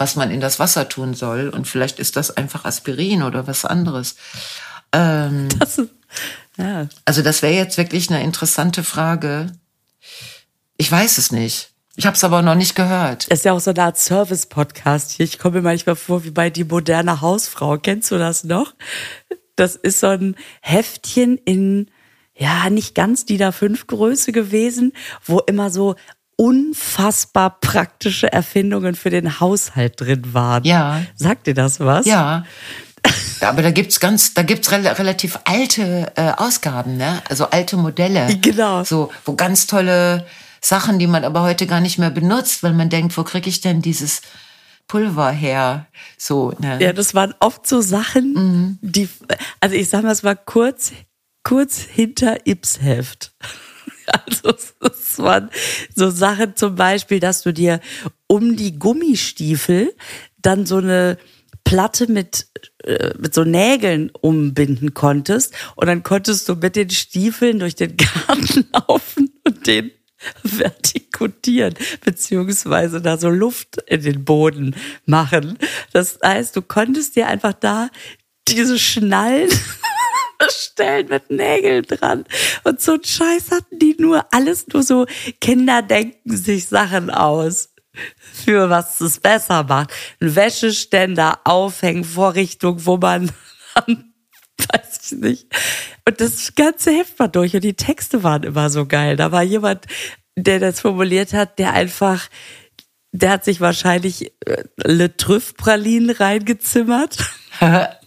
Was 0.00 0.16
man 0.16 0.30
in 0.30 0.40
das 0.40 0.58
Wasser 0.58 0.88
tun 0.88 1.12
soll. 1.12 1.50
Und 1.50 1.68
vielleicht 1.68 1.98
ist 1.98 2.16
das 2.16 2.34
einfach 2.34 2.64
Aspirin 2.64 3.22
oder 3.22 3.46
was 3.46 3.66
anderes. 3.66 4.16
Ähm, 4.92 5.48
das, 5.58 5.82
ja. 6.56 6.88
Also 7.04 7.20
das 7.20 7.42
wäre 7.42 7.52
jetzt 7.52 7.76
wirklich 7.76 8.08
eine 8.08 8.22
interessante 8.22 8.82
Frage. 8.82 9.52
Ich 10.78 10.90
weiß 10.90 11.18
es 11.18 11.32
nicht. 11.32 11.72
Ich 11.96 12.06
habe 12.06 12.16
es 12.16 12.24
aber 12.24 12.40
noch 12.40 12.54
nicht 12.54 12.74
gehört. 12.74 13.26
Es 13.28 13.40
ist 13.40 13.44
ja 13.44 13.52
auch 13.52 13.60
so 13.60 13.72
eine 13.72 13.82
Art 13.82 13.98
Service-Podcast 13.98 15.10
hier. 15.10 15.24
Ich 15.24 15.38
komme 15.38 15.56
mir 15.56 15.62
manchmal 15.62 15.96
vor 15.96 16.24
wie 16.24 16.30
bei 16.30 16.48
Die 16.48 16.64
moderne 16.64 17.20
Hausfrau. 17.20 17.76
Kennst 17.76 18.10
du 18.10 18.16
das 18.16 18.42
noch? 18.42 18.72
Das 19.54 19.76
ist 19.76 20.00
so 20.00 20.06
ein 20.06 20.34
Heftchen 20.62 21.36
in 21.36 21.90
ja, 22.34 22.70
nicht 22.70 22.94
ganz 22.94 23.26
die 23.26 23.36
da 23.36 23.52
fünf 23.52 23.86
Größe 23.86 24.32
gewesen, 24.32 24.94
wo 25.26 25.40
immer 25.40 25.68
so 25.68 25.96
unfassbar 26.40 27.60
praktische 27.60 28.32
Erfindungen 28.32 28.94
für 28.94 29.10
den 29.10 29.40
Haushalt 29.40 30.00
drin 30.00 30.32
waren. 30.32 30.64
Ja. 30.64 31.02
Sagt 31.14 31.46
dir 31.46 31.52
das 31.52 31.80
was? 31.80 32.06
Ja. 32.06 32.46
Aber 33.42 33.60
da 33.60 33.70
gibt's 33.70 34.00
ganz, 34.00 34.32
da 34.32 34.42
gibt's 34.42 34.72
re 34.72 34.98
relativ 34.98 35.38
alte 35.44 36.10
äh, 36.16 36.32
Ausgaben, 36.38 36.96
ne? 36.96 37.22
Also 37.28 37.50
alte 37.50 37.76
Modelle. 37.76 38.38
Genau. 38.40 38.84
So, 38.84 39.10
wo 39.26 39.34
ganz 39.34 39.66
tolle 39.66 40.26
Sachen, 40.62 40.98
die 40.98 41.06
man 41.06 41.24
aber 41.24 41.42
heute 41.42 41.66
gar 41.66 41.80
nicht 41.80 41.98
mehr 41.98 42.10
benutzt, 42.10 42.62
weil 42.62 42.72
man 42.72 42.88
denkt, 42.88 43.18
wo 43.18 43.22
kriege 43.22 43.50
ich 43.50 43.60
denn 43.60 43.82
dieses 43.82 44.22
Pulver 44.88 45.30
her? 45.30 45.88
So, 46.16 46.54
ne? 46.58 46.78
Ja, 46.80 46.94
das 46.94 47.14
waren 47.14 47.34
oft 47.40 47.66
so 47.66 47.82
Sachen, 47.82 48.32
mhm. 48.32 48.78
die, 48.80 49.10
also 49.60 49.76
ich 49.76 49.90
sag 49.90 50.04
mal, 50.04 50.12
es 50.12 50.24
war 50.24 50.36
kurz 50.36 50.92
kurz 51.42 51.80
hinter 51.80 52.46
Ips-Heft. 52.46 53.32
Also 54.12 54.54
es 54.80 55.18
waren 55.18 55.50
so 55.94 56.10
Sachen 56.10 56.56
zum 56.56 56.74
Beispiel, 56.74 57.20
dass 57.20 57.42
du 57.42 57.52
dir 57.52 57.80
um 58.26 58.56
die 58.56 58.78
Gummistiefel 58.78 59.94
dann 60.38 60.66
so 60.66 60.76
eine 60.76 61.18
Platte 61.64 62.10
mit, 62.10 62.48
äh, 62.84 63.12
mit 63.18 63.34
so 63.34 63.44
Nägeln 63.44 64.10
umbinden 64.20 64.94
konntest 64.94 65.54
und 65.76 65.86
dann 65.86 66.02
konntest 66.02 66.48
du 66.48 66.56
mit 66.56 66.74
den 66.76 66.90
Stiefeln 66.90 67.58
durch 67.58 67.76
den 67.76 67.96
Garten 68.26 68.66
laufen 68.72 69.30
und 69.46 69.66
den 69.66 69.92
vertikutieren, 70.42 71.74
beziehungsweise 72.04 73.00
da 73.00 73.16
so 73.16 73.30
Luft 73.30 73.78
in 73.86 74.02
den 74.02 74.24
Boden 74.24 74.74
machen. 75.06 75.58
Das 75.92 76.18
heißt, 76.24 76.56
du 76.56 76.62
konntest 76.62 77.16
dir 77.16 77.26
einfach 77.26 77.54
da 77.54 77.88
diese 78.48 78.78
Schnallen 78.78 79.50
bestellen 80.40 81.08
mit 81.08 81.30
Nägeln 81.30 81.84
dran. 81.84 82.24
Und 82.64 82.80
so 82.80 82.94
ein 82.94 83.04
Scheiß 83.04 83.52
hatten 83.52 83.78
die 83.78 83.94
nur, 83.98 84.26
alles 84.32 84.66
nur 84.68 84.82
so, 84.82 85.06
Kinder 85.40 85.82
denken 85.82 86.36
sich 86.36 86.66
Sachen 86.66 87.10
aus 87.10 87.70
für 88.32 88.70
was 88.70 89.00
es 89.00 89.18
besser 89.18 89.64
macht. 89.64 89.92
Ein 90.20 90.34
Wäscheständer, 90.34 91.40
Aufhängvorrichtung, 91.44 92.86
wo 92.86 92.96
man 92.96 93.30
weiß 93.74 95.12
ich 95.12 95.18
nicht. 95.18 95.46
Und 96.06 96.20
das 96.20 96.54
ganze 96.54 96.90
Heft 96.90 97.18
war 97.18 97.28
durch 97.28 97.54
und 97.54 97.64
die 97.64 97.74
Texte 97.74 98.22
waren 98.22 98.42
immer 98.42 98.70
so 98.70 98.86
geil. 98.86 99.16
Da 99.16 99.32
war 99.32 99.42
jemand, 99.42 99.86
der 100.36 100.60
das 100.60 100.80
formuliert 100.80 101.32
hat, 101.32 101.58
der 101.58 101.72
einfach, 101.72 102.28
der 103.12 103.30
hat 103.30 103.44
sich 103.44 103.60
wahrscheinlich 103.60 104.32
äh, 104.46 104.64
Le 104.76 105.16
Trüff 105.16 105.54
Pralinen 105.56 106.10
reingezimmert. 106.10 107.18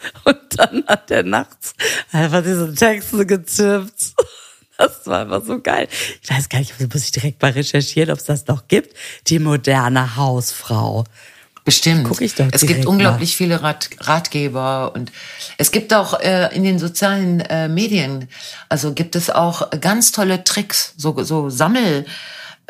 Und 0.24 0.38
dann 0.56 0.84
hat 0.86 1.10
er 1.10 1.22
nachts 1.22 1.74
einfach 2.12 2.42
diese 2.42 2.74
Texte 2.74 3.26
gezippt. 3.26 4.14
Das 4.78 5.06
war 5.06 5.20
einfach 5.20 5.44
so 5.44 5.60
geil. 5.60 5.88
Ich 6.22 6.30
weiß 6.30 6.48
gar 6.48 6.58
nicht, 6.58 6.72
muss 6.80 7.04
ich 7.04 7.12
direkt 7.12 7.42
mal 7.42 7.50
recherchieren, 7.50 8.10
ob 8.10 8.18
es 8.18 8.24
das 8.24 8.46
noch 8.46 8.66
gibt. 8.66 8.96
Die 9.26 9.38
moderne 9.38 10.16
Hausfrau. 10.16 11.04
Bestimmt. 11.64 12.04
Guck 12.08 12.22
ich 12.22 12.34
doch 12.34 12.48
es 12.50 12.66
gibt 12.66 12.86
unglaublich 12.86 13.32
mal. 13.32 13.36
viele 13.36 13.62
Rat, 13.62 13.90
Ratgeber 14.00 14.92
und 14.94 15.12
es 15.58 15.70
gibt 15.70 15.92
auch 15.92 16.18
äh, 16.20 16.54
in 16.56 16.64
den 16.64 16.78
sozialen 16.78 17.40
äh, 17.40 17.68
Medien, 17.68 18.28
also 18.68 18.94
gibt 18.94 19.14
es 19.14 19.28
auch 19.28 19.70
ganz 19.80 20.12
tolle 20.12 20.42
Tricks, 20.44 20.94
so, 20.96 21.22
so 21.22 21.50
Sammel 21.50 22.06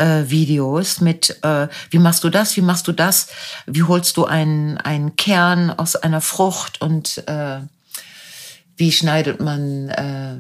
äh, 0.01 0.31
Videos 0.31 1.01
mit, 1.01 1.39
äh, 1.43 1.69
wie 1.91 1.99
machst 1.99 2.25
du 2.25 2.31
das, 2.31 2.57
wie 2.57 2.63
machst 2.63 2.89
du 2.89 2.93
das, 2.93 3.29
wie 3.67 3.83
holst 3.83 4.17
du 4.17 4.25
einen, 4.25 4.79
einen 4.79 5.17
Kern 5.17 5.71
aus 5.71 5.95
einer 5.95 6.21
Frucht 6.21 6.81
und 6.81 7.23
äh, 7.29 7.61
wie 8.77 8.93
schneidet 8.93 9.41
man 9.41 9.91
äh, 9.91 10.37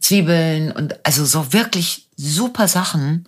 Zwiebeln 0.00 0.70
und 0.70 1.04
also 1.04 1.24
so 1.24 1.52
wirklich 1.52 2.08
super 2.16 2.68
Sachen, 2.68 3.26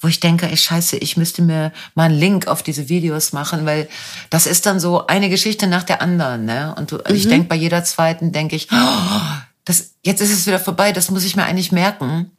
wo 0.00 0.08
ich 0.08 0.20
denke, 0.20 0.48
ey 0.48 0.56
scheiße, 0.56 0.96
ich 0.96 1.16
müsste 1.16 1.42
mir 1.42 1.72
mal 1.94 2.04
einen 2.04 2.18
Link 2.18 2.46
auf 2.46 2.62
diese 2.62 2.88
Videos 2.88 3.32
machen, 3.32 3.66
weil 3.66 3.88
das 4.30 4.46
ist 4.46 4.66
dann 4.66 4.78
so 4.78 5.06
eine 5.06 5.28
Geschichte 5.28 5.66
nach 5.66 5.82
der 5.82 6.02
anderen, 6.02 6.44
ne? 6.44 6.74
Und 6.76 6.92
du, 6.92 6.96
mhm. 6.96 7.14
ich 7.14 7.28
denke 7.28 7.48
bei 7.48 7.56
jeder 7.56 7.84
zweiten 7.84 8.30
denke 8.30 8.54
ich, 8.54 8.68
oh, 8.70 9.30
das 9.64 9.94
jetzt 10.04 10.20
ist 10.20 10.32
es 10.32 10.46
wieder 10.46 10.60
vorbei, 10.60 10.92
das 10.92 11.10
muss 11.10 11.24
ich 11.24 11.36
mir 11.36 11.44
eigentlich 11.44 11.72
merken. 11.72 12.30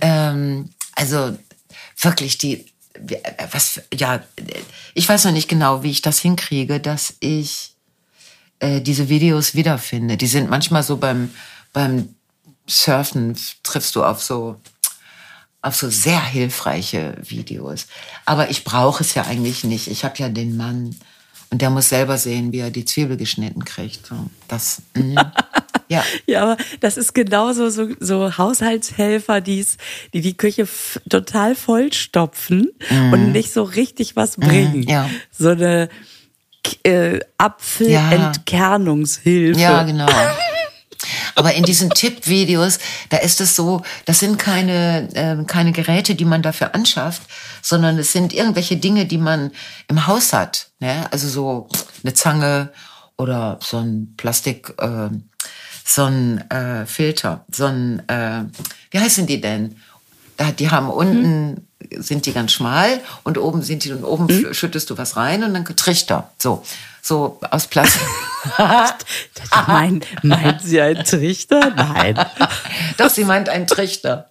Ähm, 0.00 0.70
also 0.94 1.36
wirklich 2.00 2.38
die, 2.38 2.66
was, 3.52 3.80
ja, 3.92 4.22
ich 4.94 5.08
weiß 5.08 5.24
noch 5.24 5.32
nicht 5.32 5.48
genau, 5.48 5.82
wie 5.82 5.90
ich 5.90 6.02
das 6.02 6.18
hinkriege, 6.18 6.80
dass 6.80 7.14
ich 7.20 7.74
äh, 8.60 8.80
diese 8.80 9.08
Videos 9.08 9.54
wiederfinde. 9.54 10.16
Die 10.16 10.26
sind 10.26 10.50
manchmal 10.50 10.82
so 10.82 10.96
beim, 10.96 11.30
beim 11.72 12.14
Surfen 12.66 13.36
triffst 13.62 13.96
du 13.96 14.04
auf 14.04 14.22
so 14.22 14.60
auf 15.60 15.74
so 15.74 15.90
sehr 15.90 16.22
hilfreiche 16.24 17.16
Videos. 17.22 17.86
Aber 18.24 18.50
ich 18.50 18.64
brauche 18.64 19.02
es 19.02 19.14
ja 19.14 19.24
eigentlich 19.24 19.64
nicht. 19.64 19.88
Ich 19.88 20.04
habe 20.04 20.14
ja 20.18 20.28
den 20.28 20.56
Mann 20.56 20.94
und 21.50 21.62
der 21.62 21.70
muss 21.70 21.88
selber 21.88 22.18
sehen, 22.18 22.52
wie 22.52 22.58
er 22.58 22.70
die 22.70 22.84
Zwiebel 22.84 23.16
geschnitten 23.16 23.64
kriegt. 23.64 24.10
Das, 24.46 24.82
mh. 24.94 25.32
ja. 25.88 26.02
Ja, 26.26 26.42
aber 26.42 26.56
das 26.80 26.96
ist 26.96 27.14
genauso 27.14 27.70
so, 27.70 27.88
so 28.00 28.36
Haushaltshelfer, 28.36 29.40
die's, 29.40 29.76
die 30.12 30.20
die 30.20 30.36
Küche 30.36 30.66
total 31.08 31.54
vollstopfen 31.54 32.72
mm. 32.90 33.12
und 33.12 33.30
nicht 33.32 33.52
so 33.52 33.62
richtig 33.62 34.16
was 34.16 34.36
bringen. 34.36 34.80
Mm, 34.80 34.88
ja. 34.88 35.08
So 35.30 35.50
eine 35.50 35.88
äh, 36.84 37.20
Apfelentkernungshilfe. 37.38 39.60
Ja, 39.60 39.84
genau. 39.84 40.08
Aber 41.34 41.54
in 41.54 41.62
diesen 41.62 41.88
Tippvideos, 41.90 42.78
da 43.10 43.18
ist 43.18 43.40
es 43.40 43.54
so, 43.54 43.82
das 44.06 44.18
sind 44.18 44.38
keine, 44.38 45.08
äh, 45.14 45.36
keine 45.44 45.70
Geräte, 45.72 46.16
die 46.16 46.24
man 46.24 46.42
dafür 46.42 46.74
anschafft, 46.74 47.22
sondern 47.62 47.96
es 47.98 48.10
sind 48.12 48.34
irgendwelche 48.34 48.76
Dinge, 48.76 49.06
die 49.06 49.18
man 49.18 49.52
im 49.86 50.08
Haus 50.08 50.32
hat. 50.32 50.70
Ne? 50.80 51.06
Also 51.12 51.28
so 51.28 51.68
eine 52.02 52.14
Zange 52.14 52.72
oder 53.16 53.60
so 53.62 53.76
ein 53.78 54.14
Plastik, 54.16 54.74
äh, 54.78 55.10
so 55.88 56.04
ein 56.04 56.50
äh, 56.50 56.86
Filter, 56.86 57.44
so 57.50 57.66
ein, 57.66 58.06
äh, 58.08 58.44
wie 58.90 58.98
heißen 58.98 59.26
die 59.26 59.40
denn? 59.40 59.76
Da, 60.36 60.52
die 60.52 60.70
haben 60.70 60.90
unten, 60.90 61.64
hm. 61.90 62.02
sind 62.02 62.26
die 62.26 62.32
ganz 62.32 62.52
schmal 62.52 63.00
und 63.24 63.38
oben 63.38 63.62
sind 63.62 63.84
die 63.84 63.92
und 63.92 64.04
oben 64.04 64.28
hm. 64.28 64.54
schüttest 64.54 64.90
du 64.90 64.98
was 64.98 65.16
rein 65.16 65.42
und 65.42 65.54
dann 65.54 65.64
Trichter. 65.64 66.30
So 66.38 66.62
so 67.08 67.40
aus 67.50 67.66
Plastik. 67.66 68.06
mein, 69.66 70.04
meint 70.22 70.62
sie 70.62 70.80
ein 70.80 71.04
Trichter? 71.04 71.72
Nein. 71.74 72.18
Doch, 72.98 73.08
sie 73.08 73.24
meint 73.24 73.48
ein 73.48 73.66
Trichter. 73.66 74.30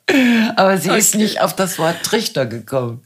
Aber 0.55 0.78
sie 0.78 0.89
okay. 0.89 0.99
ist 0.99 1.16
nicht 1.16 1.41
auf 1.41 1.55
das 1.55 1.80
Wort 1.80 2.03
Trichter 2.03 2.45
gekommen. 2.45 3.01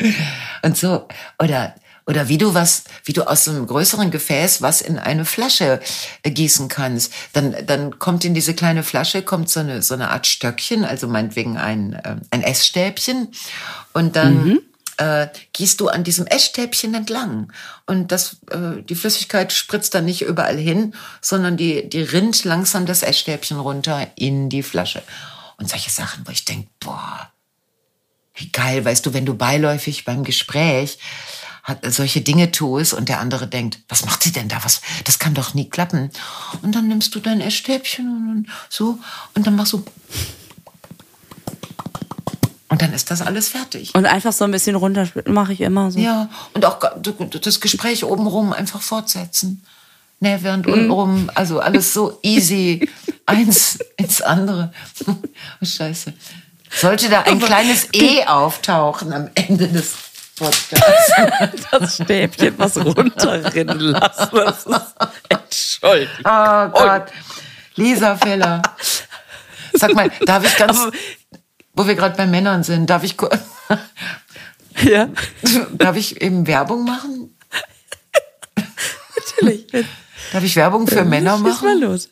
Und 0.62 0.78
so, 0.78 1.08
oder, 1.42 1.74
oder 2.06 2.28
wie 2.28 2.38
du 2.38 2.54
was, 2.54 2.84
wie 3.04 3.14
du 3.14 3.28
aus 3.28 3.48
einem 3.48 3.68
größeren 3.68 4.12
Gefäß 4.12 4.62
was 4.62 4.82
in 4.82 4.98
eine 5.00 5.26
Flasche 5.26 5.80
äh, 6.24 6.32
gießen 6.32 6.68
kannst. 6.68 7.14
Dann, 7.34 7.56
dann 7.66 8.00
kommt 8.00 8.26
in 8.26 8.34
diese 8.34 8.54
kleine 8.54 8.84
Flasche, 8.84 9.22
kommt 9.22 9.50
so 9.50 9.60
eine, 9.60 9.82
so 9.82 9.94
eine 9.94 10.10
Art 10.10 10.28
Stöckchen, 10.28 10.86
also 10.86 11.08
meinetwegen 11.08 11.58
ein, 11.58 11.94
äh, 11.94 12.16
ein 12.32 12.44
Essstäbchen. 12.44 13.30
Und 13.94 14.16
dann, 14.16 14.46
mhm 14.46 14.60
äh, 15.02 15.30
gießt 15.54 15.82
du 15.82 15.88
an 15.88 16.04
diesem 16.04 16.28
Essstäbchen 16.28 16.94
entlang. 16.94 17.52
Und 17.88 18.12
das, 18.12 18.38
äh, 18.52 18.84
die 18.84 18.94
Flüssigkeit 18.94 19.52
spritzt 19.52 19.96
dann 19.96 20.06
nicht 20.06 20.22
überall 20.22 20.58
hin, 20.58 20.94
sondern 21.22 21.58
die, 21.58 21.90
die 21.90 22.04
rinnt 22.04 22.44
langsam 22.44 22.86
das 22.86 23.02
Essstäbchen 23.02 23.60
runter 23.60 24.08
in 24.16 24.50
die 24.50 24.62
Flasche. 24.62 25.02
Und 25.58 25.70
solche 25.70 25.90
Sachen, 25.90 26.28
wo 26.28 26.32
ich 26.32 26.46
denke, 26.46 26.70
boah, 26.80 27.32
wie 28.36 28.52
geil, 28.52 28.86
weißt 28.86 29.06
du, 29.06 29.14
wenn 29.14 29.26
du 29.26 29.34
beiläufig 29.34 30.06
beim 30.06 30.24
Gespräch 30.24 31.00
hat, 31.64 31.80
solche 31.94 32.22
Dinge 32.22 32.52
tust 32.52 32.94
und 32.94 33.10
der 33.10 33.20
andere 33.20 33.48
denkt, 33.48 33.80
was 33.88 34.06
macht 34.06 34.24
sie 34.24 34.32
denn 34.32 34.48
da? 34.48 34.64
Was, 34.64 34.82
das 35.04 35.20
kann 35.20 35.34
doch 35.34 35.54
nie 35.54 35.70
klappen. 35.70 36.10
Und 36.62 36.76
dann 36.76 36.88
nimmst 36.88 37.14
du 37.16 37.20
dein 37.20 37.42
Essstäbchen 37.42 38.08
und 38.08 38.48
so 38.70 39.00
und 39.36 39.46
dann 39.46 39.56
machst 39.56 39.74
du 39.74 39.84
und 42.70 42.82
dann 42.82 42.94
ist 42.94 43.12
das 43.12 43.22
alles 43.22 43.50
fertig. 43.50 43.94
Und 43.96 44.06
einfach 44.06 44.32
so 44.32 44.46
ein 44.46 44.52
bisschen 44.52 44.78
runterspielen 44.78 45.34
mache 45.34 45.52
ich 45.52 45.60
immer 45.60 45.92
so. 45.92 46.00
Ja, 46.00 46.30
und 46.54 46.64
auch 46.64 46.80
das 47.42 47.60
Gespräch 47.60 48.06
obenrum 48.06 48.54
einfach 48.54 48.82
fortsetzen. 48.82 49.62
Ne, 50.22 50.38
während 50.42 50.68
mhm. 50.68 50.74
untenrum, 50.74 51.32
also 51.36 51.60
alles 51.60 51.94
so 51.94 52.20
easy, 52.22 52.88
eins 53.26 53.80
ins 53.98 54.22
andere. 54.22 54.72
Oh, 55.06 55.16
scheiße. 55.62 56.14
Sollte 56.70 57.10
da 57.10 57.24
ein 57.24 57.40
kleines 57.40 57.90
E 57.92 58.24
auftauchen 58.26 59.12
am 59.12 59.30
Ende 59.36 59.68
des 59.68 59.94
Podcasts? 60.42 61.70
Das 61.72 61.96
Stäbchen, 61.96 62.54
was 62.58 62.78
runterrinnen 62.78 63.80
lassen. 63.80 64.30
Das 64.34 64.66
ist, 64.66 64.96
Entschuldigung. 65.30 66.16
Oh 66.26 66.68
Gott. 66.70 67.06
Lisa 67.76 68.16
Feller. 68.18 68.62
Sag 69.74 69.94
mal, 69.94 70.12
darf 70.26 70.44
ich 70.44 70.58
ganz, 70.58 70.80
Aber 70.80 70.92
wo 71.74 71.88
wir 71.88 71.96
gerade 71.96 72.18
bei 72.18 72.28
Männern 72.28 72.64
sind, 72.64 72.90
darf 72.90 73.04
ich 73.04 73.16
ja. 74.82 75.10
darf 75.78 75.96
ich 75.96 76.22
eben 76.22 76.48
Werbung 76.48 76.86
machen? 76.86 77.38
Natürlich. 79.16 79.68
Darf 80.34 80.44
ich 80.44 80.56
Werbung 80.56 80.88
für 80.88 81.06
Männer 81.06 81.38
machen? 81.38 81.54
Schieß 81.54 81.62
mal 81.62 81.80
los. 81.80 82.10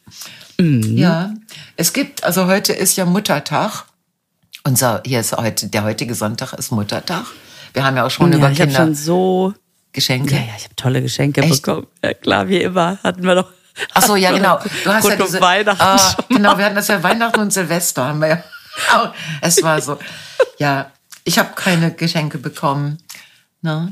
Mhm. 0.57 0.97
Ja, 0.97 1.33
es 1.75 1.93
gibt, 1.93 2.23
also 2.23 2.47
heute 2.47 2.73
ist 2.73 2.95
ja 2.95 3.05
Muttertag. 3.05 3.85
Unser, 4.63 5.01
hier 5.05 5.19
ist 5.19 5.35
heute, 5.35 5.67
der 5.67 5.83
heutige 5.83 6.15
Sonntag 6.15 6.53
ist 6.53 6.71
Muttertag. 6.71 7.25
Wir 7.73 7.83
haben 7.83 7.97
ja 7.97 8.05
auch 8.05 8.11
schon 8.11 8.31
ja, 8.31 8.37
über 8.37 8.51
ich 8.51 8.57
Kinder. 8.57 8.75
schon 8.75 8.95
so 8.95 9.53
Geschenke. 9.91 10.35
Ja, 10.35 10.41
ja, 10.41 10.53
ich 10.57 10.63
habe 10.65 10.75
tolle 10.75 11.01
Geschenke 11.01 11.41
Echt? 11.41 11.63
bekommen. 11.63 11.87
Ja, 12.03 12.13
klar, 12.13 12.47
wie 12.47 12.61
immer 12.61 12.97
hatten 13.03 13.23
wir 13.23 13.35
doch. 13.35 13.51
Ach 13.93 14.01
so, 14.01 14.15
ja, 14.15 14.31
genau. 14.31 14.59
Du 14.83 14.91
hast 14.91 15.07
ja 15.07 15.15
diese, 15.15 15.39
Weihnachten. 15.39 15.81
Ah, 15.81 16.15
genau, 16.27 16.57
wir 16.57 16.65
hatten 16.65 16.75
das 16.75 16.87
ja 16.87 17.01
Weihnachten 17.01 17.39
und 17.39 17.53
Silvester 17.53 18.05
haben 18.05 18.19
wir 18.19 18.27
ja. 18.27 18.43
es 19.41 19.61
war 19.63 19.81
so, 19.81 19.97
ja, 20.57 20.91
ich 21.23 21.39
habe 21.39 21.49
keine 21.55 21.91
Geschenke 21.93 22.37
bekommen. 22.37 22.97
Ne? 23.61 23.91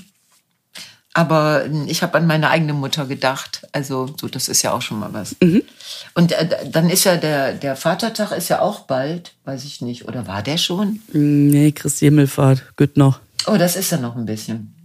Aber 1.18 1.66
ich 1.88 2.04
habe 2.04 2.16
an 2.16 2.28
meine 2.28 2.52
eigene 2.52 2.74
Mutter 2.74 3.08
gedacht. 3.08 3.68
Also, 3.72 4.14
so, 4.22 4.28
das 4.28 4.48
ist 4.48 4.62
ja 4.62 4.72
auch 4.72 4.84
schon 4.84 5.00
mal 5.00 5.14
was. 5.14 5.36
Mhm. 5.42 5.64
Und 6.14 6.32
äh, 6.32 6.48
dann 6.70 6.92
ist 6.92 7.06
ja 7.06 7.18
der, 7.18 7.54
der 7.54 7.76
Vatertag 7.76 8.32
ist 8.34 8.50
ja 8.50 8.60
auch 8.60 8.82
bald, 8.82 9.34
weiß 9.46 9.64
ich 9.64 9.82
nicht. 9.82 10.08
Oder 10.08 10.28
war 10.28 10.44
der 10.44 10.58
schon? 10.58 11.00
Nee, 11.14 11.72
Christi 11.72 12.06
Himmelfahrt, 12.06 12.78
gut 12.78 12.98
noch. 12.98 13.20
Oh, 13.48 13.58
das 13.58 13.76
ist 13.76 13.92
ja 13.92 13.98
noch 13.98 14.16
ein 14.16 14.28
bisschen. 14.28 14.76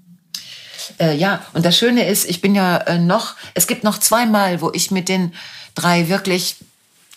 Äh, 0.98 1.18
ja, 1.18 1.44
und 1.52 1.66
das 1.66 1.76
Schöne 1.76 2.08
ist, 2.08 2.24
ich 2.24 2.40
bin 2.40 2.54
ja 2.54 2.78
äh, 2.78 2.98
noch, 2.98 3.34
es 3.52 3.66
gibt 3.66 3.84
noch 3.84 3.98
zweimal, 3.98 4.62
wo 4.62 4.70
ich 4.72 4.90
mit 4.90 5.10
den 5.10 5.34
drei 5.74 6.08
wirklich 6.08 6.56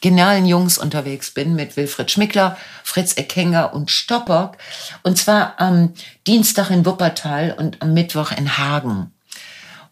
genialen 0.06 0.46
Jungs 0.46 0.78
unterwegs 0.78 1.32
bin 1.32 1.56
mit 1.56 1.78
Wilfried 1.78 2.12
Schmickler, 2.12 2.58
Fritz 2.84 3.14
Eckenger 3.18 3.74
und 3.74 3.90
Stoppock. 3.90 4.56
Und 5.02 5.18
zwar 5.18 5.60
am 5.60 5.96
Dienstag 6.28 6.70
in 6.70 6.86
Wuppertal 6.86 7.56
und 7.58 7.82
am 7.82 7.96
Mittwoch 7.96 8.32
in 8.32 8.60
Hagen. 8.60 9.12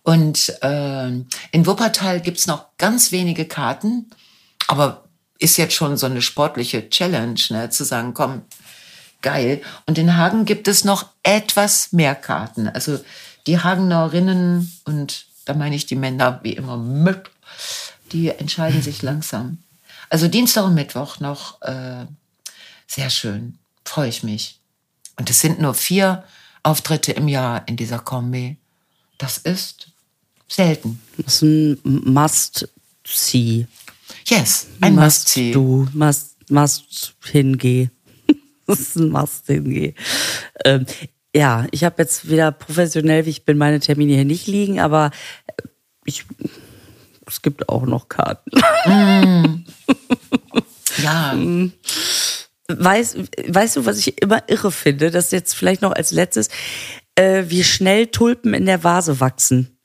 Und 0.04 0.54
äh, 0.62 1.08
in 1.08 1.66
Wuppertal 1.66 2.22
gibt's 2.22 2.46
noch 2.46 2.78
ganz 2.78 3.12
wenige 3.12 3.46
Karten, 3.46 4.12
aber 4.68 5.06
ist 5.40 5.58
jetzt 5.58 5.74
schon 5.74 5.98
so 5.98 6.06
eine 6.06 6.22
sportliche 6.22 6.92
Challenge, 6.92 7.40
ne, 7.50 7.72
zu 7.72 7.84
sagen, 7.84 8.14
komm, 8.14 8.44
geil. 9.24 9.64
Und 9.88 9.98
in 9.98 10.16
Hagen 10.16 10.46
gibt 10.46 10.68
es 10.68 10.86
noch 10.86 11.08
etwas 11.24 11.92
mehr 11.92 12.14
Karten. 12.14 12.68
Also 12.68 13.00
die 13.48 13.58
Hagenerinnen 13.58 14.72
und 14.86 15.26
da 15.46 15.56
meine 15.56 15.76
ich 15.76 15.88
die 15.88 15.96
Männer 15.96 16.40
wie 16.44 16.54
immer 16.54 16.78
die 18.12 18.30
entscheiden 18.30 18.84
sich 18.84 19.02
langsam. 19.02 19.58
Also 20.10 20.28
Dienstag 20.28 20.66
und 20.66 20.76
Mittwoch 20.76 21.20
noch 21.20 21.62
äh, 21.62 22.06
sehr 22.88 23.10
schön. 23.10 23.58
Freue 23.86 24.10
ich 24.10 24.24
mich. 24.24 24.60
Und 25.18 25.30
es 25.30 25.40
sind 25.40 25.60
nur 25.60 25.74
vier 25.74 26.24
Auftritte 26.64 27.12
im 27.12 27.28
Jahr 27.28 27.68
in 27.68 27.78
dieser 27.78 28.00
Kombi. 28.00 28.58
Das 29.18 29.38
ist 29.38 29.88
selten. 30.48 31.02
Das 31.18 31.42
ist 31.42 31.42
ein 31.42 31.80
Must-See. 31.84 33.68
Yes, 34.26 34.68
ein 34.82 34.96
Must-See. 34.96 35.54
Must 35.54 35.56
du, 35.56 35.88
must, 35.94 36.50
must 36.50 37.16
hingeh. 37.24 37.90
das 38.68 38.80
ist 38.80 38.96
ein 38.96 39.10
Must-Hingeh. 39.10 39.94
Ähm, 40.66 40.86
ja, 41.36 41.68
ich 41.72 41.84
habe 41.84 42.02
jetzt 42.02 42.30
wieder 42.30 42.52
professionell, 42.52 43.26
wie 43.26 43.32
ich 43.32 43.46
bin, 43.46 43.58
meine 43.58 43.80
Termine 43.80 44.14
hier 44.14 44.26
nicht 44.26 44.48
liegen, 44.48 44.80
aber 44.80 45.12
ich 46.06 46.26
es 47.34 47.42
gibt 47.42 47.70
auch 47.70 47.86
noch 47.86 48.10
Karten. 48.10 48.52
Mm. 48.86 49.64
Ja. 51.02 51.38
Weißt, 52.68 53.18
weißt 53.48 53.78
du, 53.78 53.86
was 53.86 53.98
ich 53.98 54.22
immer 54.22 54.44
irre 54.50 54.74
finde, 54.74 55.10
das 55.10 55.32
jetzt 55.32 55.54
vielleicht 55.56 55.82
noch 55.82 55.94
als 55.94 56.12
letztes, 56.12 56.50
äh, 57.16 57.46
wie 57.48 57.64
schnell 57.64 58.08
Tulpen 58.08 58.54
in 58.54 58.66
der 58.66 58.84
Vase 58.84 59.22
wachsen. 59.22 59.78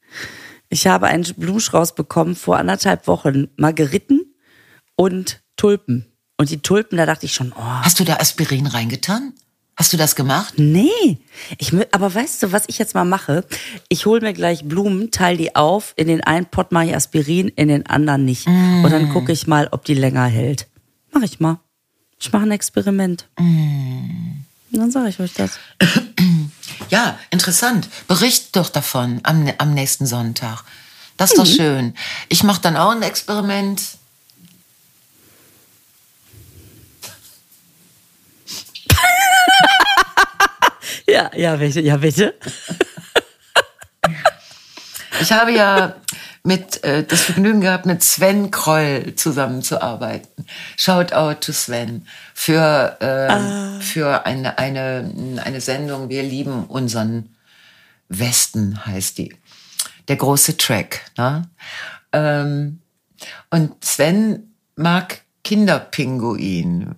Ich 0.68 0.88
habe 0.88 1.06
einen 1.06 1.22
Blumenstrauß 1.22 1.94
bekommen 1.94 2.34
vor 2.34 2.58
anderthalb 2.58 3.06
Wochen. 3.06 3.48
Margeriten 3.56 4.34
und 4.96 5.42
Tulpen. 5.56 6.12
Und 6.36 6.50
die 6.50 6.60
Tulpen, 6.60 6.98
da 6.98 7.06
dachte 7.06 7.26
ich 7.26 7.34
schon, 7.34 7.52
oh. 7.52 7.62
Hast 7.62 8.00
du 8.00 8.04
da 8.04 8.16
Aspirin 8.16 8.66
reingetan? 8.66 9.32
Hast 9.78 9.92
du 9.92 9.96
das 9.96 10.16
gemacht? 10.16 10.54
Nee. 10.56 11.18
Ich, 11.56 11.72
aber 11.92 12.12
weißt 12.12 12.42
du, 12.42 12.50
was 12.50 12.64
ich 12.66 12.78
jetzt 12.78 12.96
mal 12.96 13.04
mache? 13.04 13.44
Ich 13.88 14.06
hole 14.06 14.20
mir 14.20 14.32
gleich 14.32 14.64
Blumen, 14.64 15.12
teile 15.12 15.38
die 15.38 15.54
auf. 15.54 15.94
In 15.94 16.08
den 16.08 16.20
einen 16.20 16.46
Pot 16.46 16.72
mache 16.72 16.86
ich 16.86 16.96
Aspirin, 16.96 17.46
in 17.54 17.68
den 17.68 17.86
anderen 17.86 18.24
nicht. 18.24 18.48
Mm. 18.48 18.84
Und 18.84 18.90
dann 18.90 19.12
gucke 19.12 19.30
ich 19.30 19.46
mal, 19.46 19.68
ob 19.70 19.84
die 19.84 19.94
länger 19.94 20.24
hält. 20.24 20.66
Mach 21.12 21.22
ich 21.22 21.38
mal. 21.38 21.60
Ich 22.18 22.32
mache 22.32 22.42
ein 22.42 22.50
Experiment. 22.50 23.28
Mm. 23.38 24.42
Dann 24.72 24.90
sage 24.90 25.10
ich 25.10 25.20
euch 25.20 25.34
das. 25.34 25.58
Ja, 26.90 27.18
interessant. 27.30 27.88
Bericht 28.06 28.56
doch 28.56 28.70
davon 28.70 29.20
am, 29.24 29.46
am 29.58 29.74
nächsten 29.74 30.06
Sonntag. 30.06 30.64
Das 31.18 31.32
ist 31.32 31.36
mhm. 31.36 31.42
doch 31.42 31.50
schön. 31.50 31.94
Ich 32.30 32.44
mache 32.44 32.62
dann 32.62 32.78
auch 32.78 32.92
ein 32.92 33.02
Experiment. 33.02 33.82
Ja, 41.08 41.30
ja, 41.34 41.58
welche? 41.58 41.80
Ja, 41.80 41.96
bitte. 41.96 42.34
Ich 45.20 45.32
habe 45.32 45.50
ja 45.50 45.96
mit 46.44 46.84
äh, 46.84 47.02
das 47.02 47.22
Vergnügen 47.22 47.60
gehabt, 47.60 47.86
mit 47.86 48.04
Sven 48.04 48.52
Kroll 48.52 49.14
zusammenzuarbeiten. 49.16 50.46
Shoutout 50.76 51.40
to 51.40 51.52
Sven 51.52 52.06
für 52.34 52.96
äh, 53.00 53.32
ah. 53.32 53.80
für 53.80 54.24
eine 54.26 54.58
eine 54.58 55.40
eine 55.44 55.60
Sendung. 55.60 56.08
Wir 56.08 56.22
lieben 56.22 56.66
unseren 56.66 57.34
Westen 58.08 58.86
heißt 58.86 59.18
die. 59.18 59.34
Der 60.06 60.14
große 60.14 60.56
Track. 60.56 61.00
Ne? 61.16 61.48
Ähm, 62.12 62.78
und 63.50 63.84
Sven 63.84 64.54
mag 64.76 65.22
Kinderpinguin. 65.42 66.94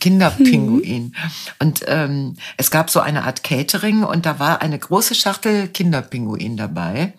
Kinderpinguin. 0.00 1.14
Und 1.58 1.82
ähm, 1.86 2.36
es 2.56 2.70
gab 2.70 2.90
so 2.90 3.00
eine 3.00 3.24
Art 3.24 3.42
Catering 3.42 4.04
und 4.04 4.26
da 4.26 4.38
war 4.38 4.62
eine 4.62 4.78
große 4.78 5.14
Schachtel 5.14 5.68
Kinderpinguin 5.68 6.56
dabei. 6.56 7.14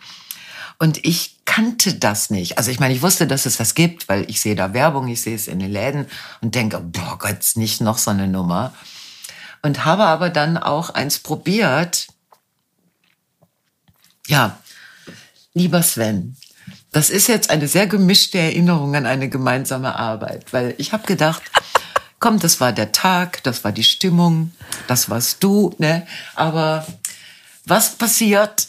Und 0.79 1.03
ich 1.05 1.37
kannte 1.45 1.95
das 1.95 2.29
nicht. 2.29 2.57
Also 2.57 2.69
ich 2.69 2.79
meine, 2.79 2.93
ich 2.93 3.01
wusste, 3.01 3.25
dass 3.25 3.45
es 3.45 3.57
das 3.57 3.73
gibt, 3.73 4.09
weil 4.09 4.29
ich 4.29 4.41
sehe 4.41 4.55
da 4.55 4.73
Werbung, 4.73 5.07
ich 5.07 5.21
sehe 5.21 5.35
es 5.35 5.47
in 5.47 5.59
den 5.59 5.71
Läden 5.71 6.05
und 6.41 6.53
denke, 6.53 6.79
boah 6.79 7.17
Gott, 7.17 7.37
nicht 7.55 7.81
noch 7.81 7.97
so 7.97 8.11
eine 8.11 8.27
Nummer. 8.27 8.73
Und 9.63 9.85
habe 9.85 10.03
aber 10.03 10.29
dann 10.29 10.57
auch 10.57 10.91
eins 10.91 11.19
probiert. 11.19 12.07
Ja, 14.27 14.59
lieber 15.53 15.81
Sven, 15.81 16.37
das 16.91 17.09
ist 17.09 17.27
jetzt 17.27 17.49
eine 17.49 17.67
sehr 17.67 17.87
gemischte 17.87 18.37
Erinnerung 18.37 18.95
an 18.95 19.05
eine 19.05 19.29
gemeinsame 19.29 19.95
Arbeit, 19.95 20.53
weil 20.53 20.75
ich 20.77 20.93
habe 20.93 21.07
gedacht, 21.07 21.41
komm, 22.19 22.39
das 22.39 22.59
war 22.59 22.71
der 22.71 22.91
Tag, 22.91 23.43
das 23.43 23.63
war 23.63 23.71
die 23.71 23.83
Stimmung, 23.83 24.51
das 24.87 25.09
warst 25.09 25.43
du, 25.43 25.73
ne? 25.77 26.07
Aber 26.35 26.85
was 27.65 27.95
passiert, 27.95 28.67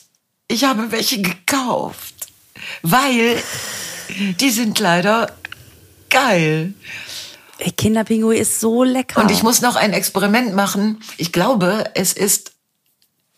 ich 0.49 0.65
habe 0.65 0.91
welche 0.91 1.23
gekauft, 1.23 2.15
weil 2.83 3.43
die 4.41 4.51
sind 4.51 4.79
leider 4.79 5.33
geil. 6.11 6.75
Kinderpinguin 7.77 8.39
ist 8.39 8.61
so 8.61 8.85
lecker. 8.85 9.21
Und 9.21 9.31
ich 9.31 9.43
muss 9.43 9.61
noch 9.61 9.77
ein 9.77 9.93
Experiment 9.93 10.55
machen. 10.55 11.01
Ich 11.17 11.33
glaube, 11.33 11.91
es 11.95 12.13
ist 12.13 12.53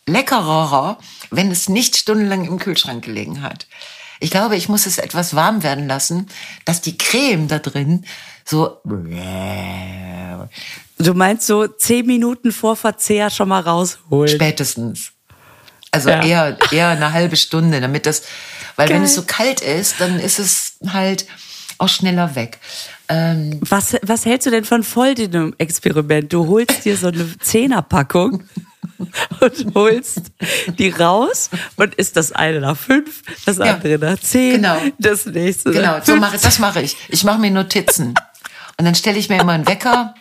leckerer, 0.05 0.99
wenn 1.31 1.51
es 1.51 1.69
nicht 1.69 1.97
stundenlang 1.97 2.45
im 2.45 2.59
Kühlschrank 2.59 3.03
gelegen 3.03 3.41
hat. 3.41 3.67
Ich 4.19 4.29
glaube, 4.29 4.55
ich 4.55 4.69
muss 4.69 4.85
es 4.85 4.99
etwas 4.99 5.35
warm 5.35 5.63
werden 5.63 5.87
lassen, 5.87 6.27
dass 6.65 6.81
die 6.81 6.97
Creme 6.97 7.47
da 7.47 7.57
drin 7.57 8.05
so. 8.45 8.77
Du 10.97 11.13
meinst 11.13 11.47
so 11.47 11.67
zehn 11.67 12.05
Minuten 12.05 12.51
vor 12.51 12.75
Verzehr 12.75 13.29
schon 13.29 13.49
mal 13.49 13.61
rausholen? 13.61 14.29
Spätestens. 14.29 15.11
Also 15.91 16.09
ja. 16.09 16.23
eher, 16.23 16.57
eher 16.71 16.89
eine 16.89 17.11
halbe 17.11 17.35
Stunde, 17.35 17.81
damit 17.81 18.05
das, 18.05 18.23
weil 18.75 18.87
Geil. 18.87 18.97
wenn 18.97 19.03
es 19.03 19.15
so 19.15 19.23
kalt 19.23 19.59
ist, 19.61 19.99
dann 19.99 20.19
ist 20.19 20.39
es 20.39 20.77
halt 20.87 21.25
auch 21.77 21.89
schneller 21.89 22.35
weg. 22.35 22.59
Ähm, 23.09 23.59
was, 23.61 23.97
was 24.03 24.25
hältst 24.25 24.47
du 24.47 24.51
denn 24.51 24.63
von 24.63 24.83
voll 24.83 25.15
dem 25.15 25.53
Experiment? 25.57 26.31
Du 26.31 26.47
holst 26.47 26.85
dir 26.85 26.95
so 26.95 27.07
eine 27.07 27.37
Zehnerpackung 27.39 28.43
und 29.41 29.75
holst 29.75 30.31
die 30.77 30.89
raus 30.89 31.49
und 31.75 31.95
ist 31.95 32.15
das 32.15 32.31
eine 32.31 32.61
nach 32.61 32.77
fünf, 32.77 33.21
das 33.45 33.59
andere 33.59 33.91
ja, 33.91 33.97
nach 33.97 34.19
zehn, 34.19 34.61
genau. 34.61 34.77
das 34.97 35.25
nächste 35.25 35.71
Genau, 35.71 35.99
so 36.03 36.15
mache, 36.15 36.37
das 36.37 36.59
mache 36.59 36.81
ich. 36.81 36.95
Ich 37.09 37.23
mache 37.23 37.39
mir 37.39 37.51
Notizen. 37.51 38.13
Und 38.77 38.85
dann 38.85 38.95
stelle 38.95 39.17
ich 39.17 39.29
mir 39.29 39.39
immer 39.39 39.53
einen 39.53 39.67
Wecker. 39.67 40.15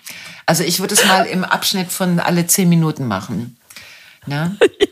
Also 0.47 0.65
ich 0.65 0.81
würde 0.81 0.95
es 0.95 1.07
mal 1.07 1.27
im 1.27 1.45
Abschnitt 1.45 1.93
von 1.93 2.21
alle 2.21 2.47
zehn 2.47 2.69
Minuten 2.69 3.07
machen. 3.07 3.57
Na? 4.27 4.57
Ja. 4.63 4.87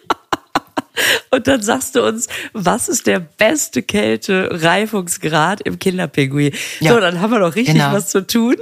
Und 1.30 1.46
dann 1.46 1.62
sagst 1.62 1.94
du 1.94 2.04
uns, 2.04 2.26
was 2.52 2.88
ist 2.88 3.06
der 3.06 3.20
beste 3.20 3.82
Kälte-Reifungsgrad 3.82 5.60
im 5.60 5.78
Kinderpinguin? 5.78 6.52
Ja, 6.80 6.92
so, 6.92 7.00
dann 7.00 7.20
haben 7.20 7.30
wir 7.30 7.38
doch 7.38 7.54
richtig 7.54 7.74
genau. 7.74 7.92
was 7.92 8.08
zu 8.08 8.26
tun. 8.26 8.56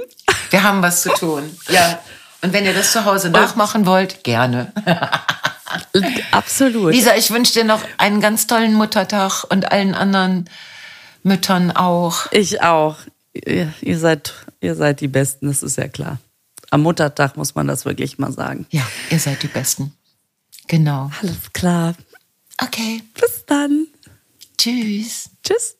Wir 0.51 0.63
haben 0.63 0.81
was 0.81 1.01
zu 1.01 1.09
tun, 1.09 1.43
ja. 1.69 1.99
Und 2.41 2.53
wenn 2.53 2.65
ihr 2.65 2.73
das 2.73 2.91
zu 2.91 3.05
Hause 3.05 3.29
nachmachen 3.29 3.85
wollt, 3.85 4.23
gerne. 4.23 4.71
Absolut. 6.31 6.93
Lisa, 6.93 7.15
ich 7.15 7.31
wünsche 7.31 7.53
dir 7.53 7.63
noch 7.63 7.81
einen 7.97 8.21
ganz 8.21 8.47
tollen 8.47 8.73
Muttertag 8.73 9.43
und 9.49 9.71
allen 9.71 9.95
anderen 9.95 10.49
Müttern 11.23 11.71
auch. 11.71 12.31
Ich 12.31 12.61
auch. 12.61 12.97
Ihr, 13.33 13.73
ihr, 13.81 13.99
seid, 13.99 14.33
ihr 14.61 14.75
seid 14.75 15.01
die 15.01 15.07
Besten, 15.07 15.47
das 15.47 15.63
ist 15.63 15.77
ja 15.77 15.87
klar. 15.87 16.19
Am 16.69 16.81
Muttertag 16.81 17.37
muss 17.37 17.55
man 17.55 17.67
das 17.67 17.85
wirklich 17.85 18.17
mal 18.17 18.31
sagen. 18.31 18.65
Ja, 18.71 18.85
ihr 19.09 19.19
seid 19.19 19.41
die 19.43 19.47
Besten. 19.47 19.93
Genau. 20.67 21.09
Alles 21.21 21.53
klar. 21.53 21.95
Okay. 22.61 23.01
Bis 23.13 23.45
dann. 23.45 23.87
Tschüss. 24.57 25.29
Tschüss. 25.43 25.76